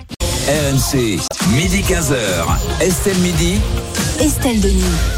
RMC, 0.48 1.18
midi 1.54 1.82
15h. 1.82 2.80
Estelle 2.80 3.18
Midi. 3.18 3.60
Estelle 4.20 4.60
Denis. 4.60 5.17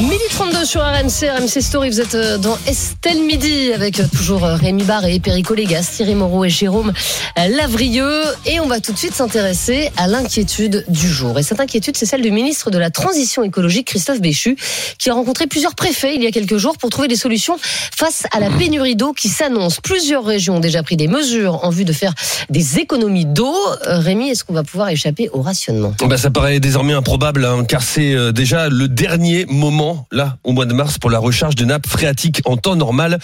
Midi 0.00 0.24
32 0.28 0.64
sur 0.64 0.80
RMC, 0.80 1.30
RMC 1.38 1.62
Story, 1.62 1.88
vous 1.88 2.00
êtes 2.00 2.16
euh, 2.16 2.36
dans 2.36 2.58
Estelle 2.66 3.22
Midi 3.22 3.72
avec 3.72 4.00
euh, 4.00 4.06
toujours 4.12 4.44
euh, 4.44 4.56
Rémi 4.56 4.82
Barré, 4.82 5.20
Perico 5.20 5.54
Légas, 5.54 5.88
Thierry 5.94 6.16
Moreau 6.16 6.44
et 6.44 6.50
Jérôme 6.50 6.92
Lavrieux. 7.36 8.22
Et 8.44 8.58
on 8.58 8.66
va 8.66 8.80
tout 8.80 8.92
de 8.92 8.98
suite 8.98 9.14
s'intéresser 9.14 9.92
à 9.96 10.08
l'inquiétude 10.08 10.84
du 10.88 11.08
jour. 11.08 11.38
Et 11.38 11.44
cette 11.44 11.60
inquiétude, 11.60 11.96
c'est 11.96 12.06
celle 12.06 12.22
du 12.22 12.32
ministre 12.32 12.72
de 12.72 12.78
la 12.78 12.90
Transition 12.90 13.44
écologique, 13.44 13.86
Christophe 13.86 14.20
Béchu, 14.20 14.56
qui 14.98 15.10
a 15.10 15.14
rencontré 15.14 15.46
plusieurs 15.46 15.76
préfets 15.76 16.16
il 16.16 16.24
y 16.24 16.26
a 16.26 16.32
quelques 16.32 16.56
jours 16.56 16.76
pour 16.76 16.90
trouver 16.90 17.06
des 17.06 17.16
solutions 17.16 17.56
face 17.60 18.24
à 18.32 18.40
la 18.40 18.50
pénurie 18.50 18.96
d'eau 18.96 19.12
qui 19.12 19.28
s'annonce. 19.28 19.80
Plusieurs 19.80 20.24
régions 20.24 20.56
ont 20.56 20.60
déjà 20.60 20.82
pris 20.82 20.96
des 20.96 21.08
mesures 21.08 21.64
en 21.64 21.70
vue 21.70 21.84
de 21.84 21.92
faire 21.92 22.14
des 22.50 22.80
économies 22.80 23.26
d'eau. 23.26 23.54
Rémi, 23.84 24.30
est-ce 24.30 24.42
qu'on 24.42 24.54
va 24.54 24.64
pouvoir 24.64 24.88
échapper 24.88 25.28
au 25.32 25.40
rationnement? 25.40 25.94
Bah, 26.04 26.16
ça 26.16 26.30
paraît 26.30 26.58
désormais 26.58 26.94
improbable, 26.94 27.44
hein, 27.44 27.64
car 27.64 27.82
c'est 27.82 28.32
déjà 28.32 28.68
le 28.68 28.88
dernier 28.88 29.46
moment, 29.46 29.83
là, 30.12 30.36
au 30.44 30.52
mois 30.52 30.66
de 30.66 30.74
mars, 30.74 30.98
pour 30.98 31.10
la 31.10 31.18
recharge 31.18 31.54
de 31.54 31.64
nappes 31.64 31.86
phréatiques 31.86 32.42
en 32.44 32.56
temps 32.56 32.76
normal. 32.76 33.18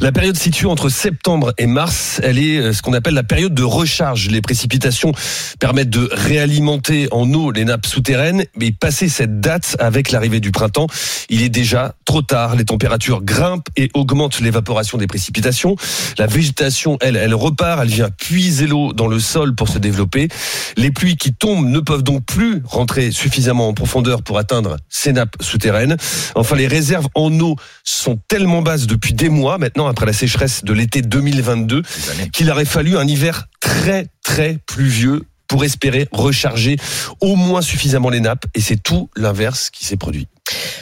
La 0.00 0.12
période 0.12 0.36
située 0.36 0.66
entre 0.66 0.88
septembre 0.88 1.52
et 1.58 1.66
mars, 1.66 2.20
elle 2.22 2.38
est 2.38 2.58
euh, 2.58 2.72
ce 2.72 2.82
qu'on 2.82 2.92
appelle 2.92 3.14
la 3.14 3.22
période 3.22 3.54
de 3.54 3.62
recharge. 3.62 4.28
Les 4.28 4.40
précipitations 4.40 5.12
permettent 5.58 5.90
de 5.90 6.08
réalimenter 6.12 7.08
en 7.12 7.32
eau 7.32 7.50
les 7.50 7.64
nappes 7.64 7.86
souterraines, 7.86 8.44
mais 8.56 8.72
passer 8.72 9.08
cette 9.08 9.40
date 9.40 9.76
avec 9.78 10.10
l'arrivée 10.10 10.40
du 10.40 10.50
printemps, 10.50 10.86
il 11.28 11.42
est 11.42 11.48
déjà 11.48 11.94
trop 12.04 12.22
tard. 12.22 12.56
Les 12.56 12.64
températures 12.64 13.22
grimpent 13.22 13.68
et 13.76 13.90
augmentent 13.94 14.40
l'évaporation 14.40 14.98
des 14.98 15.06
précipitations. 15.06 15.76
La 16.18 16.26
végétation, 16.26 16.98
elle, 17.00 17.16
elle 17.16 17.34
repart, 17.34 17.80
elle 17.82 17.88
vient 17.88 18.10
puiser 18.10 18.66
l'eau 18.66 18.92
dans 18.92 19.06
le 19.06 19.20
sol 19.20 19.54
pour 19.54 19.68
se 19.68 19.78
développer. 19.78 20.28
Les 20.76 20.90
pluies 20.90 21.16
qui 21.16 21.32
tombent 21.32 21.68
ne 21.68 21.80
peuvent 21.80 22.02
donc 22.02 22.24
plus 22.24 22.62
rentrer 22.64 23.10
suffisamment 23.10 23.68
en 23.68 23.74
profondeur 23.74 24.22
pour 24.22 24.38
atteindre 24.38 24.76
ces 24.88 25.12
nappes 25.12 25.36
souterraines. 25.40 25.93
Enfin, 26.34 26.56
les 26.56 26.66
réserves 26.66 27.08
en 27.14 27.38
eau 27.40 27.56
sont 27.84 28.18
tellement 28.28 28.62
basses 28.62 28.86
depuis 28.86 29.14
des 29.14 29.28
mois 29.28 29.58
maintenant, 29.58 29.86
après 29.86 30.06
la 30.06 30.12
sécheresse 30.12 30.64
de 30.64 30.72
l'été 30.72 31.02
2022, 31.02 31.82
qu'il 32.32 32.50
aurait 32.50 32.64
fallu 32.64 32.96
un 32.96 33.06
hiver 33.06 33.46
très, 33.60 34.06
très 34.22 34.58
pluvieux 34.66 35.22
pour 35.48 35.64
espérer 35.64 36.08
recharger 36.10 36.76
au 37.20 37.36
moins 37.36 37.62
suffisamment 37.62 38.10
les 38.10 38.20
nappes. 38.20 38.46
Et 38.54 38.60
c'est 38.60 38.82
tout 38.82 39.10
l'inverse 39.16 39.70
qui 39.70 39.84
s'est 39.84 39.96
produit. 39.96 40.26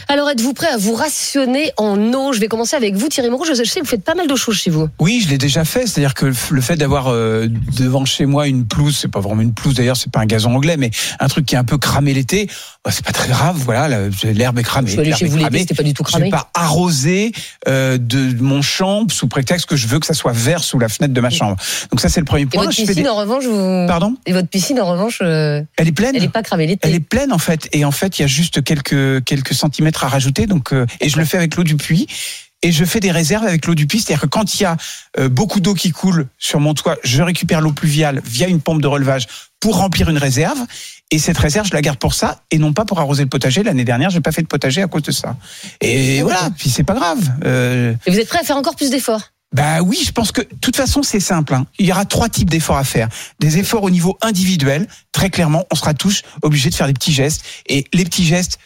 Alors, 0.08 0.28
êtes-vous 0.28 0.52
prêt 0.52 0.66
à 0.68 0.76
vous 0.76 0.94
rationner 0.94 1.70
en 1.76 1.96
eau? 2.12 2.32
Je 2.32 2.40
vais 2.40 2.48
commencer 2.48 2.74
avec 2.76 2.94
vous, 2.96 3.08
Thierry 3.08 3.30
Moreau. 3.30 3.44
Je 3.44 3.54
sais 3.54 3.80
que 3.80 3.84
vous 3.84 3.90
faites 3.90 4.02
pas 4.04 4.14
mal 4.14 4.26
de 4.26 4.34
choses 4.36 4.56
chez 4.56 4.70
vous. 4.70 4.88
Oui, 5.00 5.22
je 5.24 5.30
l'ai 5.30 5.38
déjà 5.38 5.64
fait. 5.64 5.86
C'est-à-dire 5.86 6.14
que 6.14 6.26
le 6.50 6.60
fait 6.60 6.76
d'avoir 6.76 7.06
euh, 7.08 7.46
devant 7.78 8.04
chez 8.04 8.26
moi 8.26 8.48
une 8.48 8.66
pelouse, 8.66 8.98
c'est 9.00 9.08
pas 9.10 9.20
vraiment 9.20 9.40
une 9.40 9.54
pelouse 9.54 9.74
d'ailleurs, 9.74 9.96
c'est 9.96 10.10
pas 10.10 10.20
un 10.20 10.26
gazon 10.26 10.54
anglais, 10.54 10.76
mais 10.76 10.90
un 11.20 11.28
truc 11.28 11.46
qui 11.46 11.54
est 11.54 11.58
un 11.58 11.64
peu 11.64 11.78
cramé 11.78 12.12
l'été, 12.12 12.48
bah, 12.84 12.90
c'est 12.90 13.04
pas 13.04 13.12
très 13.12 13.28
grave. 13.28 13.56
Voilà, 13.64 14.08
l'herbe 14.24 14.58
est 14.58 14.62
cramée. 14.64 14.88
Je 14.88 14.92
suis 14.92 15.00
allé 15.00 15.12
chez 15.14 15.26
vous 15.26 15.38
l'été, 15.38 15.60
c'était 15.60 15.74
pas 15.74 15.82
du 15.84 15.94
tout 15.94 16.02
Je 16.04 16.10
cramé. 16.10 16.24
vais 16.26 16.30
pas 16.30 16.50
arroser 16.54 17.32
euh, 17.68 17.96
de 17.98 18.42
mon 18.42 18.60
champ 18.62 19.06
sous 19.08 19.28
prétexte 19.28 19.66
que 19.66 19.76
je 19.76 19.86
veux 19.86 20.00
que 20.00 20.06
ça 20.06 20.14
soit 20.14 20.32
vert 20.32 20.64
sous 20.64 20.78
la 20.80 20.88
fenêtre 20.88 21.14
de 21.14 21.20
ma 21.20 21.30
chambre. 21.30 21.56
Donc 21.90 22.00
ça 22.00 22.08
c'est 22.08 22.20
le 22.20 22.26
premier 22.26 22.42
Et 22.42 22.46
point. 22.46 22.64
votre 22.64 22.72
Je 22.74 22.80
fais 22.82 22.86
piscine, 22.88 23.04
des- 23.04 23.08
en 23.08 23.16
revanche, 23.16 23.44
vous... 23.44 23.86
Pardon? 23.86 24.14
Et 24.26 24.32
votre 24.32 24.48
piscine, 24.48 24.80
en 24.80 24.90
revanche, 24.90 25.20
euh, 25.22 25.62
Elle 25.76 25.88
est 25.88 25.92
pleine. 25.92 26.16
elle 26.16 26.24
est 26.24 26.28
pas 26.28 26.42
cramée 26.42 26.66
l'été. 26.66 26.88
Elle 26.88 26.94
est 26.96 27.00
pleine 27.00 27.32
en 27.32 27.38
fait, 27.38 27.68
et 27.72 27.84
en 27.84 27.92
fait 27.92 28.18
il 28.18 28.22
y 28.22 28.24
a 28.24 28.28
juste 28.28 28.62
quelques 28.64 29.24
quelques 29.24 29.51
centimètres 29.54 30.04
à 30.04 30.08
rajouter. 30.08 30.46
Donc 30.46 30.72
euh, 30.72 30.86
et 31.00 31.08
je 31.08 31.18
le 31.18 31.24
fais 31.24 31.36
avec 31.36 31.56
l'eau 31.56 31.64
du 31.64 31.76
puits. 31.76 32.06
Et 32.64 32.70
je 32.70 32.84
fais 32.84 33.00
des 33.00 33.10
réserves 33.10 33.44
avec 33.44 33.66
l'eau 33.66 33.74
du 33.74 33.88
puits, 33.88 33.98
c'est-à-dire 34.00 34.22
que 34.22 34.26
quand 34.28 34.54
il 34.54 34.62
y 34.62 34.64
a 34.64 34.76
euh, 35.18 35.28
beaucoup 35.28 35.58
d'eau 35.58 35.74
qui 35.74 35.90
coule 35.90 36.28
sur 36.38 36.60
mon 36.60 36.74
toit, 36.74 36.96
je 37.02 37.20
récupère 37.20 37.60
l'eau 37.60 37.72
pluviale 37.72 38.22
via 38.24 38.46
une 38.46 38.60
pompe 38.60 38.80
de 38.80 38.86
relevage 38.86 39.26
pour 39.58 39.78
remplir 39.78 40.08
une 40.08 40.18
réserve. 40.18 40.60
Et 41.10 41.18
cette 41.18 41.38
réserve, 41.38 41.66
je 41.66 41.74
la 41.74 41.82
garde 41.82 41.98
pour 41.98 42.14
ça 42.14 42.42
et 42.52 42.58
non 42.58 42.72
pas 42.72 42.84
pour 42.84 43.00
arroser 43.00 43.24
le 43.24 43.28
potager. 43.28 43.64
L'année 43.64 43.84
dernière, 43.84 44.10
j'ai 44.10 44.20
pas 44.20 44.30
fait 44.30 44.42
de 44.42 44.46
potager 44.46 44.80
à 44.80 44.86
cause 44.86 45.02
de 45.02 45.10
ça. 45.10 45.36
Et 45.80 46.22
voilà, 46.22 46.50
puis 46.56 46.70
c'est 46.70 46.84
pas 46.84 46.94
grave. 46.94 47.18
Euh, 47.44 47.94
Et 48.06 48.12
vous 48.12 48.18
êtes 48.20 48.28
prêt 48.28 48.38
à 48.38 48.44
faire 48.44 48.56
encore 48.56 48.76
plus 48.76 48.90
d'efforts? 48.90 49.22
Bah 49.52 49.82
oui, 49.82 49.98
je 50.06 50.12
pense 50.12 50.30
que 50.30 50.40
de 50.40 50.48
toute 50.60 50.76
façon 50.76 51.02
c'est 51.02 51.20
simple. 51.20 51.54
hein. 51.54 51.66
Il 51.80 51.86
y 51.86 51.90
aura 51.92 52.04
trois 52.04 52.28
types 52.28 52.48
d'efforts 52.48 52.78
à 52.78 52.84
faire. 52.84 53.08
Des 53.40 53.58
efforts 53.58 53.82
au 53.82 53.90
niveau 53.90 54.16
individuel. 54.22 54.86
Très 55.10 55.30
clairement, 55.30 55.66
on 55.72 55.74
sera 55.74 55.94
tous 55.94 56.22
obligés 56.42 56.70
de 56.70 56.74
faire 56.76 56.86
des 56.86 56.94
petits 56.94 57.12
gestes. 57.12 57.42
Et 57.66 57.84
les 57.92 58.04
petits 58.04 58.24
gestes, 58.24 58.58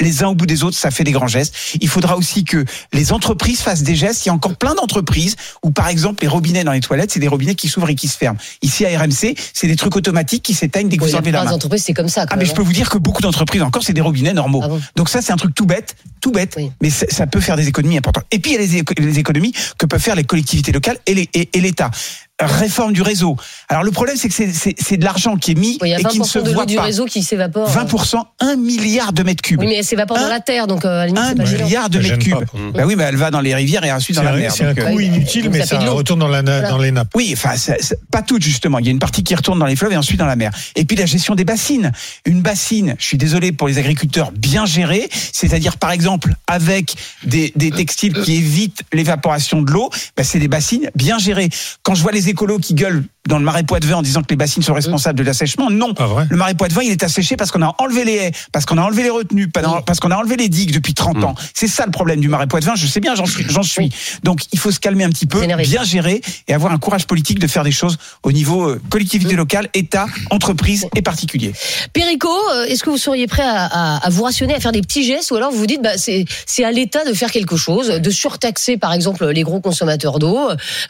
les 0.00 0.22
uns 0.22 0.28
au 0.28 0.34
bout 0.34 0.46
des 0.46 0.62
autres, 0.62 0.76
ça 0.76 0.90
fait 0.90 1.04
des 1.04 1.12
grands 1.12 1.26
gestes. 1.26 1.54
Il 1.80 1.88
faudra 1.88 2.16
aussi 2.16 2.44
que 2.44 2.64
les 2.92 3.12
entreprises 3.12 3.60
fassent 3.60 3.82
des 3.82 3.94
gestes. 3.96 4.24
Il 4.24 4.28
y 4.28 4.30
a 4.30 4.34
encore 4.34 4.56
plein 4.56 4.74
d'entreprises 4.74 5.36
où, 5.62 5.70
par 5.70 5.88
exemple, 5.88 6.22
les 6.22 6.28
robinets 6.28 6.64
dans 6.64 6.72
les 6.72 6.80
toilettes, 6.80 7.10
c'est 7.12 7.20
des 7.20 7.28
robinets 7.28 7.54
qui 7.54 7.68
s'ouvrent 7.68 7.90
et 7.90 7.94
qui 7.94 8.08
se 8.08 8.16
ferment. 8.16 8.38
Ici 8.62 8.86
à 8.86 8.98
RMC, 8.98 9.34
c'est 9.52 9.66
des 9.66 9.76
trucs 9.76 9.96
automatiques 9.96 10.42
qui 10.42 10.54
s'éteignent 10.54 10.88
dès 10.88 10.96
que 10.96 11.04
Oui, 11.04 11.10
vous 11.10 11.16
enlevez 11.16 11.30
la 11.32 11.44
main. 11.44 11.52
entreprises, 11.52 11.82
c'est 11.84 11.92
comme 11.94 12.08
ça. 12.08 12.22
Quand 12.26 12.34
Ah 12.34 12.38
mais 12.38 12.46
je 12.46 12.54
peux 12.54 12.62
vous 12.62 12.72
dire 12.72 12.88
que 12.88 12.96
beaucoup 12.98 13.20
d'entreprises 13.22 13.62
encore 13.62 13.82
c'est 13.82 13.92
des 13.92 14.00
robinets 14.00 14.32
normaux. 14.32 14.60
Ah 14.64 14.68
bon 14.68 14.80
Donc 14.96 15.08
ça 15.10 15.20
c'est 15.20 15.32
un 15.32 15.36
truc 15.36 15.54
tout 15.54 15.66
bête, 15.66 15.96
tout 16.20 16.32
bête, 16.32 16.54
Oui. 16.56 16.70
mais 16.80 16.88
ça 16.90 17.26
peut 17.26 17.40
faire 17.40 17.56
des 17.56 17.68
économies 17.68 17.98
importantes. 17.98 18.24
Et 18.30 18.38
puis 18.38 18.52
il 18.52 18.54
y 18.54 18.56
a 18.56 18.60
les, 18.60 18.76
éco- 18.76 18.94
les 18.98 19.18
économies 19.18 19.52
que 19.78 19.86
peuvent 19.86 20.00
faire 20.00 20.14
les 20.16 20.24
collectivités 20.24 20.72
locales 20.72 20.98
et 21.06 21.14
les- 21.14 21.28
et- 21.34 21.50
et 21.52 21.60
l'État. 21.60 21.90
Réforme 22.40 22.92
du 22.92 23.02
réseau. 23.02 23.36
Alors 23.68 23.82
le 23.82 23.90
problème 23.90 24.16
c'est 24.16 24.28
que 24.28 24.34
c'est- 24.34 24.52
c'est 24.52 24.74
c'est 24.78 24.96
de 24.96 25.04
l'argent 25.04 25.36
qui 25.36 25.50
est 25.52 25.54
mis 25.54 25.78
Oui, 25.82 25.92
et 25.92 25.96
qui 26.04 26.18
ne 26.18 26.24
se 26.24 26.38
20% 26.38 26.42
de 26.42 26.48
l'eau 26.48 26.54
voit 26.54 26.66
du 26.66 26.76
pas. 26.76 26.82
réseau 26.82 27.04
qui 27.04 27.22
s'évapore. 27.22 27.68
20%, 27.68 28.26
1 28.40 28.56
milliard 28.56 29.12
de 29.12 29.22
mètres 29.22 29.42
cubes. 29.42 29.60
Oui, 29.60 29.66
mais 29.66 29.76
elle 29.76 29.84
s'évapore 29.84 30.18
dans 30.18 30.28
la 30.28 30.40
terre, 30.40 30.66
donc 30.66 30.84
euh, 30.84 30.88
à 30.88 30.96
la 31.00 31.06
limite, 31.06 31.22
1 31.22 31.28
c'est 31.30 31.34
pas 31.36 31.44
gênant. 31.44 31.64
milliard 31.64 31.90
de 31.90 31.98
mètres 31.98 32.18
cubes. 32.18 32.34
pas. 32.34 32.58
Bah 32.74 32.82
oui, 32.86 32.94
mais 32.96 33.04
elle 33.04 33.16
va 33.16 33.30
dans 33.30 33.40
les 33.40 33.54
rivières 33.54 33.84
et 33.84 33.92
ensuite 33.92 34.16
dans 34.16 34.22
la 34.22 34.32
mer. 34.32 34.52
c'est 34.52 34.64
un 34.64 34.68
donc, 34.74 34.78
euh, 34.78 34.90
coût 34.90 34.96
ouais. 34.96 35.04
inutile, 35.06 35.44
Donc 35.44 35.52
mais 35.52 35.60
ça 35.60 35.80
ça 35.80 35.90
retourne 35.90 36.20
dans, 36.20 36.28
la, 36.28 36.42
na- 36.42 36.52
Voilà. 36.60 36.70
dans 36.70 36.78
les 36.78 36.90
nappes. 36.92 37.10
Oui, 37.14 37.30
enfin, 37.36 37.56
ça- 37.56 37.76
ça- 37.80 37.94
pas 38.10 38.22
toutes 38.22 38.42
justement. 38.42 38.78
Il 38.78 38.86
y 38.86 38.88
a 38.88 38.92
une 38.92 38.98
partie 38.98 39.22
qui 39.22 39.34
retourne 39.34 39.58
dans 39.58 39.66
les 39.66 39.76
fleuves 39.76 39.92
et 39.92 39.96
ensuite 39.96 40.18
dans 40.18 40.26
la 40.26 40.36
mer. 40.36 40.50
Et 40.76 40.84
puis 40.84 40.96
la 40.96 41.06
gestion 41.06 41.34
des 41.34 41.44
bassines. 41.44 41.92
Une 42.24 42.40
bassine, 42.40 42.96
je 42.98 43.04
suis 43.04 43.18
désolé 43.18 43.52
pour 43.52 43.68
les 43.68 43.78
agriculteurs, 43.78 44.32
bien 44.32 44.64
gérée, 44.66 45.08
c'est-à-dire 45.32 45.76
par 45.76 45.90
exemple 45.92 46.34
avec 46.46 46.94
des, 47.24 47.52
des 47.56 47.70
textiles 47.70 48.14
qui 48.22 48.36
évitent 48.36 48.82
l'évaporation 48.92 49.62
de 49.62 49.70
l'eau, 49.70 49.90
bah, 50.16 50.24
c'est 50.24 50.38
des 50.38 50.48
bassines 50.48 50.90
bien 50.94 51.18
gérées. 51.18 51.48
Quand 51.82 51.94
je 51.94 52.02
vois 52.02 52.12
les 52.12 52.28
écolos 52.30 52.58
qui 52.58 52.74
gueulent 52.74 53.04
dans 53.28 53.38
le 53.38 53.44
marais 53.44 53.62
Poitevin 53.64 53.96
en 53.96 54.02
disant 54.02 54.22
que 54.22 54.28
les 54.30 54.36
bassines 54.36 54.62
sont 54.62 54.72
responsables 54.74 55.18
de 55.18 55.22
l'assèchement. 55.24 55.70
Non. 55.70 55.94
Pas 55.94 56.06
vrai. 56.06 56.26
Le 56.30 56.36
marais 56.36 56.54
Poitevin, 56.54 56.82
il 56.82 56.90
est 56.90 57.02
asséché 57.02 57.36
parce 57.36 57.50
qu'on 57.50 57.62
a 57.62 57.74
enlevé 57.78 58.04
les 58.04 58.14
haies, 58.14 58.32
parce 58.52 58.64
qu'on 58.64 58.78
a 58.78 58.82
enlevé 58.82 59.02
les 59.02 59.10
retenues, 59.10 59.48
parce 59.48 60.00
qu'on 60.00 60.10
a 60.10 60.16
enlevé 60.16 60.36
les 60.36 60.48
digues 60.48 60.72
depuis 60.72 60.94
30 60.94 61.22
ans. 61.24 61.34
C'est 61.54 61.68
ça 61.68 61.84
le 61.84 61.90
problème 61.92 62.20
du 62.20 62.28
marais 62.28 62.46
Poitevin. 62.46 62.74
Je 62.76 62.86
sais 62.86 63.00
bien, 63.00 63.14
j'en 63.14 63.26
suis, 63.26 63.44
j'en 63.48 63.62
suis. 63.62 63.90
Donc, 64.24 64.40
il 64.52 64.58
faut 64.58 64.70
se 64.70 64.80
calmer 64.80 65.04
un 65.04 65.10
petit 65.10 65.26
peu, 65.26 65.40
bien 65.64 65.84
gérer 65.84 66.22
et 66.48 66.54
avoir 66.54 66.72
un 66.72 66.78
courage 66.78 67.06
politique 67.06 67.38
de 67.38 67.46
faire 67.46 67.62
des 67.64 67.72
choses 67.72 67.98
au 68.22 68.32
niveau 68.32 68.68
euh, 68.70 68.80
collectivité 68.90 69.36
locale, 69.36 69.68
État, 69.74 70.06
entreprise 70.30 70.86
et 70.96 71.02
particulier. 71.02 71.52
Perico, 71.92 72.30
euh, 72.54 72.64
est-ce 72.64 72.82
que 72.82 72.90
vous 72.90 72.96
seriez 72.98 73.26
prêt 73.26 73.42
à, 73.42 73.66
à- 73.66 74.06
à 74.06 74.10
vous 74.10 74.22
rationner, 74.22 74.54
à 74.54 74.60
faire 74.60 74.72
des 74.72 74.80
petits 74.80 75.04
gestes, 75.04 75.30
ou 75.30 75.36
alors 75.36 75.50
vous 75.52 75.58
vous 75.58 75.66
dites, 75.66 75.82
bah, 75.82 75.96
c'est 75.98 76.24
c'est 76.46 76.64
à 76.64 76.72
l'État 76.72 77.04
de 77.04 77.12
faire 77.12 77.30
quelque 77.30 77.56
chose, 77.56 77.88
de 77.88 78.10
surtaxer 78.10 78.76
par 78.78 78.92
exemple 78.94 79.28
les 79.28 79.42
gros 79.42 79.60
consommateurs 79.60 80.18
d'eau, 80.18 80.38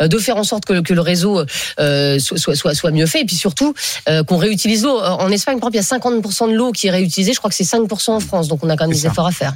euh, 0.01 0.07
de 0.09 0.19
faire 0.19 0.37
en 0.37 0.45
sorte 0.45 0.65
que, 0.65 0.81
que 0.81 0.95
le 0.95 1.01
réseau 1.01 1.45
euh, 1.81 2.19
soit, 2.21 2.39
soit, 2.39 2.55
soit, 2.55 2.75
soit 2.75 2.91
mieux 2.91 3.07
fait, 3.07 3.23
et 3.23 3.25
puis 3.25 3.37
surtout 3.37 3.75
euh, 4.09 4.23
qu'on 4.23 4.37
réutilise 4.37 4.85
l'eau. 4.85 5.01
En 5.01 5.31
Espagne, 5.31 5.59
par 5.59 5.69
exemple, 5.71 5.77
il 5.77 6.07
y 6.07 6.13
a 6.13 6.21
50% 6.21 6.51
de 6.51 6.55
l'eau 6.55 6.73
qui 6.73 6.87
est 6.87 6.91
réutilisée, 6.91 7.33
je 7.33 7.39
crois 7.39 7.51
que 7.51 7.57
c'est 7.57 7.65
5% 7.65 8.11
en 8.11 8.21
France, 8.21 8.49
donc 8.49 8.63
on 8.63 8.71
a 8.71 8.77
quand 8.77 8.85
même 8.85 8.95
des 8.95 9.07
efforts 9.07 9.27
à 9.27 9.33
faire. 9.33 9.55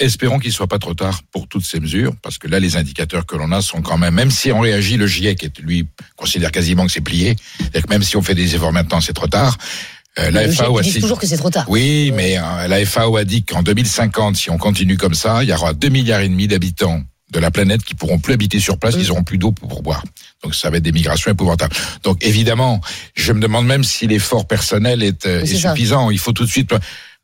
Espérons 0.00 0.40
qu'il 0.40 0.52
soit 0.52 0.66
pas 0.66 0.80
trop 0.80 0.94
tard 0.94 1.20
pour 1.30 1.46
toutes 1.46 1.64
ces 1.64 1.78
mesures, 1.78 2.14
parce 2.20 2.38
que 2.38 2.48
là, 2.48 2.58
les 2.58 2.76
indicateurs 2.76 3.26
que 3.26 3.36
l'on 3.36 3.52
a 3.52 3.62
sont 3.62 3.80
quand 3.80 3.96
même, 3.96 4.14
même 4.14 4.30
si 4.30 4.50
on 4.50 4.58
réagit, 4.58 4.96
le 4.96 5.06
GIEC, 5.06 5.52
lui, 5.60 5.86
considère 6.16 6.50
quasiment 6.50 6.84
que 6.84 6.90
c'est 6.90 7.00
plié, 7.00 7.36
c'est-à-dire 7.58 7.82
que 7.82 7.90
même 7.90 8.02
si 8.02 8.16
on 8.16 8.22
fait 8.22 8.34
des 8.34 8.56
efforts 8.56 8.72
maintenant, 8.72 9.00
c'est 9.00 9.12
trop 9.12 9.28
tard. 9.28 9.56
Euh, 10.18 10.32
la 10.32 10.48
GIEC 10.48 10.56
FAO 10.56 10.78
a 10.78 10.82
dit 10.82 11.00
toujours 11.00 11.18
que 11.18 11.26
c'est 11.26 11.36
trop 11.36 11.50
tard. 11.50 11.64
Oui, 11.68 12.12
mais 12.12 12.38
euh, 12.38 12.66
la 12.66 12.84
FAO 12.84 13.16
a 13.16 13.24
dit 13.24 13.44
qu'en 13.44 13.62
2050, 13.62 14.36
si 14.36 14.50
on 14.50 14.58
continue 14.58 14.96
comme 14.96 15.14
ça, 15.14 15.44
il 15.44 15.48
y 15.48 15.52
aura 15.52 15.74
2 15.74 15.88
milliards 15.90 16.20
et 16.20 16.28
demi 16.28 16.48
d'habitants 16.48 17.02
de 17.34 17.40
la 17.40 17.50
planète 17.50 17.82
qui 17.82 17.94
pourront 17.94 18.18
plus 18.18 18.32
habiter 18.32 18.60
sur 18.60 18.78
place, 18.78 18.94
ils 18.96 19.10
auront 19.10 19.24
plus 19.24 19.38
d'eau 19.38 19.50
pour, 19.50 19.82
boire. 19.82 20.04
Donc 20.42 20.54
ça 20.54 20.70
va 20.70 20.76
être 20.76 20.82
des 20.84 20.92
migrations 20.92 21.30
épouvantables. 21.30 21.74
Donc 22.04 22.24
évidemment, 22.24 22.80
je 23.16 23.32
me 23.32 23.40
demande 23.40 23.66
même 23.66 23.82
si 23.82 24.06
l'effort 24.06 24.46
personnel 24.46 25.02
est, 25.02 25.26
euh, 25.26 25.42
Oui, 25.42 25.50
est 25.50 25.54
c'est 25.54 25.60
ça. 25.62 25.74
suffisant. 25.74 26.10
Il 26.10 26.18
faut 26.18 26.32
tout 26.32 26.44
de 26.44 26.50
suite. 26.50 26.72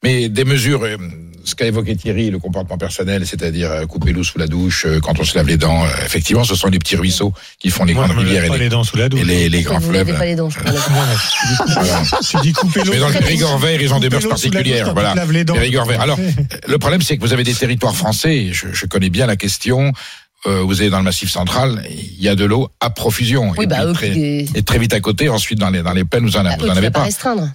Mais 0.02 0.30
des 0.30 0.44
mesures, 0.44 0.82
euh, 0.84 0.96
ce 1.44 1.54
qu'a 1.54 1.66
évoqué 1.66 1.94
Thierry, 1.94 2.30
le 2.30 2.38
comportement 2.38 2.78
personnel, 2.78 3.26
c'est-à-dire 3.26 3.70
euh, 3.70 3.86
couper 3.86 4.12
l'eau 4.12 4.24
sous 4.24 4.38
la 4.38 4.46
douche, 4.46 4.86
euh, 4.86 4.98
quand 5.00 5.18
on 5.20 5.24
se 5.24 5.36
lave 5.36 5.46
les 5.46 5.58
dents, 5.58 5.84
euh, 5.84 5.88
effectivement, 6.06 6.44
ce 6.44 6.54
sont 6.54 6.68
les 6.68 6.78
petits 6.78 6.96
ruisseaux 6.96 7.34
qui 7.58 7.68
font 7.70 7.84
les 7.84 7.92
Moi, 7.92 8.06
grandes 8.06 8.16
rivières 8.18 8.46
pas 8.48 8.56
et 8.56 8.58
les, 8.58 8.64
les 8.64 8.68
dents 8.70 8.84
sous 8.84 8.96
la 8.96 9.10
douche. 9.10 9.20
et 9.20 9.24
les, 9.24 9.48
les 9.50 9.62
grands 9.62 9.78
vous 9.78 9.90
fleuves. 9.90 10.06
n'avez 10.06 10.18
pas 10.18 10.24
les 10.24 10.36
dents, 10.36 10.48
je. 10.48 10.58
Tu 10.58 12.36
dis 12.42 12.52
couper 12.54 12.80
l'eau. 12.84 12.92
Mais 12.92 12.98
dans 12.98 13.08
le 13.08 13.14
Périgord 13.14 13.58
vert, 13.58 13.80
ils 13.82 13.92
ont 13.92 14.00
des 14.00 14.08
mœurs 14.08 14.26
particulières. 14.26 14.94
Voilà. 14.94 15.14
Périgord 15.44 15.84
vert. 15.86 16.00
Alors, 16.00 16.18
le 16.66 16.78
problème, 16.78 17.02
c'est 17.02 17.16
que 17.16 17.22
vous 17.22 17.32
avez 17.34 17.44
des 17.44 17.54
territoires 17.54 17.94
français. 17.96 18.48
Je, 18.52 18.68
je 18.72 18.86
connais 18.86 19.10
bien 19.10 19.26
la 19.26 19.36
question. 19.36 19.92
Euh, 20.46 20.62
vous 20.62 20.80
avez 20.80 20.88
dans 20.88 20.98
le 20.98 21.04
Massif 21.04 21.30
central, 21.30 21.82
il 21.90 22.22
y 22.22 22.28
a 22.28 22.34
de 22.34 22.44
l'eau 22.44 22.70
à 22.80 22.88
profusion. 22.88 23.52
Oui, 23.58 23.64
et, 23.64 23.66
bah, 23.66 23.84
eux 23.84 23.92
très, 23.92 24.10
et 24.10 24.62
très 24.64 24.78
vite 24.78 24.94
à 24.94 25.00
côté. 25.00 25.28
Ensuite, 25.28 25.58
dans 25.58 25.68
les 25.68 25.82
dans 25.82 25.92
les 25.92 26.04
plaines, 26.04 26.24
vous 26.24 26.36
en, 26.36 26.46
Ah, 26.46 26.56
vous 26.58 26.64
eux 26.64 26.70
en 26.70 26.72
qui 26.72 26.78
avez 26.78 26.86
va 26.86 26.90
pas. 26.92 27.08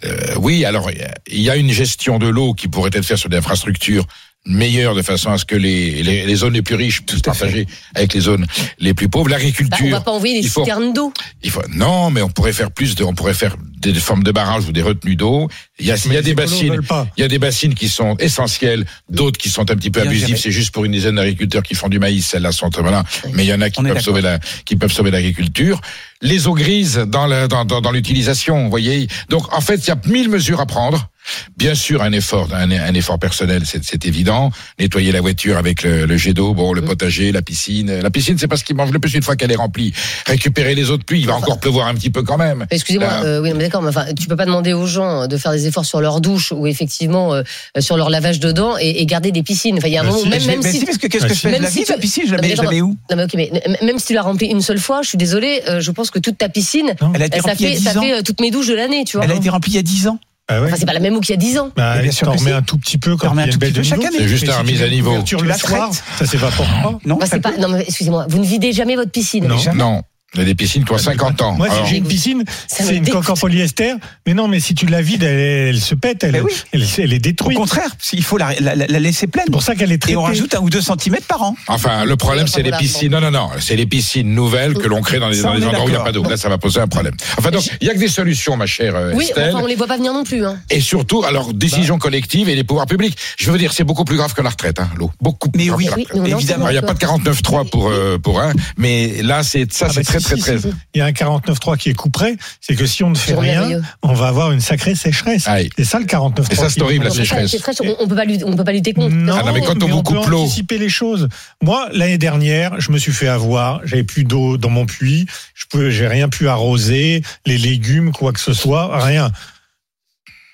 Euh, 0.03 0.35
oui, 0.39 0.65
alors 0.65 0.91
il 1.27 1.41
y 1.41 1.49
a 1.49 1.55
une 1.55 1.71
gestion 1.71 2.19
de 2.19 2.27
l'eau 2.27 2.53
qui 2.53 2.67
pourrait 2.67 2.91
être 2.93 3.05
faite 3.05 3.17
sur 3.17 3.29
des 3.29 3.37
infrastructures 3.37 4.05
meilleures 4.45 4.95
de 4.95 5.01
façon 5.01 5.31
à 5.31 5.37
ce 5.37 5.45
que 5.45 5.55
les, 5.55 6.03
les, 6.03 6.25
les 6.25 6.35
zones 6.35 6.53
les 6.53 6.61
plus 6.61 6.75
riches 6.75 7.01
puissent 7.01 7.21
partager 7.21 7.65
avec 7.95 8.13
les 8.13 8.21
zones 8.21 8.45
les 8.79 8.93
plus 8.93 9.09
pauvres. 9.09 9.25
Bah, 9.25 9.31
on 9.31 9.37
L'agriculture. 9.37 9.89
va 9.89 10.01
pas 10.01 10.11
envoyer 10.11 10.41
des 10.41 10.47
citernes 10.47 10.93
d'eau. 10.93 11.11
il 11.43 11.49
faut, 11.49 11.61
non, 11.73 12.11
mais 12.11 12.21
on 12.21 12.29
pourrait 12.29 12.53
faire 12.53 12.71
plus 12.71 12.95
de, 12.95 13.03
on 13.03 13.13
pourrait 13.13 13.33
faire 13.33 13.55
des, 13.77 13.93
formes 13.95 14.23
de 14.23 14.31
barrages 14.31 14.65
ou 14.67 14.71
des 14.71 14.81
retenues 14.81 15.15
d'eau. 15.15 15.49
Il 15.79 15.85
y 15.85 15.91
a, 15.91 15.95
il 16.05 16.13
y 16.13 16.17
a 16.17 16.21
des 16.21 16.35
bassines, 16.35 16.79
il 17.17 17.21
y 17.21 17.23
a 17.23 17.27
des 17.27 17.39
bassines 17.39 17.73
qui 17.73 17.89
sont 17.89 18.15
essentielles, 18.17 18.85
d'autres 19.09 19.37
qui 19.39 19.49
sont 19.49 19.69
un 19.71 19.75
petit 19.75 19.89
peu 19.91 20.01
Bien 20.01 20.09
abusives. 20.09 20.37
C'est 20.37 20.51
juste 20.51 20.71
pour 20.73 20.85
une 20.85 20.91
dizaine 20.91 21.15
d'agriculteurs 21.15 21.63
qui 21.63 21.75
font 21.75 21.89
du 21.89 21.99
maïs, 21.99 22.25
celles-là 22.25 22.51
sont 22.51 22.69
voilà. 22.77 23.03
Mais 23.33 23.45
il 23.45 23.47
y 23.49 23.53
en 23.53 23.61
a 23.61 23.69
qui 23.69 23.79
On 23.79 23.83
peuvent 23.83 24.01
sauver 24.01 24.21
la, 24.21 24.39
qui 24.65 24.75
peuvent 24.75 24.91
sauver 24.91 25.11
l'agriculture. 25.11 25.81
Les 26.21 26.47
eaux 26.47 26.53
grises 26.53 26.97
dans 27.07 27.25
la, 27.25 27.47
dans, 27.47 27.65
dans, 27.65 27.81
dans 27.81 27.91
l'utilisation, 27.91 28.63
vous 28.63 28.69
voyez. 28.69 29.07
Donc 29.29 29.53
en 29.53 29.61
fait, 29.61 29.75
il 29.75 29.87
y 29.87 29.91
a 29.91 29.97
mille 30.07 30.29
mesures 30.29 30.59
à 30.59 30.65
prendre. 30.65 31.09
Bien 31.57 31.75
sûr, 31.75 32.01
un 32.01 32.11
effort, 32.11 32.49
un, 32.53 32.69
un 32.71 32.93
effort 32.93 33.19
personnel, 33.19 33.63
c'est 33.65 34.05
évident. 34.05 34.51
Nettoyer 34.79 35.11
la 35.11 35.21
voiture 35.21 35.57
avec 35.57 35.83
le, 35.83 36.05
le 36.05 36.17
jet 36.17 36.33
d'eau, 36.33 36.53
bon, 36.53 36.73
le 36.73 36.81
potager, 36.81 37.31
la 37.31 37.41
piscine. 37.41 37.99
La 37.99 38.09
piscine, 38.09 38.37
c'est 38.37 38.47
parce 38.47 38.63
qu'il 38.63 38.75
mange 38.75 38.91
le 38.91 38.99
plus 38.99 39.13
une 39.13 39.23
fois 39.23 39.35
qu'elle 39.35 39.51
est 39.51 39.55
remplie. 39.55 39.93
Récupérer 40.25 40.75
les 40.75 40.89
eaux 40.91 40.97
de 40.97 41.03
pluie, 41.03 41.21
il 41.21 41.27
va 41.27 41.35
encore 41.35 41.59
pleuvoir 41.59 41.87
un 41.87 41.95
petit 41.95 42.09
peu 42.09 42.23
quand 42.23 42.37
même. 42.37 42.65
Excusez-moi, 42.71 43.09
euh, 43.23 43.41
oui, 43.41 43.51
mais 43.55 43.63
d'accord, 43.65 43.81
mais 43.81 43.89
enfin, 43.89 44.05
tu 44.19 44.27
peux 44.27 44.35
pas 44.35 44.45
demander 44.45 44.73
aux 44.73 44.85
gens 44.85 45.27
de 45.27 45.37
faire 45.37 45.51
des 45.51 45.67
efforts 45.67 45.85
sur 45.85 46.01
leur 46.01 46.21
douche 46.21 46.51
ou 46.51 46.67
effectivement 46.67 47.33
euh, 47.33 47.43
sur 47.79 47.97
leur 47.97 48.09
lavage 48.09 48.39
de 48.39 48.51
dents 48.51 48.75
et, 48.79 49.01
et 49.01 49.05
garder 49.05 49.31
des 49.31 49.43
piscines. 49.43 49.77
Enfin, 49.77 49.87
il 49.87 49.93
y 49.93 49.97
a 49.97 50.01
un 50.01 50.03
Bah, 50.03 50.09
moment, 50.11 50.23
si, 50.23 50.29
même, 50.29 50.41
Mais 50.41 50.47
même 50.53 50.59
mais 50.63 50.71
si, 50.71 50.79
si, 50.79 50.85
parce 50.85 50.97
que 50.97 51.07
qu'est-ce 51.07 51.25
que 51.25 51.33
je 51.33 51.39
fais 51.39 51.59
la 51.59 51.69
si 51.69 51.83
tu- 51.83 51.91
la 51.91 51.97
piscine, 51.97 52.23
je 52.27 52.31
la 52.31 52.37
Non, 52.37 52.41
mais 52.43 52.49
mets, 52.49 52.55
je 52.55 52.61
la 52.61 52.67
attends, 52.67 52.75
mets 52.75 52.81
où 52.81 52.97
non, 53.09 53.15
mais 53.17 53.23
ok, 53.23 53.31
mais 53.35 53.51
même 53.81 53.99
si 53.99 54.07
tu 54.07 54.13
l'as 54.13 54.21
remplie 54.21 54.47
une 54.47 54.61
seule 54.61 54.79
fois, 54.79 55.01
je 55.01 55.09
suis 55.09 55.17
désolée, 55.17 55.61
euh, 55.67 55.79
je 55.79 55.91
pense 55.91 56.11
que 56.11 56.19
toute 56.19 56.37
ta 56.37 56.49
piscine, 56.49 56.93
Elle 57.13 57.21
a 57.23 57.25
été 57.25 57.39
ça 57.39 57.49
remplie 57.49 57.65
il 57.65 57.69
y 57.69 57.71
fait, 57.71 57.75
a 57.75 57.79
10 57.79 57.83
ça 57.93 57.99
ans. 57.99 58.03
fait 58.03 58.23
toutes 58.23 58.41
mes 58.41 58.51
douches 58.51 58.67
de 58.67 58.75
l'année, 58.75 59.03
tu 59.05 59.17
vois. 59.17 59.25
Elle 59.25 59.31
a 59.31 59.35
été 59.35 59.49
remplie 59.49 59.71
il 59.71 59.75
y 59.75 59.79
a 59.79 59.83
10 59.83 60.07
ans. 60.07 60.19
Ah 60.47 60.61
ouais. 60.61 60.67
Enfin, 60.67 60.75
c'est 60.77 60.85
pas 60.85 60.93
la 60.93 60.99
même 60.99 61.15
eau 61.15 61.21
qu'il 61.21 61.31
y 61.31 61.33
a 61.33 61.37
10 61.37 61.57
ans. 61.57 61.71
Bah, 61.75 61.99
bien 62.01 62.11
sûr 62.11 62.31
remets 62.31 62.51
un 62.51 62.61
tout 62.61 62.77
petit 62.77 62.97
peu 62.97 63.17
quand 63.17 63.31
un 63.31 63.37
année. 63.37 63.51
C'est 63.51 64.27
juste 64.27 64.45
la 64.45 64.53
tu 64.53 64.59
remise 64.59 64.83
à 64.83 64.89
niveau. 64.89 65.21
Tu 65.23 65.35
le 65.37 65.43
la 65.43 65.57
soir, 65.57 65.91
ça 66.17 66.25
s'évapore 66.25 66.67
pas. 66.67 66.99
Non, 67.05 67.17
Bah, 67.17 67.25
pas, 67.41 67.57
non, 67.57 67.69
mais 67.69 67.81
excusez-moi, 67.81 68.27
vous 68.29 68.39
ne 68.39 68.45
videz 68.45 68.71
jamais 68.71 68.95
votre 68.95 69.11
piscine. 69.11 69.47
Non. 69.47 69.57
Non. 69.73 70.03
Il 70.35 70.39
y 70.39 70.41
a 70.41 70.45
des 70.45 70.55
piscines 70.55 70.83
qui 70.85 70.91
ont 70.91 70.97
50 70.97 71.41
ans. 71.41 71.53
Moi, 71.53 71.67
si 71.69 71.89
j'ai 71.89 71.97
une 71.97 72.05
piscine, 72.07 72.43
c'est 72.67 72.95
une 72.95 73.07
coque 73.07 73.29
en 73.29 73.35
polyester. 73.35 73.93
Mais 74.27 74.33
non, 74.33 74.47
mais 74.47 74.59
si 74.59 74.75
tu 74.75 74.85
la 74.85 75.01
vides, 75.01 75.23
elle, 75.23 75.39
elle 75.69 75.79
se 75.81 75.95
pète, 75.95 76.23
elle, 76.23 76.31
Mais 76.33 76.41
oui. 76.41 76.51
elle, 76.73 76.83
elle 76.97 77.13
est 77.13 77.17
Au 77.17 77.19
détruite. 77.19 77.57
contraire, 77.57 77.89
il 78.13 78.23
faut 78.23 78.37
la, 78.37 78.53
la- 78.59 78.75
la- 78.75 78.87
la 78.87 78.99
laisser 78.99 79.27
pleine. 79.27 79.45
C'est 79.47 79.51
pour 79.51 79.63
ça 79.63 79.75
qu'elle 79.75 79.91
est 79.91 79.97
traitée. 79.97 80.13
Et 80.13 80.17
on 80.17 80.23
rajoute 80.23 80.53
un 80.55 80.59
ou 80.59 80.69
deux 80.69 80.81
centimètres 80.81 81.27
par 81.27 81.41
an. 81.43 81.55
Enfin, 81.67 82.05
le 82.05 82.15
problème, 82.17 82.47
c'est 82.47 82.61
les 82.63 82.71
piscines. 82.71 83.11
Non, 83.11 83.21
non, 83.21 83.31
non. 83.31 83.49
C'est 83.59 83.75
les 83.75 83.85
piscines 83.85 84.33
nouvelles 84.33 84.73
que 84.75 84.87
l'on 84.87 85.01
crée 85.01 85.19
dans 85.19 85.29
les, 85.29 85.35
Ça, 85.37 85.43
dans 85.43 85.49
on 85.51 85.53
les 85.55 85.63
est 85.63 85.65
endroits 85.67 85.83
où 85.85 85.87
il 85.87 85.91
n'y 85.91 85.97
a 85.97 86.03
pas 86.03 86.11
d'eau. 86.11 86.23
Là, 86.23 86.37
ça 86.37 86.49
va 86.49 86.57
poser 86.57 86.79
un 86.79 86.87
problème. 86.87 87.13
Enfin, 87.37 87.51
donc, 87.51 87.63
il 87.81 87.87
y 87.87 87.89
a 87.89 87.93
que 87.93 87.99
des 87.99 88.07
solutions, 88.07 88.57
ma 88.57 88.65
chère 88.65 88.95
euh, 88.95 89.11
Oui, 89.13 89.25
Estelle. 89.25 89.53
enfin, 89.53 89.63
on 89.63 89.67
les 89.67 89.75
voit 89.75 89.87
pas 89.87 89.97
venir 89.97 90.13
non 90.13 90.23
plus. 90.23 90.45
Hein. 90.45 90.57
Et 90.69 90.81
surtout, 90.81 91.23
alors, 91.23 91.53
décision 91.53 91.97
collective 91.97 92.49
et 92.49 92.55
les 92.55 92.63
pouvoirs 92.63 92.87
publics. 92.87 93.17
Je 93.37 93.51
veux 93.51 93.57
dire, 93.57 93.71
c'est 93.73 93.83
beaucoup 93.83 94.05
plus 94.05 94.17
grave 94.17 94.33
que 94.33 94.41
la 94.41 94.49
retraite, 94.49 94.79
hein, 94.79 94.89
l'eau. 94.97 95.11
Beaucoup 95.21 95.49
plus 95.49 95.59
Mais 95.59 95.67
grave 95.67 95.77
oui, 95.77 95.85
que 95.85 95.89
la 95.89 95.95
Oui, 95.97 96.19
retraite. 96.33 96.33
évidemment. 96.39 96.69
Il 96.69 96.73
n'y 96.73 96.77
a 96.77 96.81
pas 96.81 96.93
de 96.93 96.99
49.3 96.99 97.69
pour, 97.69 97.89
euh, 97.89 98.17
pour 98.17 98.41
un, 98.41 98.51
mais 98.77 99.21
là, 99.21 99.43
c'est, 99.43 99.71
ça, 99.71 99.85
Ah 99.89 99.93
c'est 99.93 99.99
bah, 100.01 100.03
très, 100.05 100.19
très, 100.25 100.35
si, 100.35 100.41
très. 100.41 100.59
si. 100.59 100.73
Il 100.93 100.99
y 100.99 101.01
a 101.01 101.05
un 101.05 101.11
49.3 101.11 101.77
qui 101.77 101.89
est 101.89 101.93
couperé. 101.93 102.35
C'est 102.61 102.75
que 102.75 102.85
si 102.85 103.03
on 103.03 103.09
ne 103.09 103.15
fait 103.15 103.35
rien, 103.35 103.81
on 104.01 104.13
va 104.13 104.27
avoir 104.27 104.51
une 104.51 104.59
sacrée 104.59 104.95
sécheresse. 104.95 105.47
Aïe. 105.47 105.69
C'est 105.77 105.85
ça 105.85 105.99
le 105.99 106.05
49.3. 106.05 106.51
Et 106.51 106.55
ça, 106.55 106.69
c'est 106.69 106.81
horrible, 106.81 107.05
la 107.05 107.09
mais 107.11 107.15
sécheresse. 107.15 107.55
on, 107.99 108.07
peut 108.07 108.15
pas 108.15 108.25
lutter, 108.25 108.43
on 108.43 108.55
peut 108.55 108.63
pas 108.63 108.73
lutter 108.73 108.93
contre. 108.93 109.15
Non, 109.15 109.35
Ah 109.39 109.43
non, 109.43 109.53
mais 109.53 109.61
quand 109.61 109.81
on 109.83 109.87
vous 109.87 109.97
on 109.97 110.03
peut 110.03 110.15
coupe 110.15 110.27
l'eau. 110.27 110.43
anticiper 110.43 110.77
les 110.77 110.89
choses. 110.89 111.29
Moi, 111.61 111.87
l'année 111.93 112.17
dernière, 112.17 112.79
je 112.79 112.91
me 112.91 112.97
suis 112.97 113.13
fait 113.13 113.27
avoir. 113.27 113.81
J'avais 113.85 114.03
plus 114.03 114.23
d'eau 114.23 114.57
dans 114.57 114.69
mon 114.69 114.85
puits. 114.85 115.25
Je 115.53 115.65
pouvais, 115.65 115.91
j'ai 115.91 116.07
rien 116.07 116.29
pu 116.29 116.47
arroser, 116.47 117.23
les 117.45 117.57
légumes, 117.57 118.11
quoi 118.11 118.33
que 118.33 118.39
ce 118.39 118.53
soit, 118.53 119.03
rien. 119.03 119.31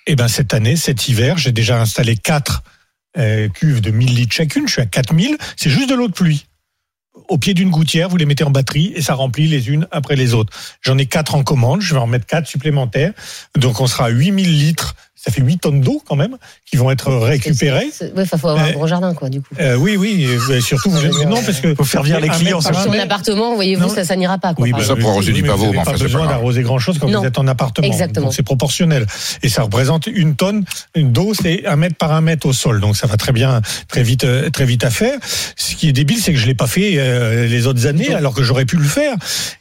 Et 0.07 0.15
ben 0.15 0.27
cette 0.27 0.53
année, 0.53 0.75
cet 0.75 1.07
hiver, 1.07 1.37
j'ai 1.37 1.51
déjà 1.51 1.79
installé 1.79 2.17
quatre 2.17 2.63
euh, 3.17 3.49
cuves 3.49 3.81
de 3.81 3.91
1000 3.91 4.15
litres 4.15 4.33
chacune. 4.33 4.67
Je 4.67 4.73
suis 4.73 4.81
à 4.81 4.85
4000. 4.85 5.37
C'est 5.57 5.69
juste 5.69 5.89
de 5.89 5.95
l'eau 5.95 6.07
de 6.07 6.13
pluie. 6.13 6.45
Au 7.27 7.37
pied 7.37 7.53
d'une 7.53 7.69
gouttière, 7.69 8.07
vous 8.09 8.17
les 8.17 8.25
mettez 8.25 8.43
en 8.43 8.51
batterie 8.51 8.93
et 8.95 9.01
ça 9.01 9.13
remplit 9.13 9.47
les 9.47 9.69
unes 9.69 9.87
après 9.91 10.15
les 10.15 10.33
autres. 10.33 10.57
J'en 10.81 10.97
ai 10.97 11.05
quatre 11.05 11.35
en 11.35 11.43
commande. 11.43 11.81
Je 11.81 11.93
vais 11.93 11.99
en 11.99 12.07
mettre 12.07 12.25
quatre 12.25 12.47
supplémentaires. 12.47 13.13
Donc 13.55 13.81
on 13.81 13.87
sera 13.87 14.05
à 14.05 14.09
8000 14.09 14.59
litres. 14.59 14.95
Ça 15.23 15.31
fait 15.31 15.41
8 15.41 15.57
tonnes 15.59 15.81
d'eau 15.81 16.01
quand 16.07 16.15
même 16.15 16.37
qui 16.65 16.77
vont 16.77 16.89
être 16.89 17.11
récupérées. 17.13 17.91
Ouais, 18.01 18.23
enfin, 18.23 18.37
faut 18.37 18.47
avoir 18.47 18.65
un 18.65 18.71
gros 18.71 18.87
jardin, 18.87 19.13
quoi, 19.13 19.29
du 19.29 19.39
coup. 19.41 19.53
Euh, 19.59 19.75
oui, 19.75 19.95
oui, 19.95 20.27
surtout, 20.61 20.89
vous 20.89 20.97
Ouais, 21.01 21.25
non, 21.25 21.41
parce 21.43 21.59
que 21.59 21.75
Faut 21.75 21.83
faire 21.83 22.01
venir 22.01 22.19
les 22.19 22.29
clients, 22.29 22.59
Sur 22.59 22.71
un 22.91 22.99
appartement, 22.99 23.53
voyez-vous, 23.53 23.87
ça, 23.93 24.03
ça 24.03 24.15
n'ira 24.15 24.39
pas, 24.39 24.55
quoi. 24.55 24.63
Oui, 24.63 24.71
bah, 24.71 24.83
Ça, 24.83 24.95
pour 24.95 25.11
arroser 25.11 25.31
oui, 25.31 25.41
du 25.41 25.47
pavot, 25.47 25.57
vous 25.57 25.73
n'avez 25.73 25.77
mais 25.77 25.83
pas 25.83 25.97
besoin 25.97 26.25
d'arroser 26.25 26.63
grand 26.63 26.79
chose 26.79 26.97
quand 26.99 27.07
Non. 27.07 27.19
vous 27.21 27.27
êtes 27.27 27.37
en 27.37 27.47
appartement. 27.47 27.85
Exactement. 27.87 28.25
Donc 28.27 28.33
c'est 28.33 28.41
proportionnel. 28.43 29.05
Et 29.43 29.49
ça 29.49 29.61
représente 29.63 30.07
une 30.07 30.35
tonne 30.35 30.65
d'eau, 30.95 31.33
c'est 31.39 31.67
un 31.67 31.75
mètre 31.75 31.97
par 31.97 32.13
un 32.13 32.21
mètre 32.21 32.47
au 32.47 32.53
sol. 32.53 32.79
Donc 32.81 32.97
ça 32.97 33.05
va 33.05 33.15
très 33.17 33.31
bien, 33.31 33.61
très 33.87 34.01
vite, 34.03 34.23
euh, 34.23 34.49
très 34.49 34.65
vite 34.65 34.83
à 34.83 34.89
faire. 34.89 35.19
Ce 35.55 35.75
qui 35.75 35.87
est 35.87 35.93
débile, 35.93 36.17
c'est 36.19 36.33
que 36.33 36.39
je 36.39 36.47
l'ai 36.47 36.55
pas 36.55 36.67
fait 36.67 36.93
euh, 36.97 37.45
les 37.47 37.67
autres 37.67 37.85
années, 37.85 38.13
alors 38.13 38.33
que 38.33 38.41
j'aurais 38.41 38.65
pu 38.65 38.77
le 38.77 38.83
faire. 38.87 39.15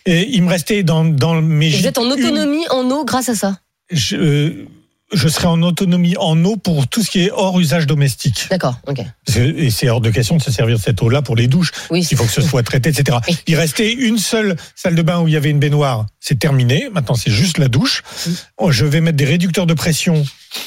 Et 0.07 0.27
il 0.31 0.42
me 0.42 0.49
restait 0.49 0.83
dans, 0.85 1.05
dans 1.05 1.35
mes 1.42 1.68
Vous 1.70 1.87
êtes 1.87 1.99
en 1.99 2.05
une- 2.07 2.12
autonomie 2.12 2.66
en 2.70 2.88
eau 2.90 3.05
grâce 3.05 3.29
à 3.29 3.35
ça? 3.35 3.59
je, 3.92 4.16
euh, 4.16 4.66
je 5.12 5.29
serai 5.29 5.46
en 5.46 5.62
autonomie 5.62 6.16
en 6.16 6.42
eau 6.44 6.57
pour 6.57 6.87
tout 6.87 7.03
ce 7.03 7.11
qui 7.11 7.25
est 7.25 7.31
hors 7.31 7.59
usage 7.59 7.87
domestique. 7.87 8.46
D'accord, 8.51 8.79
ok. 8.87 9.01
Et 9.37 9.70
c'est 9.70 9.88
hors 9.88 10.01
de 10.01 10.11
question 10.11 10.37
de 10.37 10.42
se 10.42 10.51
servir 10.51 10.77
de 10.77 10.83
cette 10.83 11.03
eau-là 11.03 11.23
pour 11.23 11.37
les 11.37 11.49
douches. 11.49 11.73
Oui. 11.90 12.07
Il 12.11 12.16
faut 12.16 12.25
que 12.25 12.31
ce 12.31 12.42
soit 12.42 12.62
traité, 12.62 12.90
etc. 12.90 13.18
Oui. 13.29 13.38
Il 13.46 13.57
restait 13.57 13.92
une 13.92 14.18
seule 14.18 14.57
salle 14.75 14.94
de 14.94 15.03
bain 15.03 15.20
où 15.20 15.29
il 15.29 15.35
y 15.35 15.37
avait 15.37 15.51
une 15.51 15.59
baignoire. 15.59 16.07
C'est 16.22 16.38
terminé. 16.38 16.88
Maintenant, 16.92 17.14
c'est 17.14 17.30
juste 17.30 17.56
la 17.56 17.68
douche. 17.68 18.02
Oh, 18.59 18.70
Je 18.70 18.85
vais 18.85 19.00
mettre 19.00 19.16
des 19.16 19.24
réducteurs 19.24 19.66
de 19.66 19.72
pression 19.72 20.22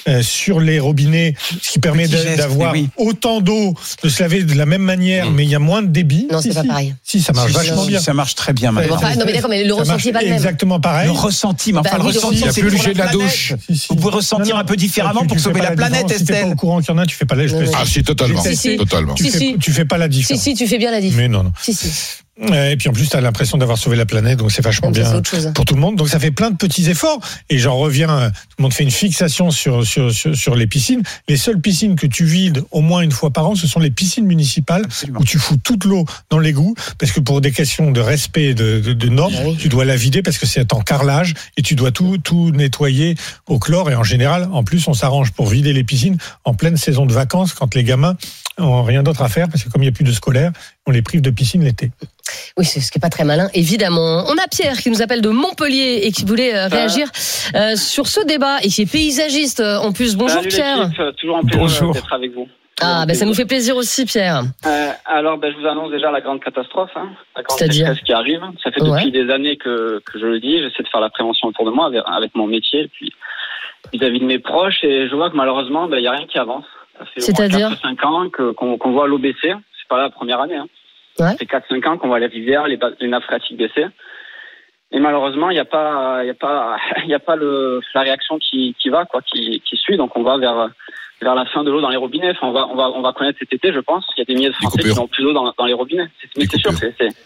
euh, 0.07 0.23
sur 0.23 0.59
les 0.59 0.79
robinets, 0.79 1.35
ce 1.61 1.71
qui 1.73 1.79
permet 1.79 2.07
d'avoir 2.07 2.71
oui. 2.73 2.89
autant 2.97 3.39
d'eau, 3.39 3.75
de 4.01 4.09
se 4.09 4.23
laver 4.23 4.43
de 4.43 4.55
la 4.55 4.65
même 4.65 4.81
manière, 4.81 5.29
mais 5.29 5.43
il 5.43 5.49
y 5.49 5.55
a 5.55 5.59
moins 5.59 5.83
de 5.83 5.87
débit. 5.87 6.27
Non, 6.31 6.41
Si, 6.41 6.47
c'est 6.49 6.53
pas 6.55 6.61
si. 6.63 6.67
pareil. 6.67 6.95
Si, 7.03 7.21
ça 7.21 7.33
marche 7.33 7.51
Si, 7.51 7.55
vachement 7.57 7.83
si, 7.83 7.89
bien. 7.89 7.99
Ça 8.01 8.13
marche 8.15 8.33
très 8.33 8.51
bien 8.53 8.71
maintenant. 8.71 8.95
Enfin, 8.95 9.15
non, 9.15 9.25
mais 9.27 9.33
d'accord, 9.33 9.49
mais 9.51 9.63
le 9.63 9.69
Ça 9.69 9.75
ressenti 9.75 9.89
marche 9.91 10.05
est 10.07 10.11
pas 10.13 10.19
le 10.21 10.25
même. 10.27 10.33
Exactement 10.35 10.79
pareil. 10.79 11.05
Le 11.05 11.11
ressenti, 11.11 11.71
mais 11.71 11.79
enfin, 11.79 11.89
Bah 11.91 11.97
le 11.97 12.03
ressenti, 12.03 12.37
c'est 12.37 12.41
Il 12.43 12.45
y 12.45 12.49
a 12.49 12.53
plus 12.53 12.69
le 12.77 12.83
jet 12.83 12.93
de 12.93 12.97
la 12.97 13.07
douche. 13.11 13.53
Si, 13.67 13.77
si. 13.77 13.87
Vous 13.89 13.95
pouvez 13.97 14.15
ressentir 14.15 14.57
un 14.57 14.63
peu 14.63 14.75
différemment 14.75 15.21
Tu- 15.21 15.27
pour 15.27 15.37
tu 15.37 15.43
sauver 15.43 15.61
la 15.61 15.71
planète, 15.71 16.07
différence. 16.07 16.17
Si 16.17 16.25
t'es 16.25 16.33
pas 16.33 16.39
Estelle. 16.39 16.51
au 16.53 16.55
courant 16.55 16.79
qu'il 16.81 16.89
y 16.89 16.91
en 16.93 16.97
a, 16.97 17.05
tu 17.05 17.15
fais 17.15 17.25
pas 17.25 17.35
la. 17.35 17.43
Ah, 17.75 17.85
si, 17.85 18.01
totalement. 18.03 18.41
Si, 18.41 18.55
si. 18.55 18.77
Totalement. 18.77 19.13
Tu 19.13 19.25
Si, 19.25 19.31
fais, 19.31 19.37
si. 19.71 19.85
pas 19.85 19.97
la 19.99 20.05
Si, 20.05 20.09
différence. 20.09 20.41
si, 20.43 20.53
tu 20.55 20.65
fais 20.67 20.79
bien 20.79 20.89
la 20.89 20.99
diff. 21.01 21.13
Mais 21.15 21.27
non, 21.27 21.43
non. 21.43 21.51
Si, 21.61 21.73
si. 21.75 21.89
Et 22.41 22.75
puis 22.77 22.89
en 22.89 22.93
plus, 22.93 23.07
tu 23.07 23.15
as 23.15 23.21
l'impression 23.21 23.59
d'avoir 23.59 23.77
sauvé 23.77 23.95
la 23.95 24.07
planète, 24.07 24.39
donc 24.39 24.51
c'est 24.51 24.63
vachement 24.63 24.89
Donc, 24.89 24.95
bien 24.95 25.21
pour 25.53 25.65
tout 25.65 25.75
le 25.75 25.79
monde. 25.79 25.95
Donc 25.95 26.09
ça 26.09 26.19
fait 26.19 26.31
plein 26.31 26.49
de 26.49 26.57
petits 26.57 26.89
efforts. 26.89 27.19
Et 27.49 27.59
j'en 27.59 27.77
reviens, 27.77 28.09
euh, 28.09 28.29
tout 28.29 28.55
le 28.57 28.63
monde 28.63 28.73
fait 28.73 28.83
une 28.83 28.91
fixation 28.91 29.51
sur, 29.51 29.85
sur, 29.85 30.11
sur, 30.11 30.35
sur 30.35 30.55
les 30.55 30.65
piscines. 30.65 31.03
Les 31.29 31.37
seules 31.37 31.61
piscines 31.61 31.95
que 31.95 32.07
tu 32.07 32.25
vides 32.25 32.63
au 32.71 32.81
moins 32.81 33.01
une 33.01 33.11
fois 33.11 33.29
par 33.29 33.47
an, 33.47 33.55
ce 33.55 33.67
sont 33.67 33.79
les 33.79 33.91
piscines 33.91 34.25
municipales 34.25 34.83
Absolument. 34.85 35.19
où 35.19 35.23
tu 35.23 35.37
fous 35.37 35.57
toute 35.57 35.85
l'eau 35.85 36.05
dans 36.31 36.39
l'égout 36.39 36.73
parce 36.97 37.11
que 37.11 37.19
pour 37.19 37.39
des 37.39 37.51
questions 37.51 37.91
de 37.91 38.01
respect 38.01 38.45
et 38.45 38.53
de, 38.55 38.79
de, 38.79 38.93
de 38.93 39.09
normes, 39.09 39.35
oui. 39.45 39.57
tu 39.57 39.69
dois 39.69 39.85
la 39.85 39.95
vider 39.95 40.23
parce 40.23 40.39
que 40.39 40.47
c'est 40.47 40.73
en 40.73 40.81
carrelage 40.81 41.35
et 41.57 41.61
tu 41.61 41.75
dois 41.75 41.91
tout, 41.91 42.17
tout 42.17 42.49
nettoyer 42.49 43.15
au 43.45 43.59
chlore. 43.59 43.91
Et 43.91 43.95
en 43.95 44.03
général, 44.03 44.49
en 44.51 44.63
plus, 44.63 44.87
on 44.87 44.95
s'arrange 44.95 45.31
pour 45.33 45.45
vider 45.47 45.71
les 45.71 45.83
piscines 45.83 46.17
en 46.45 46.55
pleine 46.55 46.77
saison 46.77 47.05
de 47.05 47.13
vacances 47.13 47.53
quand 47.53 47.75
les 47.75 47.83
gamins 47.83 48.17
rien 48.57 49.03
d'autre 49.03 49.21
à 49.21 49.27
faire 49.27 49.47
parce 49.49 49.63
que 49.63 49.69
comme 49.69 49.81
il 49.81 49.85
n'y 49.85 49.89
a 49.89 49.95
plus 49.95 50.03
de 50.03 50.11
scolaire, 50.11 50.51
on 50.85 50.91
les 50.91 51.01
prive 51.01 51.21
de 51.21 51.29
piscine 51.29 51.63
l'été. 51.63 51.91
Oui, 52.57 52.65
c'est 52.65 52.79
ce 52.79 52.91
qui 52.91 52.99
est 52.99 53.01
pas 53.01 53.09
très 53.09 53.23
malin, 53.23 53.49
évidemment. 53.53 54.23
On 54.27 54.33
a 54.33 54.47
Pierre 54.49 54.77
qui 54.77 54.89
nous 54.89 55.01
appelle 55.01 55.21
de 55.21 55.29
Montpellier 55.29 56.01
et 56.03 56.11
qui 56.11 56.25
voulait 56.25 56.55
euh, 56.55 56.67
réagir 56.67 57.07
euh, 57.55 57.75
sur 57.75 58.07
ce 58.07 58.21
débat 58.25 58.57
et 58.63 58.69
qui 58.69 58.83
est 58.83 58.91
paysagiste 58.91 59.59
euh, 59.59 59.77
en 59.77 59.91
plus. 59.91 60.15
Bonjour 60.15 60.37
Salut 60.41 60.49
Pierre. 60.49 60.89
toujours 61.17 61.37
un 61.37 61.41
plaisir 61.41 61.59
Bonjour. 61.61 61.93
d'être 61.93 62.13
avec 62.13 62.33
vous. 62.33 62.47
Ah, 62.81 63.05
ben 63.07 63.13
ça 63.15 63.25
nous 63.25 63.35
fait 63.35 63.45
plaisir 63.45 63.75
aussi 63.77 64.03
Pierre. 64.05 64.43
Euh, 64.65 64.91
alors, 65.05 65.37
ben, 65.37 65.53
je 65.53 65.59
vous 65.61 65.67
annonce 65.67 65.91
déjà 65.91 66.11
la 66.11 66.21
grande 66.21 66.43
catastrophe, 66.43 66.89
hein, 66.95 67.09
la 67.37 67.43
grande 67.43 67.57
C'est-à-dire 67.57 67.87
sécheresse 67.87 68.03
qui 68.03 68.13
arrive. 68.13 68.41
Ça 68.63 68.71
fait 68.71 68.81
Ouais. 68.81 68.99
depuis 68.99 69.11
des 69.11 69.31
années 69.31 69.57
que, 69.57 70.01
que 70.05 70.19
je 70.19 70.25
le 70.25 70.39
dis. 70.39 70.57
J'essaie 70.57 70.83
de 70.83 70.87
faire 70.89 70.99
la 71.01 71.09
prévention 71.09 71.47
autour 71.49 71.65
de 71.65 71.71
moi 71.71 71.85
avec, 71.87 72.01
avec 72.07 72.35
mon 72.35 72.47
métier, 72.47 72.89
puis 72.93 73.13
vis-à-vis 73.93 74.19
de 74.19 74.25
mes 74.25 74.39
proches, 74.39 74.83
et 74.83 75.07
je 75.07 75.15
vois 75.15 75.29
que 75.29 75.35
malheureusement, 75.35 75.87
ben, 75.87 75.97
il 75.97 76.01
n'y 76.01 76.07
a 76.07 76.11
rien 76.13 76.25
qui 76.25 76.39
avance. 76.39 76.65
Ça 76.97 77.05
fait 77.05 77.19
C'est-à-dire 77.21 77.69
4-5 77.71 78.05
ans 78.05 78.29
que- 78.29 78.51
qu'on 78.51 78.77
qu'on 78.77 78.91
voit 78.91 79.07
l'eau 79.07 79.17
baisser. 79.17 79.53
C'est 79.77 79.87
pas 79.89 80.01
la 80.01 80.09
première 80.09 80.39
année. 80.41 80.55
Hein. 80.57 80.67
Ouais. 81.19 81.27
Ça 81.31 81.37
fait 81.37 81.45
4-5 81.45 81.85
ans 81.87 81.97
qu'on 81.97 82.07
voit 82.07 82.19
les 82.19 82.27
rivières, 82.27 82.67
les, 82.67 82.79
les 82.99 83.07
nappes 83.07 83.23
phréatiques 83.23 83.57
baisser. 83.57 83.85
Et 84.91 84.99
malheureusement, 84.99 85.49
il 85.49 85.53
n'y 85.55 85.59
a 85.59 85.65
pas, 85.65 86.19
il 86.23 86.27
y 86.27 86.29
a 86.29 86.35
pas, 86.35 86.77
il 87.03 87.09
y 87.09 87.13
a 87.15 87.19
pas 87.19 87.35
le, 87.35 87.81
la 87.95 88.01
réaction 88.01 88.37
qui, 88.39 88.75
qui 88.79 88.89
va, 88.89 89.05
quoi, 89.05 89.21
qui, 89.21 89.61
qui 89.61 89.75
suit. 89.77 89.97
Donc, 89.97 90.15
on 90.15 90.23
va 90.23 90.37
vers, 90.37 90.69
vers 91.21 91.35
la 91.35 91.45
fin 91.45 91.63
de 91.63 91.71
l'eau 91.71 91.81
dans 91.81 91.89
les 91.89 91.97
robinets. 91.97 92.31
Enfin, 92.31 92.47
on 92.47 92.51
va, 92.51 92.67
on 92.67 92.75
va, 92.75 92.89
on 92.91 93.01
va 93.01 93.11
connaître 93.13 93.39
cet 93.39 93.53
été, 93.53 93.73
je 93.73 93.79
pense. 93.79 94.05
Il 94.15 94.19
y 94.19 94.21
a 94.21 94.25
des 94.25 94.35
milliers 94.35 94.49
de 94.49 94.53
Français 94.55 94.83
qui 94.83 94.93
n'ont 94.95 95.07
plus 95.07 95.23
d'eau 95.23 95.33
dans, 95.33 95.51
dans 95.57 95.65
les 95.65 95.73
robinets. 95.73 96.07
C'est, 96.21 96.29
mais 96.37 96.45
c'est 96.45 96.57
sûr, 96.59 96.71
coupures. 96.71 96.91
c'est, 96.99 97.09
c'est- 97.09 97.17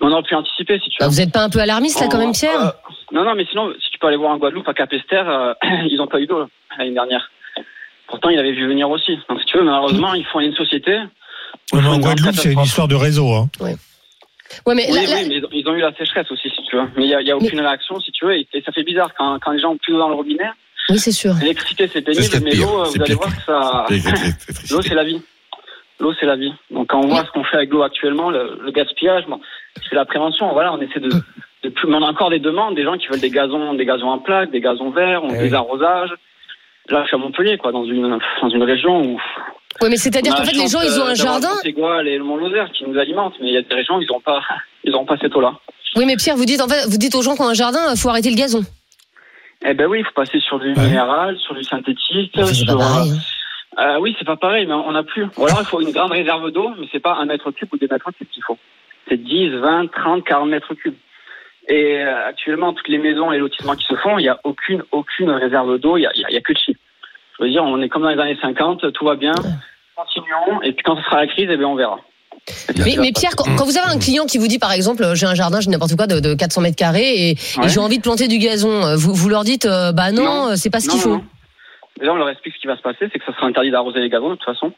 on 0.00 0.12
aurait 0.12 0.22
pu 0.22 0.36
anticiper, 0.36 0.78
si 0.78 0.90
tu 0.90 0.96
veux. 1.00 1.06
Bah, 1.06 1.08
vous 1.08 1.20
êtes 1.20 1.32
pas 1.32 1.42
un 1.42 1.50
peu 1.50 1.58
alarmiste 1.58 2.00
là 2.00 2.06
quand 2.08 2.18
même 2.18 2.30
Pierre? 2.30 2.60
Euh, 2.60 2.70
non, 3.10 3.24
non, 3.24 3.34
mais 3.34 3.44
sinon, 3.46 3.72
si 3.80 3.90
tu 3.90 3.98
peux 3.98 4.06
aller 4.06 4.16
voir 4.16 4.30
en 4.30 4.36
Guadeloupe, 4.38 4.68
à 4.68 4.72
Capesterre, 4.74 5.28
euh, 5.28 5.54
ils 5.90 5.96
n'ont 5.96 6.06
pas 6.06 6.20
eu 6.20 6.26
d'eau 6.28 6.46
l'année 6.78 6.92
dernière. 6.92 7.28
Pourtant, 8.08 8.30
ils 8.30 8.38
avaient 8.38 8.52
vu 8.52 8.66
venir 8.66 8.88
aussi. 8.90 9.16
Donc, 9.28 9.38
si 9.40 9.46
tu 9.46 9.58
veux, 9.58 9.64
malheureusement, 9.64 10.14
ils 10.14 10.24
font 10.26 10.40
une 10.40 10.54
société. 10.54 10.98
Font 11.70 11.84
en 11.84 11.98
Guadeloupe, 11.98 12.34
c'est 12.34 12.52
une 12.52 12.60
histoire 12.60 12.88
de 12.88 12.94
réseau. 12.94 13.32
Hein. 13.34 13.48
Ouais, 13.60 14.74
mais 14.74 14.86
Oui, 14.90 14.94
là- 14.94 15.00
oui, 15.20 15.26
mais 15.28 15.40
ils 15.52 15.68
ont- 15.68 15.74
eu 15.74 15.80
la 15.80 15.92
sécheresse 15.94 16.30
aussi, 16.30 16.48
si 16.48 16.62
tu 16.62 16.76
veux. 16.76 16.84
Mais 16.96 17.04
il 17.04 17.08
n'y 17.08 17.14
a, 17.14 17.20
il 17.20 17.26
y 17.28 17.30
a 17.30 17.36
aucune 17.36 17.60
réaction, 17.60 18.00
si 18.00 18.10
tu 18.12 18.24
veux. 18.24 18.34
Et, 18.36 18.48
et 18.54 18.62
ça 18.62 18.72
fait 18.72 18.82
bizarre 18.82 19.12
quand, 19.16 19.38
quand 19.40 19.50
les 19.52 19.58
gens 19.60 19.72
ont 19.72 19.76
plus 19.76 19.92
d'eau 19.92 19.98
dans 19.98 20.08
le 20.08 20.14
robinet. 20.14 20.48
oui, 20.88 20.98
c'est 20.98 21.12
sûr. 21.12 21.34
L'électricité, 21.40 21.86
c'est 21.92 22.00
pénible, 22.00 22.40
mais 22.42 22.54
l'eau, 22.54 22.84
vous 22.84 23.02
allez 23.02 23.14
voir 23.14 23.28
que 23.36 23.42
ça. 23.42 23.84
L'eau, 24.70 24.80
c'est 24.82 24.94
la 24.94 25.04
vie. 25.04 25.20
L'eau, 26.00 26.14
c'est 26.18 26.26
la 26.26 26.36
vie. 26.36 26.52
Donc, 26.70 26.86
quand 26.88 27.00
on 27.04 27.08
voit 27.08 27.24
ce 27.26 27.30
qu'on 27.32 27.44
fait 27.44 27.56
avec 27.58 27.70
l'eau 27.70 27.82
actuellement, 27.82 28.30
le, 28.30 28.58
le 28.64 28.70
gaspillage, 28.70 29.24
bon, 29.28 29.40
c'est 29.88 29.96
la 29.96 30.06
prévention. 30.06 30.50
Voilà, 30.54 30.72
on 30.72 30.80
essaie 30.80 31.00
de, 31.00 31.10
de 31.10 31.68
plus. 31.68 31.88
Mais 31.88 31.96
on 31.96 32.02
a 32.02 32.06
encore 32.10 32.30
des 32.30 32.38
demandes, 32.38 32.74
des 32.74 32.84
gens 32.84 32.96
qui 32.96 33.08
veulent 33.08 33.20
des 33.20 33.30
gazons, 33.30 33.74
des 33.74 33.84
gazons 33.84 34.08
en 34.08 34.18
plaques, 34.18 34.50
des 34.50 34.60
gazons 34.60 34.90
verts, 34.90 35.22
on 35.24 35.28
Eh 35.34 35.38
des 35.38 35.48
oui. 35.50 35.54
arrosages. 35.54 36.10
Là, 36.90 37.02
je 37.02 37.08
suis 37.08 37.16
à 37.16 37.18
Montpellier, 37.18 37.58
quoi, 37.58 37.70
dans 37.72 37.84
une, 37.84 38.18
dans 38.42 38.48
une 38.48 38.62
région 38.62 39.02
où. 39.02 39.20
Ouais, 39.82 39.90
mais 39.90 39.96
c'est-à-dire 39.96 40.34
qu'en 40.34 40.42
fait 40.44 40.56
les 40.56 40.66
gens 40.66 40.80
ils 40.80 40.98
ont 40.98 41.04
euh, 41.04 41.10
un 41.10 41.14
d'avoir 41.14 41.40
jardin. 41.40 41.48
le 41.50 41.54
Mont-Ségoual 41.54 42.08
et 42.08 42.18
le 42.18 42.24
Mont-Lozère 42.24 42.70
qui 42.72 42.84
nous 42.84 42.98
alimentent, 42.98 43.34
mais 43.40 43.48
il 43.48 43.54
y 43.54 43.56
a 43.58 43.62
des 43.62 43.74
régions, 43.74 44.00
ils 44.00 44.08
n'ont 44.10 44.20
pas, 44.20 44.40
ils 44.84 44.94
ont 44.96 45.04
pas 45.04 45.16
cette 45.20 45.36
eau-là. 45.36 45.52
Oui, 45.96 46.04
mais 46.06 46.16
Pierre, 46.16 46.36
vous 46.36 46.44
dites 46.46 46.60
en 46.60 46.66
fait, 46.68 46.88
vous 46.88 46.96
dites 46.98 47.14
aux 47.14 47.22
gens 47.22 47.34
qui 47.36 47.42
ont 47.42 47.48
un 47.48 47.54
jardin, 47.54 47.80
il 47.94 47.98
faut 47.98 48.08
arrêter 48.08 48.30
le 48.30 48.36
gazon. 48.36 48.62
Eh 49.64 49.74
ben 49.74 49.86
oui, 49.86 50.00
il 50.00 50.04
faut 50.04 50.12
passer 50.14 50.40
sur 50.40 50.58
du 50.58 50.68
Ouais. 50.72 50.80
minéral, 50.86 51.36
sur 51.38 51.54
du 51.54 51.62
synthétique, 51.62 52.32
C'est 52.34 52.54
sur. 52.54 52.76
pareil. 52.78 53.10
hein. 53.76 53.80
Euh, 53.80 53.98
oui, 54.00 54.16
c'est 54.18 54.24
pas 54.24 54.36
pareil, 54.36 54.66
mais 54.66 54.72
on 54.74 54.90
n'a 54.92 55.02
plus. 55.04 55.26
Ou 55.36 55.46
alors 55.46 55.58
il 55.60 55.66
faut 55.66 55.80
une 55.80 55.92
grande 55.92 56.10
réserve 56.12 56.50
d'eau, 56.50 56.70
mais 56.78 56.86
c'est 56.90 56.98
pas 57.00 57.14
un 57.14 57.26
mètre 57.26 57.50
cube 57.52 57.68
ou 57.72 57.76
deux 57.78 57.86
mètres 57.90 58.10
cubes 58.18 58.28
qu'il 58.32 58.42
faut. 58.42 58.58
C'est 59.08 59.16
10, 59.22 59.50
20, 59.50 59.90
30, 59.92 60.24
40 60.24 60.48
mètres 60.48 60.74
cubes. 60.74 60.96
Et 61.70 61.98
euh, 62.02 62.26
actuellement, 62.26 62.72
toutes 62.72 62.88
les 62.88 62.98
maisons 62.98 63.30
et 63.30 63.38
lotissements 63.38 63.74
qui 63.76 63.84
se 63.84 63.94
font, 63.96 64.18
il 64.18 64.22
n'y 64.22 64.28
a 64.28 64.38
aucune, 64.44 64.82
aucune 64.92 65.30
réserve 65.30 65.78
d'eau, 65.78 65.96
il 65.96 66.00
n'y 66.00 66.06
a, 66.06 66.10
y 66.14 66.24
a- 66.24 66.28
il 66.30 66.34
y 66.34 66.38
a 66.38 66.40
que 66.40 66.52
de 66.52 66.58
chi. 66.58 66.76
Je 67.38 67.44
veux 67.44 67.50
dire, 67.50 67.62
on 67.62 67.80
est 67.82 67.88
comme 67.88 68.02
dans 68.02 68.08
les 68.10 68.18
années 68.20 68.38
50, 68.40 68.92
tout 68.92 69.04
va 69.04 69.14
bien, 69.16 69.34
continuons, 69.96 70.62
et 70.62 70.72
puis 70.72 70.82
quand 70.84 70.96
ce 70.96 71.02
sera 71.02 71.16
la 71.20 71.26
crise, 71.26 71.48
eh 71.50 71.56
bien 71.56 71.68
on 71.68 71.74
verra. 71.74 71.98
Mais, 72.78 72.96
mais 72.98 73.12
Pierre, 73.12 73.32
quand, 73.36 73.44
quand 73.56 73.64
vous 73.64 73.76
avez 73.76 73.92
un 73.94 73.98
client 73.98 74.24
qui 74.24 74.38
vous 74.38 74.46
dit 74.48 74.58
par 74.58 74.72
exemple, 74.72 75.02
euh, 75.02 75.14
j'ai 75.14 75.26
un 75.26 75.34
jardin, 75.34 75.60
j'ai 75.60 75.70
n'importe 75.70 75.96
quoi 75.96 76.06
de, 76.06 76.20
de 76.20 76.34
400 76.34 76.62
mètres 76.62 76.76
carrés 76.76 77.30
et, 77.30 77.34
j'ai 77.66 77.80
envie 77.80 77.98
de 77.98 78.02
planter 78.02 78.28
du 78.28 78.38
gazon, 78.38 78.70
euh, 78.84 78.96
vous, 78.96 79.12
vous 79.14 79.28
leur 79.28 79.44
dites, 79.44 79.66
euh, 79.66 79.92
bah 79.92 80.12
non, 80.12 80.22
Non. 80.50 80.56
c'est 80.56 80.70
pas 80.70 80.80
ce 80.80 80.88
qu'il 80.88 81.00
faut. 81.00 81.16
non. 81.16 81.24
Déjà, 82.00 82.12
on 82.12 82.16
leur 82.16 82.28
explique 82.30 82.54
ce 82.54 82.60
qui 82.60 82.68
va 82.68 82.76
se 82.76 82.82
passer, 82.82 83.08
c'est 83.12 83.18
que 83.18 83.24
ça 83.26 83.34
sera 83.34 83.46
interdit 83.48 83.70
d'arroser 83.72 83.98
les 83.98 84.08
gazons 84.08 84.30
de 84.30 84.36
toute 84.36 84.44
façon. 84.44 84.72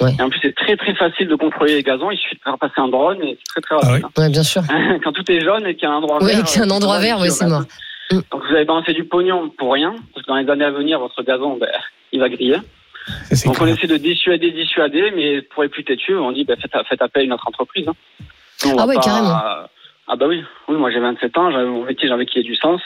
Ouais. 0.00 0.10
Et 0.18 0.22
en 0.22 0.30
plus, 0.30 0.38
c'est 0.42 0.54
très 0.54 0.76
très 0.76 0.94
facile 0.94 1.28
de 1.28 1.34
contrôler 1.34 1.74
les 1.74 1.82
gazons. 1.82 2.10
Il 2.10 2.18
suffit 2.18 2.36
de 2.36 2.40
faire 2.42 2.58
passer 2.58 2.74
un 2.78 2.88
drone 2.88 3.22
et 3.22 3.38
c'est 3.38 3.52
très 3.52 3.60
très 3.60 3.76
Ah 3.82 3.86
rapide. 3.90 4.06
Ouais, 4.18 4.28
bien 4.30 4.42
sûr. 4.42 4.62
Quand 5.04 5.12
tout 5.12 5.30
est 5.30 5.40
jaune 5.40 5.66
et 5.66 5.74
qu'il 5.74 5.84
y 5.88 5.90
a 5.90 5.94
un 5.94 5.96
endroit 5.98 6.18
Oui, 6.22 6.34
vert. 6.34 6.44
qu'il 6.44 6.58
y 6.58 6.60
a 6.62 6.64
un 6.66 6.70
euh, 6.70 6.74
endroit 6.74 6.98
vert, 6.98 7.18
oui, 7.20 7.30
c'est 7.30 7.46
mort. 7.46 7.62
Mm. 8.10 8.20
Donc 8.30 8.42
vous 8.44 8.54
avez 8.54 8.64
balancé 8.64 8.92
du 8.94 9.04
pognon 9.04 9.50
pour 9.50 9.72
rien, 9.72 9.94
parce 10.14 10.24
que 10.26 10.30
dans 10.32 10.36
les 10.36 10.48
années 10.50 10.64
à 10.64 10.70
venir, 10.70 10.98
votre 10.98 11.22
gazon, 11.22 11.56
ben, 11.58 11.68
il 12.12 12.20
va 12.20 12.28
griller. 12.28 12.56
Ça, 13.32 13.48
Donc 13.48 13.60
on 13.60 13.66
essaie 13.66 13.86
de 13.86 13.96
dissuader, 13.96 14.50
dissuader, 14.52 15.12
mais 15.16 15.42
pour 15.42 15.62
les 15.64 15.68
plus 15.68 15.84
têtus, 15.84 16.14
on 16.16 16.32
dit 16.32 16.44
ben, 16.44 16.56
faites, 16.60 16.72
faites 16.88 17.02
appel 17.02 17.22
à 17.22 17.24
une 17.24 17.32
autre 17.32 17.48
entreprise. 17.48 17.86
hein. 17.88 17.94
On 18.66 18.76
Ah 18.78 18.86
ouais, 18.86 18.96
carrément. 18.96 19.36
Ah 20.08 20.16
bah 20.16 20.26
oui, 20.28 20.42
oui, 20.68 20.76
moi 20.76 20.90
j'ai 20.90 21.00
27 21.00 21.36
ans, 21.38 21.50
j'avais 21.50 21.64
mon 21.64 21.84
métier, 21.84 22.08
j'avais 22.08 22.26
qu'il 22.26 22.42
y 22.42 22.44
ait 22.44 22.48
du 22.48 22.56
sens. 22.56 22.80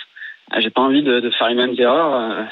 Euh, 0.54 0.60
J'ai 0.60 0.70
pas 0.70 0.80
envie 0.82 1.02
de, 1.02 1.20
de 1.20 1.30
faire 1.30 1.48
les 1.48 1.54
mêmes 1.54 1.74
erreurs. 1.78 2.46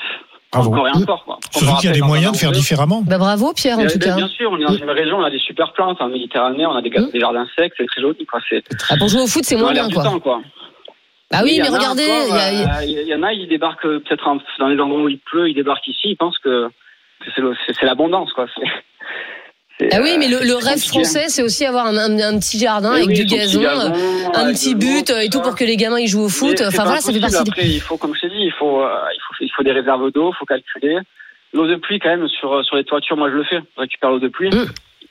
Euh, 0.57 0.63
Bravo. 0.63 0.73
encore 0.73 0.89
et 0.89 0.93
encore. 0.93 1.25
Quoi. 1.25 1.39
On 1.57 1.61
me 1.61 1.65
Surtout 1.65 1.81
qu'il 1.81 1.91
y 1.91 1.93
a 1.93 1.95
des 1.97 2.03
moyens 2.03 2.33
de 2.33 2.37
faire 2.37 2.53
différemment. 2.53 3.03
Bah 3.07 3.19
bravo 3.19 3.53
Pierre 3.55 3.79
en 3.79 3.87
tout 3.87 3.99
bien, 3.99 4.09
cas. 4.11 4.17
bien 4.17 4.29
sûr, 4.29 4.51
on 4.53 4.59
est 4.59 4.65
dans 4.65 4.75
une 4.77 4.91
région, 4.91 5.17
on 5.19 5.25
a 5.25 5.31
des 5.31 5.39
super 5.39 5.73
plantes 5.73 6.01
en 6.01 6.09
Méditerranée, 6.09 6.67
on 6.67 6.75
a 6.77 6.83
des, 6.83 6.91
jardins 7.19 7.47
secs, 7.57 7.73
c'est 7.77 7.87
très 7.87 8.01
joli. 8.01 8.25
Quoi. 8.27 8.41
C'est 8.49 8.63
Ah, 8.91 8.97
pour 8.97 9.09
jouer 9.09 9.23
au 9.23 9.27
foot, 9.27 9.45
c'est 9.45 9.57
moins 9.57 9.73
bien 9.73 9.89
quoi. 9.91 10.03
temps, 10.05 10.21
quoi. 10.21 10.41
Ah 11.33 11.41
oui, 11.43 11.59
mais 11.61 11.69
regardez, 11.69 12.05
il 12.05 13.09
y 13.09 13.13
euh, 13.13 13.17
en 13.19 13.23
a, 13.23 13.33
ils 13.33 13.49
débarquent 13.49 13.87
euh, 13.87 14.01
peut-être 14.07 14.25
dans 14.61 14.69
les 14.69 14.79
endroits 14.79 15.03
où 15.03 15.09
il 15.09 15.19
pleut, 15.19 15.49
ils 15.49 15.55
débarquent 15.55 15.89
ici, 15.89 16.11
ils 16.11 16.17
pensent 16.17 16.39
que, 16.39 16.69
c'est 17.35 17.83
l'abondance, 17.87 18.33
quoi. 18.35 18.47
Ah 19.91 19.99
oui, 20.01 20.11
euh, 20.13 20.17
mais 20.21 20.29
le, 20.29 20.39
le 20.45 20.55
rêve 20.55 20.75
compliqué. 20.75 20.89
français, 20.89 21.25
c'est 21.29 21.43
aussi 21.43 21.65
avoir 21.65 21.87
un, 21.87 21.97
un- 21.97 22.21
un 22.35 22.39
petit 22.39 22.59
jardin 22.61 22.91
Mais 22.91 22.97
avec 22.99 23.09
oui, 23.09 23.15
du 23.15 23.25
petit 23.25 23.35
gazon, 23.37 23.65
un 24.35 24.53
petit 24.53 24.77
but 24.77 25.11
euh, 25.11 25.21
et 25.23 25.29
tout 25.29 25.41
pour 25.41 25.57
que 25.57 25.65
les 25.65 25.77
gamins 25.77 25.99
ils 25.99 26.07
jouent 26.07 26.27
au 26.27 26.29
foot. 26.29 26.63
Enfin 26.65 26.85
voilà, 26.85 27.01
ça 27.01 27.13
fait 27.13 27.19
partie. 27.19 27.37
Après, 27.39 27.67
il 27.67 27.81
faut, 27.81 27.97
comme 27.97 28.15
je 28.15 28.21
t'ai 28.21 28.29
dit, 28.29 28.37
il 28.39 28.53
faut, 28.53 28.83
euh, 28.83 28.87
il 29.13 29.21
faut, 29.24 29.24
il 29.41 29.51
faut 29.51 29.63
des 29.63 29.73
réserves 29.73 30.11
d'eau, 30.13 30.31
il 30.33 30.37
faut 30.37 30.45
calculer. 30.45 30.99
L'eau 31.53 31.67
de 31.69 31.77
pluie, 31.77 31.99
quand 32.01 32.09
même, 32.09 32.27
sur, 32.29 32.65
sur 32.65 32.77
les 32.77 32.85
toitures, 32.85 33.17
moi 33.17 33.31
je 33.31 33.37
le 33.37 33.45
fais. 33.45 33.61
Je 33.77 33.81
récupère 33.81 34.11
l'eau 34.11 34.19
de 34.19 34.29
pluie 34.29 34.51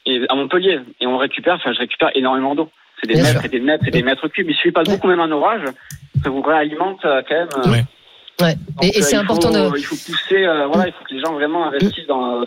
et, 0.06 0.22
à 0.30 0.36
Montpellier. 0.36 0.80
Et 1.00 1.08
on 1.08 1.18
récupère, 1.18 1.56
enfin, 1.56 1.72
je 1.74 1.80
récupère 1.80 2.12
énormément 2.16 2.54
d'eau. 2.56 2.70
C'est 3.02 3.08
des 3.08 3.14
Bien 3.16 3.24
mètres 3.24 3.40
sûr. 3.42 3.46
et 3.46 3.50
des 3.50 3.60
mètres 3.60 3.84
et 3.88 3.92
des 3.92 4.04
mètres 4.04 4.28
cubes. 4.28 4.50
Il 4.50 4.56
suffit 4.56 4.72
pas 4.72 4.84
de 4.84 4.92
beaucoup, 4.92 5.08
même 5.08 5.20
en 5.22 5.32
orage. 5.32 5.62
Ça 6.24 6.30
vous 6.30 6.42
réalimente 6.42 7.04
euh, 7.06 7.22
quand 7.28 7.36
même. 7.36 7.48
euh, 7.58 7.70
Ouais. 7.72 7.84
Ouais. 8.42 8.56
donc, 8.56 8.84
Et, 8.84 8.98
et 8.98 9.00
euh, 9.00 9.02
c'est 9.04 9.16
important 9.16 9.50
faut, 9.54 9.72
de. 9.72 9.78
Il 9.78 9.84
faut 9.86 9.96
pousser, 9.96 10.46
euh, 10.46 10.68
voilà, 10.68 10.88
il 10.88 10.94
faut 10.94 11.04
que 11.06 11.14
les 11.14 11.20
gens 11.22 11.34
vraiment 11.34 11.68
investissent 11.68 12.08
dans, 12.08 12.42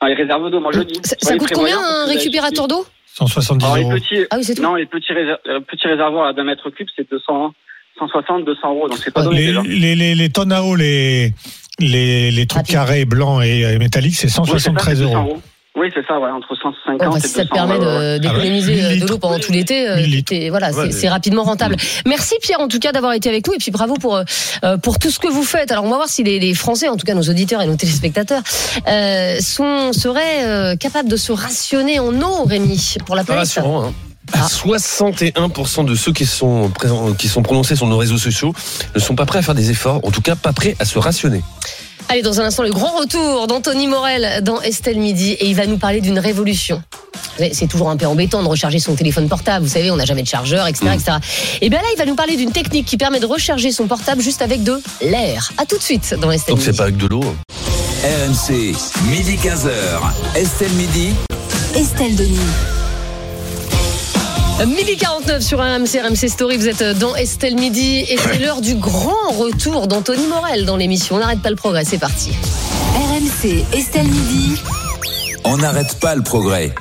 dans 0.00 0.06
les 0.06 0.14
réserves 0.14 0.50
d'eau. 0.50 0.60
Moi 0.60 0.70
je 0.72 0.80
dis. 0.82 1.00
Ça, 1.02 1.36
coûte 1.36 1.50
combien 1.54 1.78
un 1.78 2.06
récupérateur 2.06 2.68
d'eau? 2.68 2.84
170 3.06 3.64
alors, 3.64 3.76
les 3.76 3.82
euros. 3.84 3.92
petits, 3.94 4.26
Ah 4.30 4.36
oui, 4.36 4.44
c'est 4.44 4.54
tout. 4.54 4.62
non, 4.62 4.74
les 4.74 4.84
petits, 4.86 5.12
réser- 5.12 5.36
petits 5.66 5.88
réservoirs 5.88 6.28
à 6.28 6.32
d'un 6.34 6.44
mètre 6.44 6.68
cube, 6.70 6.88
c'est 6.94 7.08
200, 7.10 7.54
160, 7.98 8.44
200 8.44 8.74
euros. 8.74 8.88
Donc 8.88 8.98
c'est 9.02 9.10
pas 9.12 9.22
donné 9.22 9.38
Les, 9.40 9.46
déjà. 9.48 9.62
les, 9.62 9.94
les, 9.96 10.14
les 10.14 10.28
tonnes 10.30 10.52
à 10.52 10.62
eau, 10.62 10.74
les, 10.76 11.32
les, 11.78 12.30
les 12.30 12.46
trucs 12.46 12.66
carrés, 12.66 13.04
blancs 13.04 13.42
et 13.44 13.64
euh, 13.64 13.78
métalliques, 13.78 14.16
c'est 14.16 14.26
Oui, 14.26 14.32
c'est 14.32 14.58
ça, 14.60 14.70
173 14.70 14.98
c'est 14.98 15.04
200 15.04 15.22
euros. 15.24 15.42
Oui, 15.78 15.88
c'est 15.94 16.06
ça, 16.06 16.18
ouais, 16.18 16.30
entre 16.30 16.54
150 16.56 17.06
Enfin, 17.06 17.18
et 17.18 17.20
si 17.20 17.28
ça 17.28 17.44
200 17.44 17.48
te 17.50 17.54
permet 17.54 17.74
ouais, 17.74 17.78
ouais, 17.80 17.84
de- 17.84 17.98
ouais. 18.14 18.18
d'économiser 18.20 18.80
Ah 18.82 18.88
ouais. 18.88 18.96
euh, 18.96 19.00
de 19.04 19.06
l'eau 19.10 19.18
pendant 19.18 19.38
tout 19.38 19.52
l'été, 19.52 19.86
euh, 19.86 19.96
1000 19.96 20.10
litres. 20.10 20.30
t'es- 20.30 20.48
voilà, 20.48 20.72
c'est 20.72 20.78
Ouais, 20.78 20.90
c'est 20.90 21.08
rapidement 21.10 21.42
rentable. 21.42 21.76
Merci 22.06 22.34
Pierre 22.40 22.60
en 22.60 22.68
tout 22.68 22.78
cas 22.78 22.92
d'avoir 22.92 23.12
été 23.12 23.28
avec 23.28 23.46
nous 23.46 23.52
et 23.52 23.58
puis 23.58 23.70
bravo 23.70 23.92
pour 23.96 24.16
euh, 24.16 24.76
pour 24.78 24.98
tout 24.98 25.10
ce 25.10 25.18
que 25.18 25.28
vous 25.28 25.42
faites. 25.42 25.70
Alors 25.72 25.84
on 25.84 25.90
va 25.90 25.96
voir 25.96 26.08
si 26.08 26.22
les, 26.24 26.38
les 26.40 26.54
Français, 26.54 26.88
en 26.88 26.96
tout 26.96 27.04
cas 27.04 27.12
nos 27.12 27.28
auditeurs 27.28 27.60
et 27.60 27.66
nos 27.66 27.76
téléspectateurs, 27.76 28.40
euh, 28.88 29.36
sont 29.40 29.92
seraient 29.92 30.44
euh, 30.46 30.76
capables 30.76 31.10
de 31.10 31.16
se 31.16 31.32
rationner 31.32 32.00
en 32.00 32.22
eau, 32.22 32.44
Rémi, 32.46 32.94
pour 33.04 33.14
la 33.14 33.24
planète. 33.24 33.40
rassurant. 33.40 33.84
Hein. 33.88 33.92
Ah. 34.32 34.46
61% 34.48 35.84
de 35.84 35.94
ceux 35.94 36.12
qui 36.12 36.26
sont, 36.26 36.68
présents, 36.70 37.12
qui 37.12 37.28
sont 37.28 37.42
prononcés 37.42 37.76
sur 37.76 37.86
nos 37.86 37.96
réseaux 37.98 38.18
sociaux 38.18 38.54
ne 38.94 39.00
sont 39.00 39.14
pas 39.14 39.26
prêts 39.26 39.38
à 39.38 39.42
faire 39.42 39.54
des 39.54 39.70
efforts, 39.70 40.00
en 40.04 40.10
tout 40.10 40.20
cas 40.22 40.34
pas 40.36 40.52
prêts 40.52 40.76
à 40.78 40.84
se 40.84 40.98
rationner. 40.98 41.42
Allez, 42.08 42.22
dans 42.22 42.40
un 42.40 42.44
instant, 42.44 42.62
le 42.62 42.70
grand 42.70 42.96
retour 42.98 43.48
d'Anthony 43.48 43.88
Morel 43.88 44.42
dans 44.44 44.60
Estelle 44.60 44.98
Midi 44.98 45.32
et 45.32 45.46
il 45.48 45.56
va 45.56 45.66
nous 45.66 45.78
parler 45.78 46.00
d'une 46.00 46.20
révolution. 46.20 46.80
C'est 47.52 47.66
toujours 47.66 47.90
un 47.90 47.96
peu 47.96 48.06
embêtant 48.06 48.42
de 48.42 48.48
recharger 48.48 48.78
son 48.78 48.94
téléphone 48.94 49.28
portable. 49.28 49.64
Vous 49.64 49.72
savez, 49.72 49.90
on 49.90 49.96
n'a 49.96 50.04
jamais 50.04 50.22
de 50.22 50.28
chargeur, 50.28 50.66
etc., 50.68 50.86
etc. 50.94 51.12
Et 51.60 51.68
bien 51.68 51.80
là, 51.80 51.86
il 51.94 51.98
va 51.98 52.04
nous 52.06 52.14
parler 52.14 52.36
d'une 52.36 52.52
technique 52.52 52.86
qui 52.86 52.96
permet 52.96 53.18
de 53.18 53.26
recharger 53.26 53.72
son 53.72 53.86
portable 53.88 54.22
juste 54.22 54.40
avec 54.40 54.62
de 54.62 54.80
l'air. 55.02 55.52
À 55.58 55.66
tout 55.66 55.76
de 55.78 55.82
suite 55.82 56.14
dans 56.20 56.30
Estelle 56.30 56.54
Donc 56.54 56.58
Midi. 56.60 56.70
c'est 56.70 56.76
pas 56.76 56.84
avec 56.84 56.96
de 56.96 57.06
l'eau. 57.08 57.24
RMC, 58.04 58.74
midi 59.10 59.36
15h. 59.36 60.36
Estelle 60.36 60.72
Midi. 60.72 61.12
Estelle 61.74 62.14
Denis. 62.14 62.38
Midi 64.64 64.96
49 64.96 65.42
sur 65.42 65.60
un 65.60 65.76
RMC, 65.78 66.00
RMC 66.02 66.28
Story, 66.28 66.56
vous 66.56 66.68
êtes 66.68 66.82
dans 66.98 67.14
Estelle 67.14 67.56
Midi 67.56 68.06
et 68.08 68.16
c'est 68.16 68.38
l'heure 68.38 68.62
du 68.62 68.74
grand 68.74 69.30
retour 69.38 69.86
d'Anthony 69.86 70.26
Morel 70.26 70.64
dans 70.64 70.76
l'émission. 70.76 71.16
On 71.16 71.18
n'arrête 71.18 71.42
pas 71.42 71.50
le 71.50 71.56
progrès, 71.56 71.84
c'est 71.84 71.98
parti. 71.98 72.30
RMC, 72.94 73.64
Estelle 73.76 74.06
Midi. 74.06 74.60
On 75.44 75.58
n'arrête 75.58 75.98
pas 76.00 76.14
le 76.14 76.22
progrès. 76.22 76.74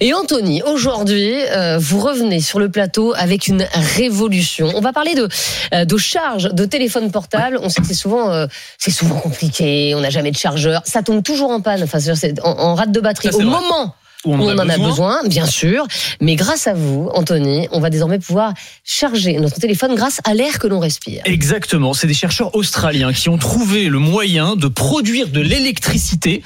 Et 0.00 0.14
Anthony, 0.14 0.62
aujourd'hui, 0.62 1.32
euh, 1.50 1.78
vous 1.78 2.00
revenez 2.00 2.40
sur 2.40 2.58
le 2.58 2.70
plateau 2.70 3.12
avec 3.14 3.46
une 3.46 3.64
révolution. 3.96 4.72
On 4.74 4.80
va 4.80 4.92
parler 4.92 5.14
de, 5.14 5.28
euh, 5.74 5.84
de 5.84 5.96
charge 5.96 6.44
de 6.52 6.64
téléphone 6.64 7.12
portable. 7.12 7.58
On 7.62 7.68
sait 7.68 7.82
que 7.82 7.86
c'est 7.86 7.94
souvent, 7.94 8.32
euh, 8.32 8.46
c'est 8.78 8.90
souvent 8.90 9.16
compliqué. 9.16 9.94
On 9.94 10.00
n'a 10.00 10.10
jamais 10.10 10.32
de 10.32 10.36
chargeur. 10.36 10.80
Ça 10.86 11.02
tombe 11.02 11.22
toujours 11.22 11.50
en 11.50 11.60
panne, 11.60 11.82
enfin, 11.84 12.00
c'est 12.00 12.40
en, 12.42 12.58
en 12.58 12.74
rate 12.74 12.90
de 12.90 13.00
batterie. 13.00 13.28
Ça, 13.30 13.36
Au 13.36 13.42
vrai. 13.42 13.44
moment 13.50 13.94
Où 14.24 14.34
où 14.34 14.34
on, 14.34 14.56
en 14.56 14.68
a 14.68 14.78
besoin, 14.78 15.20
bien 15.26 15.46
sûr. 15.46 15.86
Mais 16.20 16.36
grâce 16.36 16.66
à 16.68 16.74
vous, 16.74 17.10
Anthony, 17.12 17.68
on 17.72 17.80
va 17.80 17.90
désormais 17.90 18.20
pouvoir 18.20 18.54
charger 18.84 19.38
notre 19.38 19.58
téléphone 19.58 19.94
grâce 19.96 20.20
à 20.24 20.34
l'air 20.34 20.58
que 20.58 20.68
l'on 20.68 20.78
respire. 20.78 21.22
Exactement, 21.24 21.92
c'est 21.92 22.06
des 22.06 22.14
chercheurs 22.14 22.54
australiens 22.54 23.12
qui 23.12 23.28
ont 23.28 23.38
trouvé 23.38 23.88
le 23.88 23.98
moyen 23.98 24.54
de 24.54 24.68
produire 24.68 25.28
de 25.28 25.40
l'électricité 25.40 26.42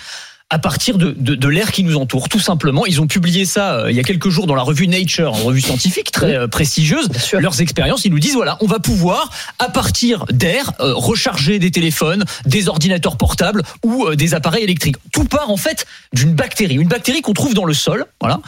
à 0.48 0.60
partir 0.60 0.96
de, 0.96 1.10
de, 1.18 1.34
de 1.34 1.48
l'air 1.48 1.72
qui 1.72 1.82
nous 1.82 1.96
entoure, 1.96 2.28
tout 2.28 2.38
simplement. 2.38 2.86
Ils 2.86 3.00
ont 3.00 3.08
publié 3.08 3.44
ça 3.44 3.80
euh, 3.80 3.90
il 3.90 3.96
y 3.96 4.00
a 4.00 4.04
quelques 4.04 4.28
jours 4.28 4.46
dans 4.46 4.54
la 4.54 4.62
revue 4.62 4.86
Nature, 4.86 5.34
une 5.36 5.42
revue 5.42 5.60
scientifique 5.60 6.12
très 6.12 6.36
euh, 6.36 6.46
prestigieuse. 6.46 7.08
Leurs 7.32 7.60
expériences, 7.60 8.04
ils 8.04 8.12
nous 8.12 8.20
disent 8.20 8.34
voilà, 8.34 8.56
on 8.60 8.66
va 8.66 8.78
pouvoir 8.78 9.30
à 9.58 9.68
partir 9.68 10.24
d'air 10.30 10.72
euh, 10.78 10.94
recharger 10.94 11.58
des 11.58 11.72
téléphones, 11.72 12.24
des 12.44 12.68
ordinateurs 12.68 13.16
portables 13.16 13.64
ou 13.84 14.06
euh, 14.06 14.14
des 14.14 14.34
appareils 14.34 14.62
électriques. 14.62 14.96
Tout 15.12 15.24
part 15.24 15.50
en 15.50 15.56
fait 15.56 15.84
d'une 16.12 16.34
bactérie, 16.34 16.76
une 16.76 16.86
bactérie 16.86 17.22
qu'on 17.22 17.32
trouve 17.32 17.54
dans 17.54 17.64
le 17.64 17.74
sol, 17.74 18.06
voilà, 18.20 18.38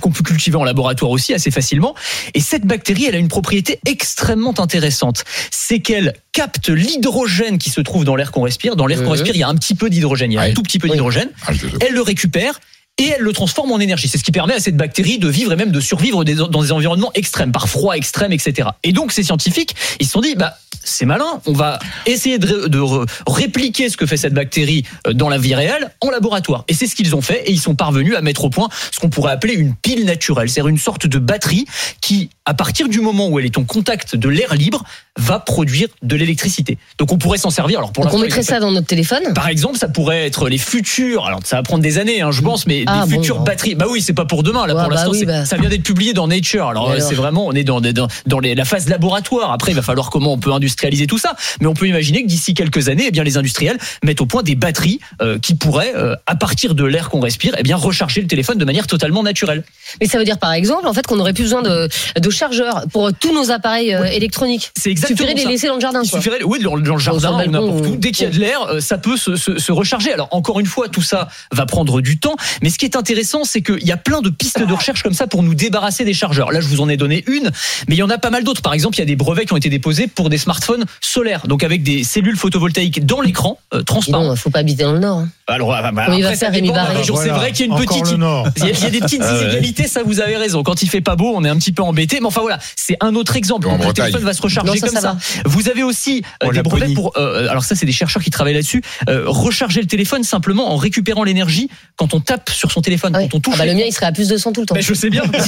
qu'on 0.00 0.12
peut 0.12 0.22
cultiver 0.22 0.56
en 0.56 0.64
laboratoire 0.64 1.10
aussi 1.10 1.34
assez 1.34 1.50
facilement. 1.50 1.96
Et 2.34 2.40
cette 2.40 2.64
bactérie, 2.64 3.06
elle 3.06 3.16
a 3.16 3.18
une 3.18 3.28
propriété 3.28 3.80
extrêmement 3.86 4.54
intéressante, 4.60 5.24
c'est 5.50 5.80
qu'elle 5.80 6.14
capte 6.32 6.68
l'hydrogène 6.68 7.58
qui 7.58 7.70
se 7.70 7.80
trouve 7.80 8.04
dans 8.04 8.14
l'air 8.14 8.30
qu'on 8.30 8.42
respire. 8.42 8.76
Dans 8.76 8.86
l'air 8.86 9.02
qu'on 9.02 9.10
respire, 9.10 9.34
il 9.34 9.40
y 9.40 9.42
a 9.42 9.48
un 9.48 9.56
petit 9.56 9.74
peu 9.74 9.90
d'hydrogène, 9.90 10.30
il 10.30 10.36
y 10.36 10.38
a 10.38 10.42
un 10.42 10.52
tout 10.52 10.62
petit 10.62 10.78
peu 10.78 10.88
d'hydrogène. 10.88 11.28
Ah, 11.46 11.52
Elle 11.80 11.94
le 11.94 12.02
récupère. 12.02 12.60
Et 12.98 13.14
elle 13.16 13.22
le 13.22 13.32
transforme 13.32 13.72
en 13.72 13.80
énergie. 13.80 14.08
C'est 14.08 14.18
ce 14.18 14.24
qui 14.24 14.32
permet 14.32 14.52
à 14.52 14.60
cette 14.60 14.76
bactérie 14.76 15.18
de 15.18 15.28
vivre 15.28 15.52
et 15.52 15.56
même 15.56 15.70
de 15.70 15.80
survivre 15.80 16.22
dans 16.22 16.60
des 16.60 16.72
environnements 16.72 17.12
extrêmes, 17.14 17.50
par 17.50 17.66
froid 17.66 17.94
extrême, 17.94 18.30
etc. 18.30 18.68
Et 18.82 18.92
donc 18.92 19.12
ces 19.12 19.22
scientifiques, 19.22 19.74
ils 20.00 20.06
se 20.06 20.12
sont 20.12 20.20
dit, 20.20 20.34
bah 20.34 20.58
c'est 20.82 21.06
malin, 21.06 21.40
on 21.46 21.52
va 21.52 21.78
essayer 22.06 22.38
de, 22.38 22.68
de 22.68 22.80
répliquer 23.26 23.88
ce 23.88 23.96
que 23.96 24.06
fait 24.06 24.16
cette 24.16 24.34
bactérie 24.34 24.84
euh, 25.06 25.12
dans 25.12 25.28
la 25.28 25.38
vie 25.38 25.54
réelle 25.54 25.90
en 26.00 26.10
laboratoire. 26.10 26.64
Et 26.68 26.74
c'est 26.74 26.86
ce 26.86 26.94
qu'ils 26.94 27.14
ont 27.14 27.22
fait. 27.22 27.42
Et 27.46 27.52
ils 27.52 27.60
sont 27.60 27.74
parvenus 27.74 28.16
à 28.16 28.22
mettre 28.22 28.44
au 28.44 28.50
point 28.50 28.68
ce 28.92 28.98
qu'on 28.98 29.10
pourrait 29.10 29.32
appeler 29.32 29.54
une 29.54 29.74
pile 29.74 30.04
naturelle, 30.04 30.48
c'est-à-dire 30.48 30.68
une 30.68 30.78
sorte 30.78 31.06
de 31.06 31.18
batterie 31.18 31.66
qui, 32.00 32.30
à 32.44 32.54
partir 32.54 32.88
du 32.88 33.00
moment 33.00 33.28
où 33.28 33.38
elle 33.38 33.46
est 33.46 33.58
en 33.58 33.64
contact 33.64 34.16
de 34.16 34.28
l'air 34.28 34.54
libre, 34.54 34.84
va 35.18 35.38
produire 35.40 35.88
de 36.02 36.16
l'électricité. 36.16 36.78
Donc 36.98 37.12
on 37.12 37.18
pourrait 37.18 37.38
s'en 37.38 37.50
servir. 37.50 37.78
Alors 37.78 37.92
pour 37.92 38.04
Donc 38.04 38.14
on 38.14 38.18
mettrait 38.18 38.42
ça 38.42 38.60
dans 38.60 38.70
notre 38.70 38.86
téléphone? 38.86 39.20
Par 39.34 39.48
exemple, 39.48 39.76
ça 39.78 39.88
pourrait 39.88 40.26
être 40.26 40.48
les 40.48 40.58
futurs. 40.58 41.26
Alors, 41.26 41.40
ça 41.44 41.56
va 41.56 41.62
prendre 41.62 41.82
des 41.82 41.98
années, 41.98 42.22
hein, 42.22 42.30
je 42.30 42.40
pense, 42.42 42.66
mais 42.66 42.84
Ah, 42.86 43.04
des 43.06 43.14
bon, 43.14 43.20
futures 43.20 43.38
non. 43.38 43.44
batteries. 43.44 43.74
Bah 43.74 43.86
oui, 43.90 44.00
c'est 44.02 44.12
pas 44.12 44.24
pour 44.24 44.42
demain. 44.42 44.66
Là, 44.66 44.74
Ouais, 44.74 44.80
pour 44.82 44.88
bah 44.90 44.94
l'instant, 44.96 45.10
oui, 45.10 45.24
bah. 45.24 45.44
ça 45.44 45.56
vient 45.56 45.68
d'être 45.68 45.82
publié 45.82 46.12
dans 46.12 46.28
Nature. 46.28 46.68
Alors, 46.68 46.88
euh, 46.90 46.94
alors 46.96 47.08
c'est 47.08 47.14
vraiment, 47.14 47.46
on 47.46 47.52
est 47.52 47.64
dans, 47.64 47.80
des- 47.80 47.92
dans, 47.92 48.06
dans 48.26 48.38
les- 48.38 48.54
la 48.54 48.64
phase 48.64 48.88
laboratoire. 48.88 49.52
Après, 49.52 49.72
il 49.72 49.74
va 49.74 49.82
falloir 49.82 50.10
comment 50.10 50.32
on 50.32 50.38
peut 50.38 50.52
industrialiser 50.52 51.06
tout 51.06 51.18
ça. 51.18 51.34
Mais 51.60 51.66
on 51.66 51.74
peut 51.74 51.88
imaginer 51.88 52.22
que 52.22 52.28
d'ici 52.28 52.54
quelques 52.54 52.88
années, 52.88 53.04
eh 53.08 53.10
bien, 53.10 53.24
les 53.24 53.36
industriels 53.36 53.78
mettent 54.04 54.20
au 54.20 54.26
point 54.26 54.42
des 54.42 54.54
batteries 54.54 55.00
euh, 55.22 55.38
qui 55.38 55.54
pourraient, 55.54 55.92
euh, 55.96 56.14
à 56.26 56.36
partir 56.36 56.74
de 56.74 56.84
l'air 56.84 57.10
qu'on 57.10 57.20
respire, 57.20 57.54
eh 57.58 57.62
bien, 57.62 57.76
recharger 57.76 58.20
le 58.20 58.26
téléphone 58.28 58.58
de 58.58 58.64
manière 58.64 58.86
totalement 58.86 59.22
naturelle. 59.22 59.64
Mais 60.00 60.06
ça 60.06 60.18
veut 60.18 60.24
dire 60.24 60.38
par 60.38 60.52
exemple 60.52 60.86
en 60.86 60.92
fait 60.92 61.06
qu'on 61.06 61.16
n'aurait 61.16 61.32
plus 61.32 61.44
besoin 61.44 61.62
de, 61.62 61.88
de 62.18 62.30
chargeurs 62.30 62.84
pour 62.92 63.10
tous 63.12 63.34
nos 63.34 63.50
appareils 63.50 63.92
euh, 63.92 64.04
électroniques. 64.04 64.70
C'est 64.78 64.90
Il 65.00 65.12
exactement 65.12 65.16
suffirait 65.18 65.34
de 65.34 65.38
les 65.48 65.52
laisser 65.54 65.66
dans 65.68 65.74
le 65.74 65.80
jardin. 65.80 66.02
Il 66.02 66.10
quoi. 66.10 66.18
suffirait, 66.20 66.42
oui, 66.44 66.58
dans, 66.60 66.74
le 66.76 66.98
jardin 66.98 67.46
ou 67.46 67.50
n'importe 67.50 67.86
où. 67.86 67.96
Dès 67.96 68.12
qu'il 68.12 68.24
y 68.24 68.26
a 68.26 68.30
de 68.30 68.38
l'air, 68.38 68.62
euh, 68.62 68.80
ça 68.80 68.98
peut 68.98 69.16
se, 69.16 69.36
se- 69.36 69.58
se 69.58 69.72
recharger. 69.72 70.12
Alors 70.12 70.28
encore 70.32 70.60
une 70.60 70.66
fois, 70.66 70.88
tout 70.88 71.02
ça 71.02 71.28
va 71.52 71.66
prendre 71.66 72.00
du 72.00 72.18
temps. 72.18 72.36
Mais 72.62 72.70
ce 72.70 72.78
qui 72.78 72.84
est 72.84 72.96
intéressant, 72.96 73.44
c'est 73.44 73.62
qu'il 73.62 73.84
y 73.86 73.92
a 73.92 73.96
plein 73.96 74.20
de 74.20 74.30
pistes 74.30 74.60
de 74.64 74.72
recherche 74.72 75.02
comme 75.02 75.14
ça 75.14 75.26
pour 75.26 75.42
nous 75.42 75.54
débarrasser 75.54 76.04
des 76.04 76.14
chargeurs. 76.14 76.52
Là, 76.52 76.60
je 76.60 76.66
vous 76.68 76.80
en 76.80 76.88
ai 76.88 76.96
donné 76.96 77.24
une, 77.26 77.50
mais 77.88 77.94
il 77.96 77.98
y 77.98 78.02
en 78.02 78.10
a 78.10 78.18
pas 78.18 78.30
mal 78.30 78.44
d'autres. 78.44 78.62
Par 78.62 78.74
exemple, 78.74 78.96
il 78.96 79.00
y 79.00 79.02
a 79.02 79.06
des 79.06 79.16
brevets 79.16 79.46
qui 79.46 79.52
ont 79.52 79.56
été 79.56 79.68
déposés 79.70 80.06
pour 80.06 80.28
des 80.30 80.38
smartphones 80.38 80.84
solaires, 81.00 81.46
donc 81.46 81.62
avec 81.64 81.82
des 81.82 82.04
cellules 82.04 82.36
photovoltaïques 82.36 83.04
dans 83.06 83.20
l'écran, 83.20 83.58
euh, 83.74 83.82
transparent. 83.82 84.24
donc, 84.26 84.36
faut 84.36 84.50
pas 84.50 84.60
habiter 84.60 84.82
dans 84.84 84.92
le 84.92 84.98
Nord. 85.00 85.18
hein. 85.18 85.28
Alors, 85.50 85.74
ah, 85.74 85.90
bah, 85.92 86.02
Comment 86.06 86.16
il 86.16 86.22
va 86.22 86.28
après, 86.28 86.36
ça 86.38 86.46
faire, 86.46 86.54
Rémi 86.54 86.70
Barré 86.70 86.96
région. 86.96 87.14
C'est 87.16 87.24
Voilà. 87.24 87.38
vrai 87.38 87.52
qu'il 87.52 87.60
y 87.60 87.62
a 87.62 87.66
une 87.66 87.72
Encore 87.72 87.86
petite. 87.86 88.16
Il 88.56 88.64
y, 88.64 88.68
a, 88.68 88.70
il 88.70 88.80
y 88.82 88.86
a 88.86 88.90
des 88.90 89.00
petites 89.00 89.22
Ah 89.26 89.36
inégalités, 89.42 89.86
ça 89.88 90.02
vous 90.04 90.20
avez 90.20 90.36
raison. 90.36 90.62
Quand 90.62 90.82
il 90.82 90.88
fait 90.88 91.00
pas 91.00 91.16
beau, 91.16 91.32
on 91.34 91.44
est 91.44 91.48
un 91.48 91.56
petit 91.56 91.72
peu 91.72 91.82
embêté. 91.82 92.18
Mais 92.20 92.26
enfin 92.26 92.40
voilà, 92.40 92.58
c'est 92.76 92.96
un 93.00 93.14
autre 93.14 93.36
exemple. 93.36 93.68
Le 93.68 93.76
Bretagne. 93.76 93.92
téléphone 94.06 94.24
va 94.24 94.32
se 94.32 94.42
recharger 94.42 94.70
Non, 94.72 94.76
ça, 94.76 94.86
comme 94.88 95.00
ça. 95.00 95.16
Vous 95.44 95.68
avez 95.68 95.82
aussi 95.82 96.22
euh, 96.42 96.46
Oh, 96.48 96.52
des 96.52 96.62
brevets 96.62 96.94
pour. 96.94 97.12
euh, 97.16 97.48
alors 97.48 97.64
ça, 97.64 97.74
c'est 97.74 97.86
des 97.86 97.92
chercheurs 97.92 98.22
qui 98.22 98.30
travaillent 98.30 98.54
là-dessus. 98.54 98.82
euh, 99.08 99.24
recharger 99.26 99.80
le 99.80 99.86
téléphone 99.86 100.22
simplement 100.24 100.72
en 100.72 100.76
récupérant 100.76 101.24
l'énergie 101.24 101.68
quand 101.96 102.14
on 102.14 102.20
tape 102.20 102.50
sur 102.50 102.70
son 102.72 102.80
téléphone, 102.80 103.14
Ouais. 103.16 103.28
quand 103.30 103.36
on 103.38 103.40
touche. 103.40 103.54
Ah 103.56 103.58
bah, 103.58 103.66
le 103.66 103.74
mien 103.74 103.84
il 103.86 103.92
serait 103.92 104.06
à 104.06 104.12
plus 104.12 104.28
de 104.28 104.36
100 104.36 104.52
tout 104.52 104.60
le 104.60 104.66
temps. 104.66 104.74
Mais 104.74 104.82
je 104.82 104.94
sais 104.94 105.10
bien. 105.10 105.22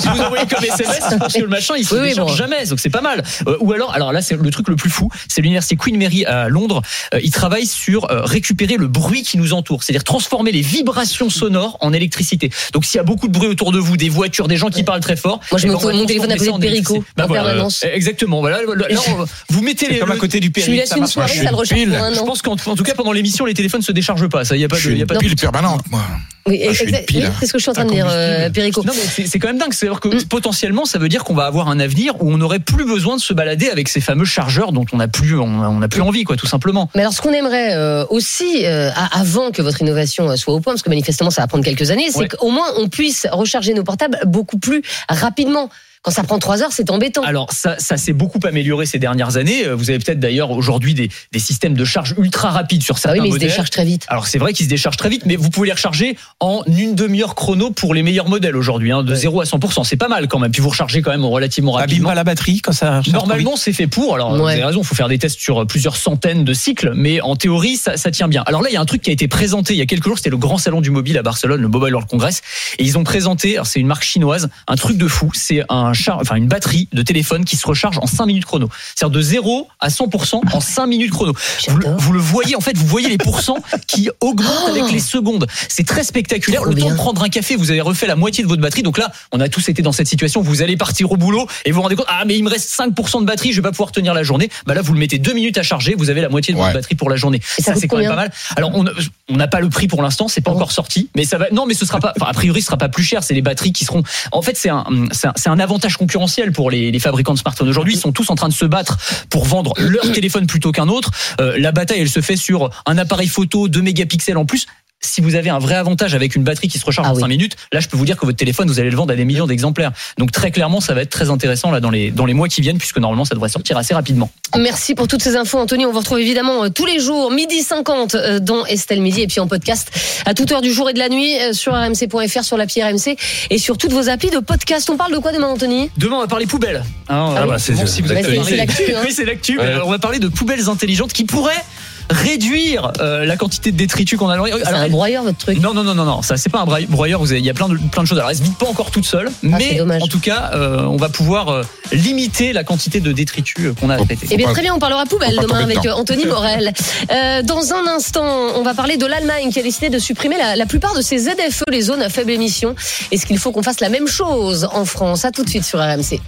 si 0.00 0.08
vous 0.08 0.20
envoyez 0.20 0.46
comme 0.46 0.64
SMS, 0.64 1.00
parce 1.18 1.34
que 1.34 1.40
le 1.42 1.48
machin, 1.48 1.74
il 1.78 1.84
se 1.86 1.94
Oui, 1.94 2.00
oui, 2.02 2.08
décharge 2.10 2.30
bon. 2.30 2.36
jamais, 2.36 2.64
donc 2.66 2.80
c'est 2.80 2.90
pas 2.90 3.00
mal. 3.00 3.22
Euh, 3.46 3.56
ou 3.60 3.72
alors, 3.72 3.92
alors 3.94 4.12
là, 4.12 4.22
c'est 4.22 4.36
le 4.36 4.50
truc 4.50 4.68
le 4.68 4.76
plus 4.76 4.90
fou, 4.90 5.10
c'est 5.28 5.40
l'université 5.42 5.76
Queen 5.76 5.96
Mary 5.98 6.24
à 6.24 6.48
Londres. 6.48 6.82
Euh, 7.14 7.20
ils 7.22 7.30
travaillent 7.30 7.66
sur 7.66 8.10
euh, 8.10 8.22
récupérer 8.22 8.76
le 8.76 8.88
bruit 8.88 9.22
qui 9.22 9.36
nous 9.38 9.41
entoure, 9.52 9.82
c'est-à-dire 9.82 10.04
transformer 10.04 10.52
les 10.52 10.60
vibrations 10.62 11.28
sonores 11.30 11.76
en 11.80 11.92
électricité. 11.92 12.50
Donc 12.72 12.84
s'il 12.84 12.96
y 12.98 13.00
a 13.00 13.02
beaucoup 13.04 13.26
de 13.28 13.32
bruit 13.32 13.48
autour 13.48 13.72
de 13.72 13.78
vous, 13.78 13.96
des 13.96 14.08
voitures, 14.08 14.46
des 14.48 14.56
gens 14.56 14.68
qui 14.70 14.84
parlent 14.84 15.00
très 15.00 15.16
fort, 15.16 15.40
Moi, 15.50 15.58
je 15.58 15.66
eh 15.66 15.70
me 15.70 15.74
ben, 15.76 15.80
va 15.86 15.92
mon 15.94 16.06
téléphone 16.06 16.30
à 16.32 16.36
côté 16.36 16.46
de 16.50 16.54
en 16.54 16.58
Perico. 16.60 17.04
Bah 17.16 17.24
en 17.24 17.26
voilà, 17.26 17.42
permanence. 17.44 17.82
euh, 17.84 17.88
Exactement. 17.94 18.40
Voilà, 18.40 18.58
là, 18.62 18.88
là, 18.88 19.00
on- 19.08 19.24
vous 19.52 19.62
mettez 19.62 19.88
les. 19.88 19.98
Comme 19.98 20.12
à 20.12 20.16
côté 20.16 20.38
du 20.40 20.52
Je 20.56 20.70
lui 20.70 20.76
laisse 20.76 20.92
une 20.96 21.06
soirée, 21.06 21.34
ça 21.36 21.50
le 21.50 21.56
recharge 21.56 21.80
pile. 21.80 21.90
pour 21.90 22.02
un 22.04 22.14
Je 22.14 22.20
pense 22.20 22.42
qu'en 22.42 22.52
en 22.52 22.76
tout 22.76 22.84
cas 22.84 22.94
pendant 22.94 23.12
l'émission 23.12 23.44
les 23.44 23.54
téléphones 23.54 23.82
se 23.82 23.92
déchargent 23.92 24.28
pas. 24.28 24.44
Ça, 24.44 24.54
il 24.56 24.60
y 24.60 24.64
a 24.64 24.68
pas 24.68 24.76
de. 24.76 24.80
Je 24.80 24.86
suis 24.88 24.94
il 24.94 24.98
y 24.98 25.00
a 25.00 25.02
une 25.02 25.06
pas 25.08 25.14
de- 25.14 25.20
pile 25.20 25.34
permanente, 25.36 25.82
moi. 25.90 26.02
Oui, 26.46 26.60
Ah, 26.66 26.72
oui, 26.72 27.22
hein. 27.24 27.32
c'est 27.38 27.46
ce 27.46 27.52
que 27.52 27.58
je 27.58 27.62
suis 27.62 27.70
en 27.70 27.74
train 27.74 27.84
de 27.84 27.90
dire, 27.92 28.06
euh. 28.10 28.50
Perico. 28.50 28.82
Non, 28.84 28.92
mais 28.96 29.26
c'est 29.26 29.38
quand 29.38 29.48
même 29.48 29.58
dingue. 29.58 29.72
C'est-à-dire 29.72 30.00
que 30.00 30.08
Mm. 30.08 30.24
potentiellement, 30.24 30.84
ça 30.84 30.98
veut 30.98 31.08
dire 31.08 31.22
qu'on 31.24 31.34
va 31.34 31.44
avoir 31.46 31.68
un 31.68 31.78
avenir 31.78 32.20
où 32.20 32.32
on 32.32 32.36
n'aurait 32.38 32.58
plus 32.58 32.84
besoin 32.84 33.16
de 33.16 33.20
se 33.20 33.32
balader 33.32 33.70
avec 33.70 33.88
ces 33.88 34.00
fameux 34.00 34.24
chargeurs 34.24 34.72
dont 34.72 34.84
on 34.92 34.96
n'a 34.96 35.06
plus, 35.08 35.38
on, 35.38 35.44
on 35.44 35.78
n'a 35.78 35.88
plus 35.88 36.00
envie, 36.02 36.24
quoi, 36.24 36.36
tout 36.36 36.46
simplement. 36.48 36.90
Mais 36.94 37.02
alors, 37.02 37.12
ce 37.12 37.20
qu'on 37.22 37.32
aimerait 37.32 37.74
euh, 37.76 38.04
aussi, 38.10 38.64
euh, 38.66 38.90
avant 39.12 39.50
que 39.52 39.62
votre 39.62 39.80
innovation 39.82 40.30
euh, 40.30 40.36
soit 40.36 40.54
au 40.54 40.60
point, 40.60 40.72
parce 40.72 40.82
que 40.82 40.88
manifestement, 40.90 41.30
ça 41.30 41.42
va 41.42 41.46
prendre 41.46 41.64
quelques 41.64 41.90
années, 41.90 42.08
c'est 42.10 42.18
Ouais. 42.18 42.28
qu'au 42.28 42.50
moins 42.50 42.66
on 42.76 42.88
puisse 42.88 43.26
recharger 43.30 43.72
nos 43.74 43.84
portables 43.84 44.18
beaucoup 44.26 44.58
plus 44.58 44.82
rapidement. 45.08 45.70
Quand 46.02 46.10
ça 46.10 46.24
prend 46.24 46.40
trois 46.40 46.62
heures, 46.64 46.72
c'est 46.72 46.90
embêtant. 46.90 47.22
Alors 47.22 47.52
ça, 47.52 47.76
ça 47.78 47.96
s'est 47.96 48.12
beaucoup 48.12 48.40
amélioré 48.44 48.86
ces 48.86 48.98
dernières 48.98 49.36
années. 49.36 49.64
Euh, 49.66 49.76
Vous 49.76 49.88
avez 49.90 50.00
peut-être 50.00 50.18
d'ailleurs 50.18 50.50
aujourd'hui 50.50 50.94
des, 50.94 51.08
des 51.30 51.38
systèmes 51.38 51.74
de 51.74 51.84
charge 51.84 52.16
ultra 52.18 52.50
rapides 52.50 52.82
sur 52.82 52.96
Ah 52.96 52.98
certains 52.98 53.18
oui, 53.18 53.22
mais 53.22 53.28
ils 53.28 53.34
se 53.34 53.38
déchargent 53.38 53.70
très 53.70 53.84
vite. 53.84 54.04
Alors 54.08 54.26
c'est 54.26 54.38
vrai 54.38 54.52
qu'ils 54.52 54.64
se 54.66 54.70
déchargent 54.70 54.96
très 54.96 55.08
vite, 55.10 55.26
mais 55.26 55.36
vous 55.36 55.48
pouvez 55.48 55.68
les 55.68 55.72
recharger 55.74 56.16
en 56.40 56.62
une 56.66 56.96
demi-heure 56.96 57.36
chrono 57.36 57.70
pour 57.70 57.94
les 57.94 58.02
meilleurs 58.02 58.28
modèles 58.28 58.56
aujourd'hui, 58.56 58.90
hein, 58.90 59.04
de 59.04 59.14
0 59.14 59.42
à 59.42 59.44
100%. 59.44 59.84
C'est 59.84 59.96
pas 59.96 60.08
mal 60.08 60.26
quand 60.26 60.40
même. 60.40 60.50
Puis 60.50 60.60
vous 60.60 60.70
rechargez 60.70 61.02
quand 61.02 61.12
même 61.12 61.24
relativement 61.24 61.70
rapidement. 61.72 62.08
pas 62.08 62.14
la 62.16 62.24
batterie 62.24 62.60
quand 62.62 62.72
ça. 62.72 63.00
Normalement, 63.12 63.54
c'est 63.56 63.72
fait 63.72 63.86
pour. 63.86 64.16
Alors, 64.16 64.34
vous 64.36 64.42
Ouais. 64.42 64.54
avez 64.54 64.64
raison, 64.64 64.80
il 64.82 64.86
faut 64.86 64.96
faire 64.96 65.08
des 65.08 65.18
tests 65.18 65.38
sur 65.38 65.64
plusieurs 65.68 65.94
centaines 65.96 66.42
de 66.42 66.52
cycles, 66.52 66.92
mais 66.96 67.20
en 67.20 67.36
théorie, 67.36 67.76
ça, 67.76 67.96
ça 67.96 68.10
tient 68.10 68.26
bien. 68.26 68.42
Alors 68.46 68.62
là, 68.62 68.70
il 68.70 68.72
y 68.72 68.76
a 68.76 68.80
un 68.80 68.84
truc 68.86 69.02
qui 69.02 69.10
a 69.10 69.12
été 69.12 69.28
présenté 69.28 69.72
il 69.74 69.78
y 69.78 69.82
a 69.82 69.86
quelques 69.86 70.04
jours, 70.06 70.16
c'était 70.18 70.30
le 70.30 70.36
grand 70.36 70.58
salon 70.58 70.80
du 70.80 70.90
mobile 70.90 71.16
à 71.16 71.22
Barcelone, 71.22 71.60
le 71.62 71.68
Mobile 71.68 71.92
World 71.94 72.10
Congress, 72.10 72.42
et 72.80 72.82
ils 72.82 72.98
ont 72.98 73.04
présenté, 73.04 73.54
alors 73.54 73.66
c'est 73.66 73.78
une 73.78 73.86
marque 73.86 74.02
chinoise, 74.02 74.48
un 74.66 74.74
truc 74.74 74.96
de 74.96 75.06
fou, 75.06 75.30
c'est 75.32 75.62
un 75.68 75.91
char, 75.92 76.18
enfin 76.20 76.36
une 76.36 76.48
batterie 76.48 76.88
de 76.92 77.02
téléphone 77.02 77.44
qui 77.44 77.56
se 77.56 77.66
recharge 77.66 77.98
en 77.98 78.06
5 78.06 78.26
minutes 78.26 78.44
chrono. 78.44 78.68
C'est-à-dire 78.94 79.10
de 79.16 79.22
0 79.22 79.68
à 79.80 79.88
100% 79.88 80.40
en 80.52 80.60
5 80.60 80.86
minutes 80.86 81.10
chrono. 81.10 81.32
Vous, 81.68 81.76
le- 81.76 81.82
J'adore. 81.82 82.00
vous 82.00 82.12
le 82.12 82.20
voyez, 82.20 82.56
en 82.56 82.60
fait, 82.60 82.76
vous 82.76 82.86
voyez 82.86 83.08
les 83.08 83.18
pourcents 83.18 83.58
qui 83.86 84.08
augmentent 84.20 84.68
avec 84.70 84.90
les 84.92 84.98
secondes. 85.00 85.46
C'est 85.68 85.86
très 85.86 86.04
spectaculaire. 86.04 86.62
Trop 86.62 86.70
Le 86.70 86.80
temps 86.80 86.90
de 86.90 86.94
prendre 86.94 87.22
un 87.22 87.28
café, 87.28 87.56
vous 87.56 87.70
avez 87.70 87.80
refait 87.80 88.06
la 88.06 88.16
moitié 88.16 88.42
de 88.44 88.48
votre 88.48 88.62
batterie. 88.62 88.82
Donc 88.82 88.98
là, 88.98 89.12
on 89.32 89.40
a 89.40 89.48
tous 89.48 89.68
été 89.68 89.82
dans 89.82 89.92
cette 89.92 90.08
situation. 90.08 90.42
Vous 90.42 90.62
allez 90.62 90.76
partir 90.76 91.10
au 91.12 91.16
boulot 91.16 91.46
et 91.64 91.70
vous 91.70 91.76
vous 91.76 91.82
rendez 91.82 91.96
compte, 91.96 92.06
ah, 92.08 92.24
mais 92.26 92.36
il 92.36 92.44
me 92.44 92.50
reste 92.50 92.70
5% 92.70 93.20
de 93.20 93.26
batterie, 93.26 93.52
je 93.52 93.56
vais 93.56 93.62
pas 93.62 93.70
pouvoir 93.72 93.92
tenir 93.92 94.14
la 94.14 94.22
journée. 94.22 94.48
Bah 94.66 94.74
là, 94.74 94.82
vous 94.82 94.92
le 94.92 94.98
mettez 94.98 95.18
deux 95.18 95.32
minutes 95.32 95.58
à 95.58 95.62
charger, 95.62 95.94
vous 95.96 96.10
avez 96.10 96.20
la 96.20 96.28
moitié 96.28 96.52
de 96.54 96.58
votre 96.58 96.72
batterie 96.72 96.94
pour 96.94 97.10
la 97.10 97.16
journée. 97.16 97.40
Et 97.58 97.62
ça 97.62 97.74
c'est 97.74 97.88
quand 97.88 97.96
même 97.98 98.08
pas 98.08 98.16
mal. 98.16 98.32
Alors, 98.56 98.72
on 98.74 99.36
n'a 99.36 99.48
pas 99.48 99.60
le 99.60 99.68
prix 99.68 99.88
pour 99.88 100.02
l'instant, 100.02 100.28
c'est 100.28 100.40
pas 100.40 100.50
Ah 100.52 100.56
encore 100.56 100.72
sorti, 100.72 101.08
mais 101.16 101.24
ça 101.24 101.38
va, 101.38 101.46
non, 101.50 101.66
mais 101.66 101.74
ce 101.74 101.84
sera 101.84 101.98
pas, 101.98 102.12
enfin, 102.16 102.30
a 102.30 102.32
priori, 102.34 102.60
ce 102.60 102.66
sera 102.66 102.76
pas 102.76 102.88
plus 102.88 103.02
cher. 103.02 103.22
C'est 103.24 103.34
les 103.34 103.42
batteries 103.42 103.72
qui 103.72 103.84
seront, 103.84 104.02
en 104.30 104.42
fait, 104.42 104.56
c'est 104.56 104.68
un, 104.68 104.84
c'est 105.12 105.26
un, 105.26 105.32
c'est 105.36 105.48
un 105.48 105.58
avantage 105.58 105.81
concurrentiel 105.90 106.52
pour 106.52 106.70
les, 106.70 106.90
les 106.90 106.98
fabricants 106.98 107.34
de 107.34 107.38
smartphones. 107.38 107.68
Aujourd'hui, 107.68 107.94
ils 107.94 108.00
sont 108.00 108.12
tous 108.12 108.30
en 108.30 108.34
train 108.34 108.48
de 108.48 108.54
se 108.54 108.64
battre 108.64 108.98
pour 109.30 109.44
vendre 109.44 109.74
leur 109.78 110.10
téléphone 110.12 110.46
plutôt 110.46 110.72
qu'un 110.72 110.88
autre. 110.88 111.10
Euh, 111.40 111.58
la 111.58 111.72
bataille, 111.72 112.00
elle 112.00 112.08
se 112.08 112.20
fait 112.20 112.36
sur 112.36 112.70
un 112.86 112.98
appareil 112.98 113.28
photo 113.28 113.68
2 113.68 113.82
mégapixels 113.82 114.36
en 114.36 114.44
plus. 114.44 114.66
Si 115.04 115.20
vous 115.20 115.34
avez 115.34 115.50
un 115.50 115.58
vrai 115.58 115.74
avantage 115.74 116.14
avec 116.14 116.36
une 116.36 116.42
batterie 116.44 116.68
qui 116.68 116.78
se 116.78 116.84
recharge 116.84 117.06
Ah 117.08 117.12
en 117.12 117.14
oui. 117.16 117.20
5 117.22 117.28
minutes, 117.28 117.56
là 117.72 117.80
je 117.80 117.88
peux 117.88 117.96
vous 117.96 118.04
dire 118.04 118.16
que 118.16 118.24
votre 118.26 118.38
téléphone 118.38 118.68
vous 118.68 118.80
allez 118.80 118.90
le 118.90 118.96
vendre 118.96 119.12
à 119.12 119.16
des 119.16 119.24
millions 119.24 119.46
d'exemplaires. 119.46 119.92
Donc 120.18 120.30
très 120.32 120.50
clairement 120.50 120.80
ça 120.80 120.94
va 120.94 121.02
être 121.02 121.10
très 121.10 121.30
intéressant 121.30 121.70
là 121.70 121.80
dans 121.80 121.90
les 121.90 122.10
dans 122.10 122.26
les 122.26 122.34
mois 122.34 122.48
qui 122.48 122.60
viennent 122.60 122.78
puisque 122.78 122.98
normalement 122.98 123.24
ça 123.24 123.34
devrait 123.34 123.48
sortir 123.48 123.76
assez 123.76 123.94
rapidement. 123.94 124.30
Merci 124.58 124.94
pour 124.94 125.08
toutes 125.08 125.22
ces 125.22 125.36
infos, 125.36 125.58
Anthony. 125.58 125.86
On 125.86 125.92
vous 125.92 125.98
retrouve 125.98 126.20
évidemment 126.20 126.64
euh, 126.64 126.68
tous 126.68 126.86
les 126.86 127.00
jours, 127.00 127.30
midi 127.30 127.62
50, 127.62 128.14
euh, 128.14 128.38
dans 128.38 128.64
Estelle 128.66 129.00
Midi, 129.00 129.22
et 129.22 129.26
puis 129.26 129.40
en 129.40 129.46
podcast 129.48 129.90
à 130.26 130.34
toute 130.34 130.52
heure 130.52 130.60
du 130.60 130.72
jour 130.72 130.88
et 130.90 130.92
de 130.92 130.98
la 130.98 131.08
nuit 131.08 131.36
euh, 131.40 131.52
sur 131.52 131.72
rmc.fr, 131.72 132.44
sur 132.44 132.56
l'appli 132.56 132.82
RMC 132.82 133.16
et 133.50 133.58
sur 133.58 133.78
toutes 133.78 133.92
vos 133.92 134.08
applis 134.08 134.30
de 134.30 134.38
podcast. 134.38 134.88
On 134.90 134.96
parle 134.96 135.12
de 135.12 135.18
quoi 135.18 135.32
demain, 135.32 135.48
Anthony? 135.48 135.90
Demain 135.96 136.16
on 136.16 136.20
va 136.20 136.26
parler 136.26 136.46
poubelles. 136.46 136.84
Hein, 137.08 137.34
Ah 137.36 137.42
euh, 137.42 137.46
bah, 137.46 137.58
c'est- 137.58 137.72
bon, 137.72 137.86
si 137.86 138.02
l'actu, 138.02 138.94
hein. 138.94 139.00
Oui 139.04 139.12
c'est 139.12 139.24
l'actu. 139.24 139.58
Ouais. 139.58 139.76
On 139.84 139.90
va 139.90 139.98
parler 139.98 140.18
de 140.18 140.28
poubelles 140.28 140.68
intelligentes 140.68 141.12
qui 141.12 141.24
pourraient 141.24 141.62
réduire 142.10 142.92
euh, 143.00 143.24
la 143.24 143.36
quantité 143.36 143.72
de 143.72 143.76
détritus 143.76 144.18
qu'on 144.18 144.28
a. 144.28 144.34
Alors, 144.34 144.46
C'est 144.48 144.68
un 144.68 144.88
broyeur, 144.88 145.22
votre 145.24 145.38
truc. 145.38 145.60
Non, 145.60 145.74
non, 145.74 145.82
non, 145.84 145.94
non, 145.94 146.04
non, 146.04 146.22
ça 146.22 146.36
c'est 146.36 146.50
pas 146.50 146.60
un 146.60 146.64
broy- 146.64 146.86
broyeur. 146.86 147.20
Vous 147.20 147.30
avez, 147.32 147.40
il 147.40 147.46
y 147.46 147.50
a 147.50 147.54
plein 147.54 147.68
de, 147.68 147.76
plein 147.90 148.02
de 148.02 148.08
choses. 148.08 148.18
Alors, 148.18 148.30
elle 148.30 148.36
se 148.36 148.42
vide 148.42 148.56
pas 148.56 148.66
encore 148.66 148.90
toute 148.90 149.04
seule, 149.06 149.28
Ah, 149.44 149.56
mais 149.58 149.80
en 149.80 150.06
tout 150.06 150.20
cas, 150.20 150.50
euh, 150.54 150.82
on 150.84 150.96
va 150.96 151.08
pouvoir 151.08 151.48
euh, 151.48 151.62
limiter 151.92 152.52
la 152.52 152.64
quantité 152.64 153.00
de 153.00 153.12
détritus 153.12 153.66
euh, 153.66 153.74
qu'on 153.78 153.90
a 153.90 153.94
à 153.94 153.98
traiter. 153.98 154.26
Eh 154.30 154.36
bien, 154.36 154.52
très 154.52 154.62
bien, 154.62 154.74
on 154.74 154.78
parlera 154.78 155.04
poubelle 155.06 155.36
demain 155.40 155.60
avec 155.60 155.84
euh, 155.86 155.92
Anthony 155.92 156.26
Morel. 156.26 156.72
Euh, 157.12 157.42
dans 157.42 157.72
un 157.72 157.86
instant, 157.94 158.24
on 158.56 158.62
va 158.62 158.74
parler 158.74 158.96
de 158.96 159.06
l'Allemagne 159.06 159.50
qui 159.50 159.58
a 159.58 159.62
décidé 159.62 159.90
de 159.90 159.98
supprimer 159.98 160.36
la, 160.38 160.56
la 160.56 160.66
plupart 160.66 160.94
de 160.94 161.02
ses 161.02 161.18
ZFE, 161.18 161.64
les 161.70 161.82
zones 161.82 162.00
à 162.02 162.08
faible 162.08 162.30
émission. 162.30 162.74
Est-ce 163.10 163.26
qu'il 163.26 163.38
faut 163.38 163.50
qu'on 163.52 163.62
fasse 163.62 163.80
la 163.80 163.88
même 163.88 164.06
chose 164.08 164.68
en 164.72 164.84
France? 164.84 165.24
À 165.24 165.30
tout 165.30 165.44
de 165.44 165.48
suite 165.50 165.64
sur 165.64 165.78
RMC. 165.80 166.20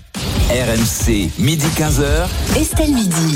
RMC, 0.50 1.30
midi 1.38 1.66
15h. 1.78 2.58
Estelle 2.60 2.92
Midi. 2.92 3.34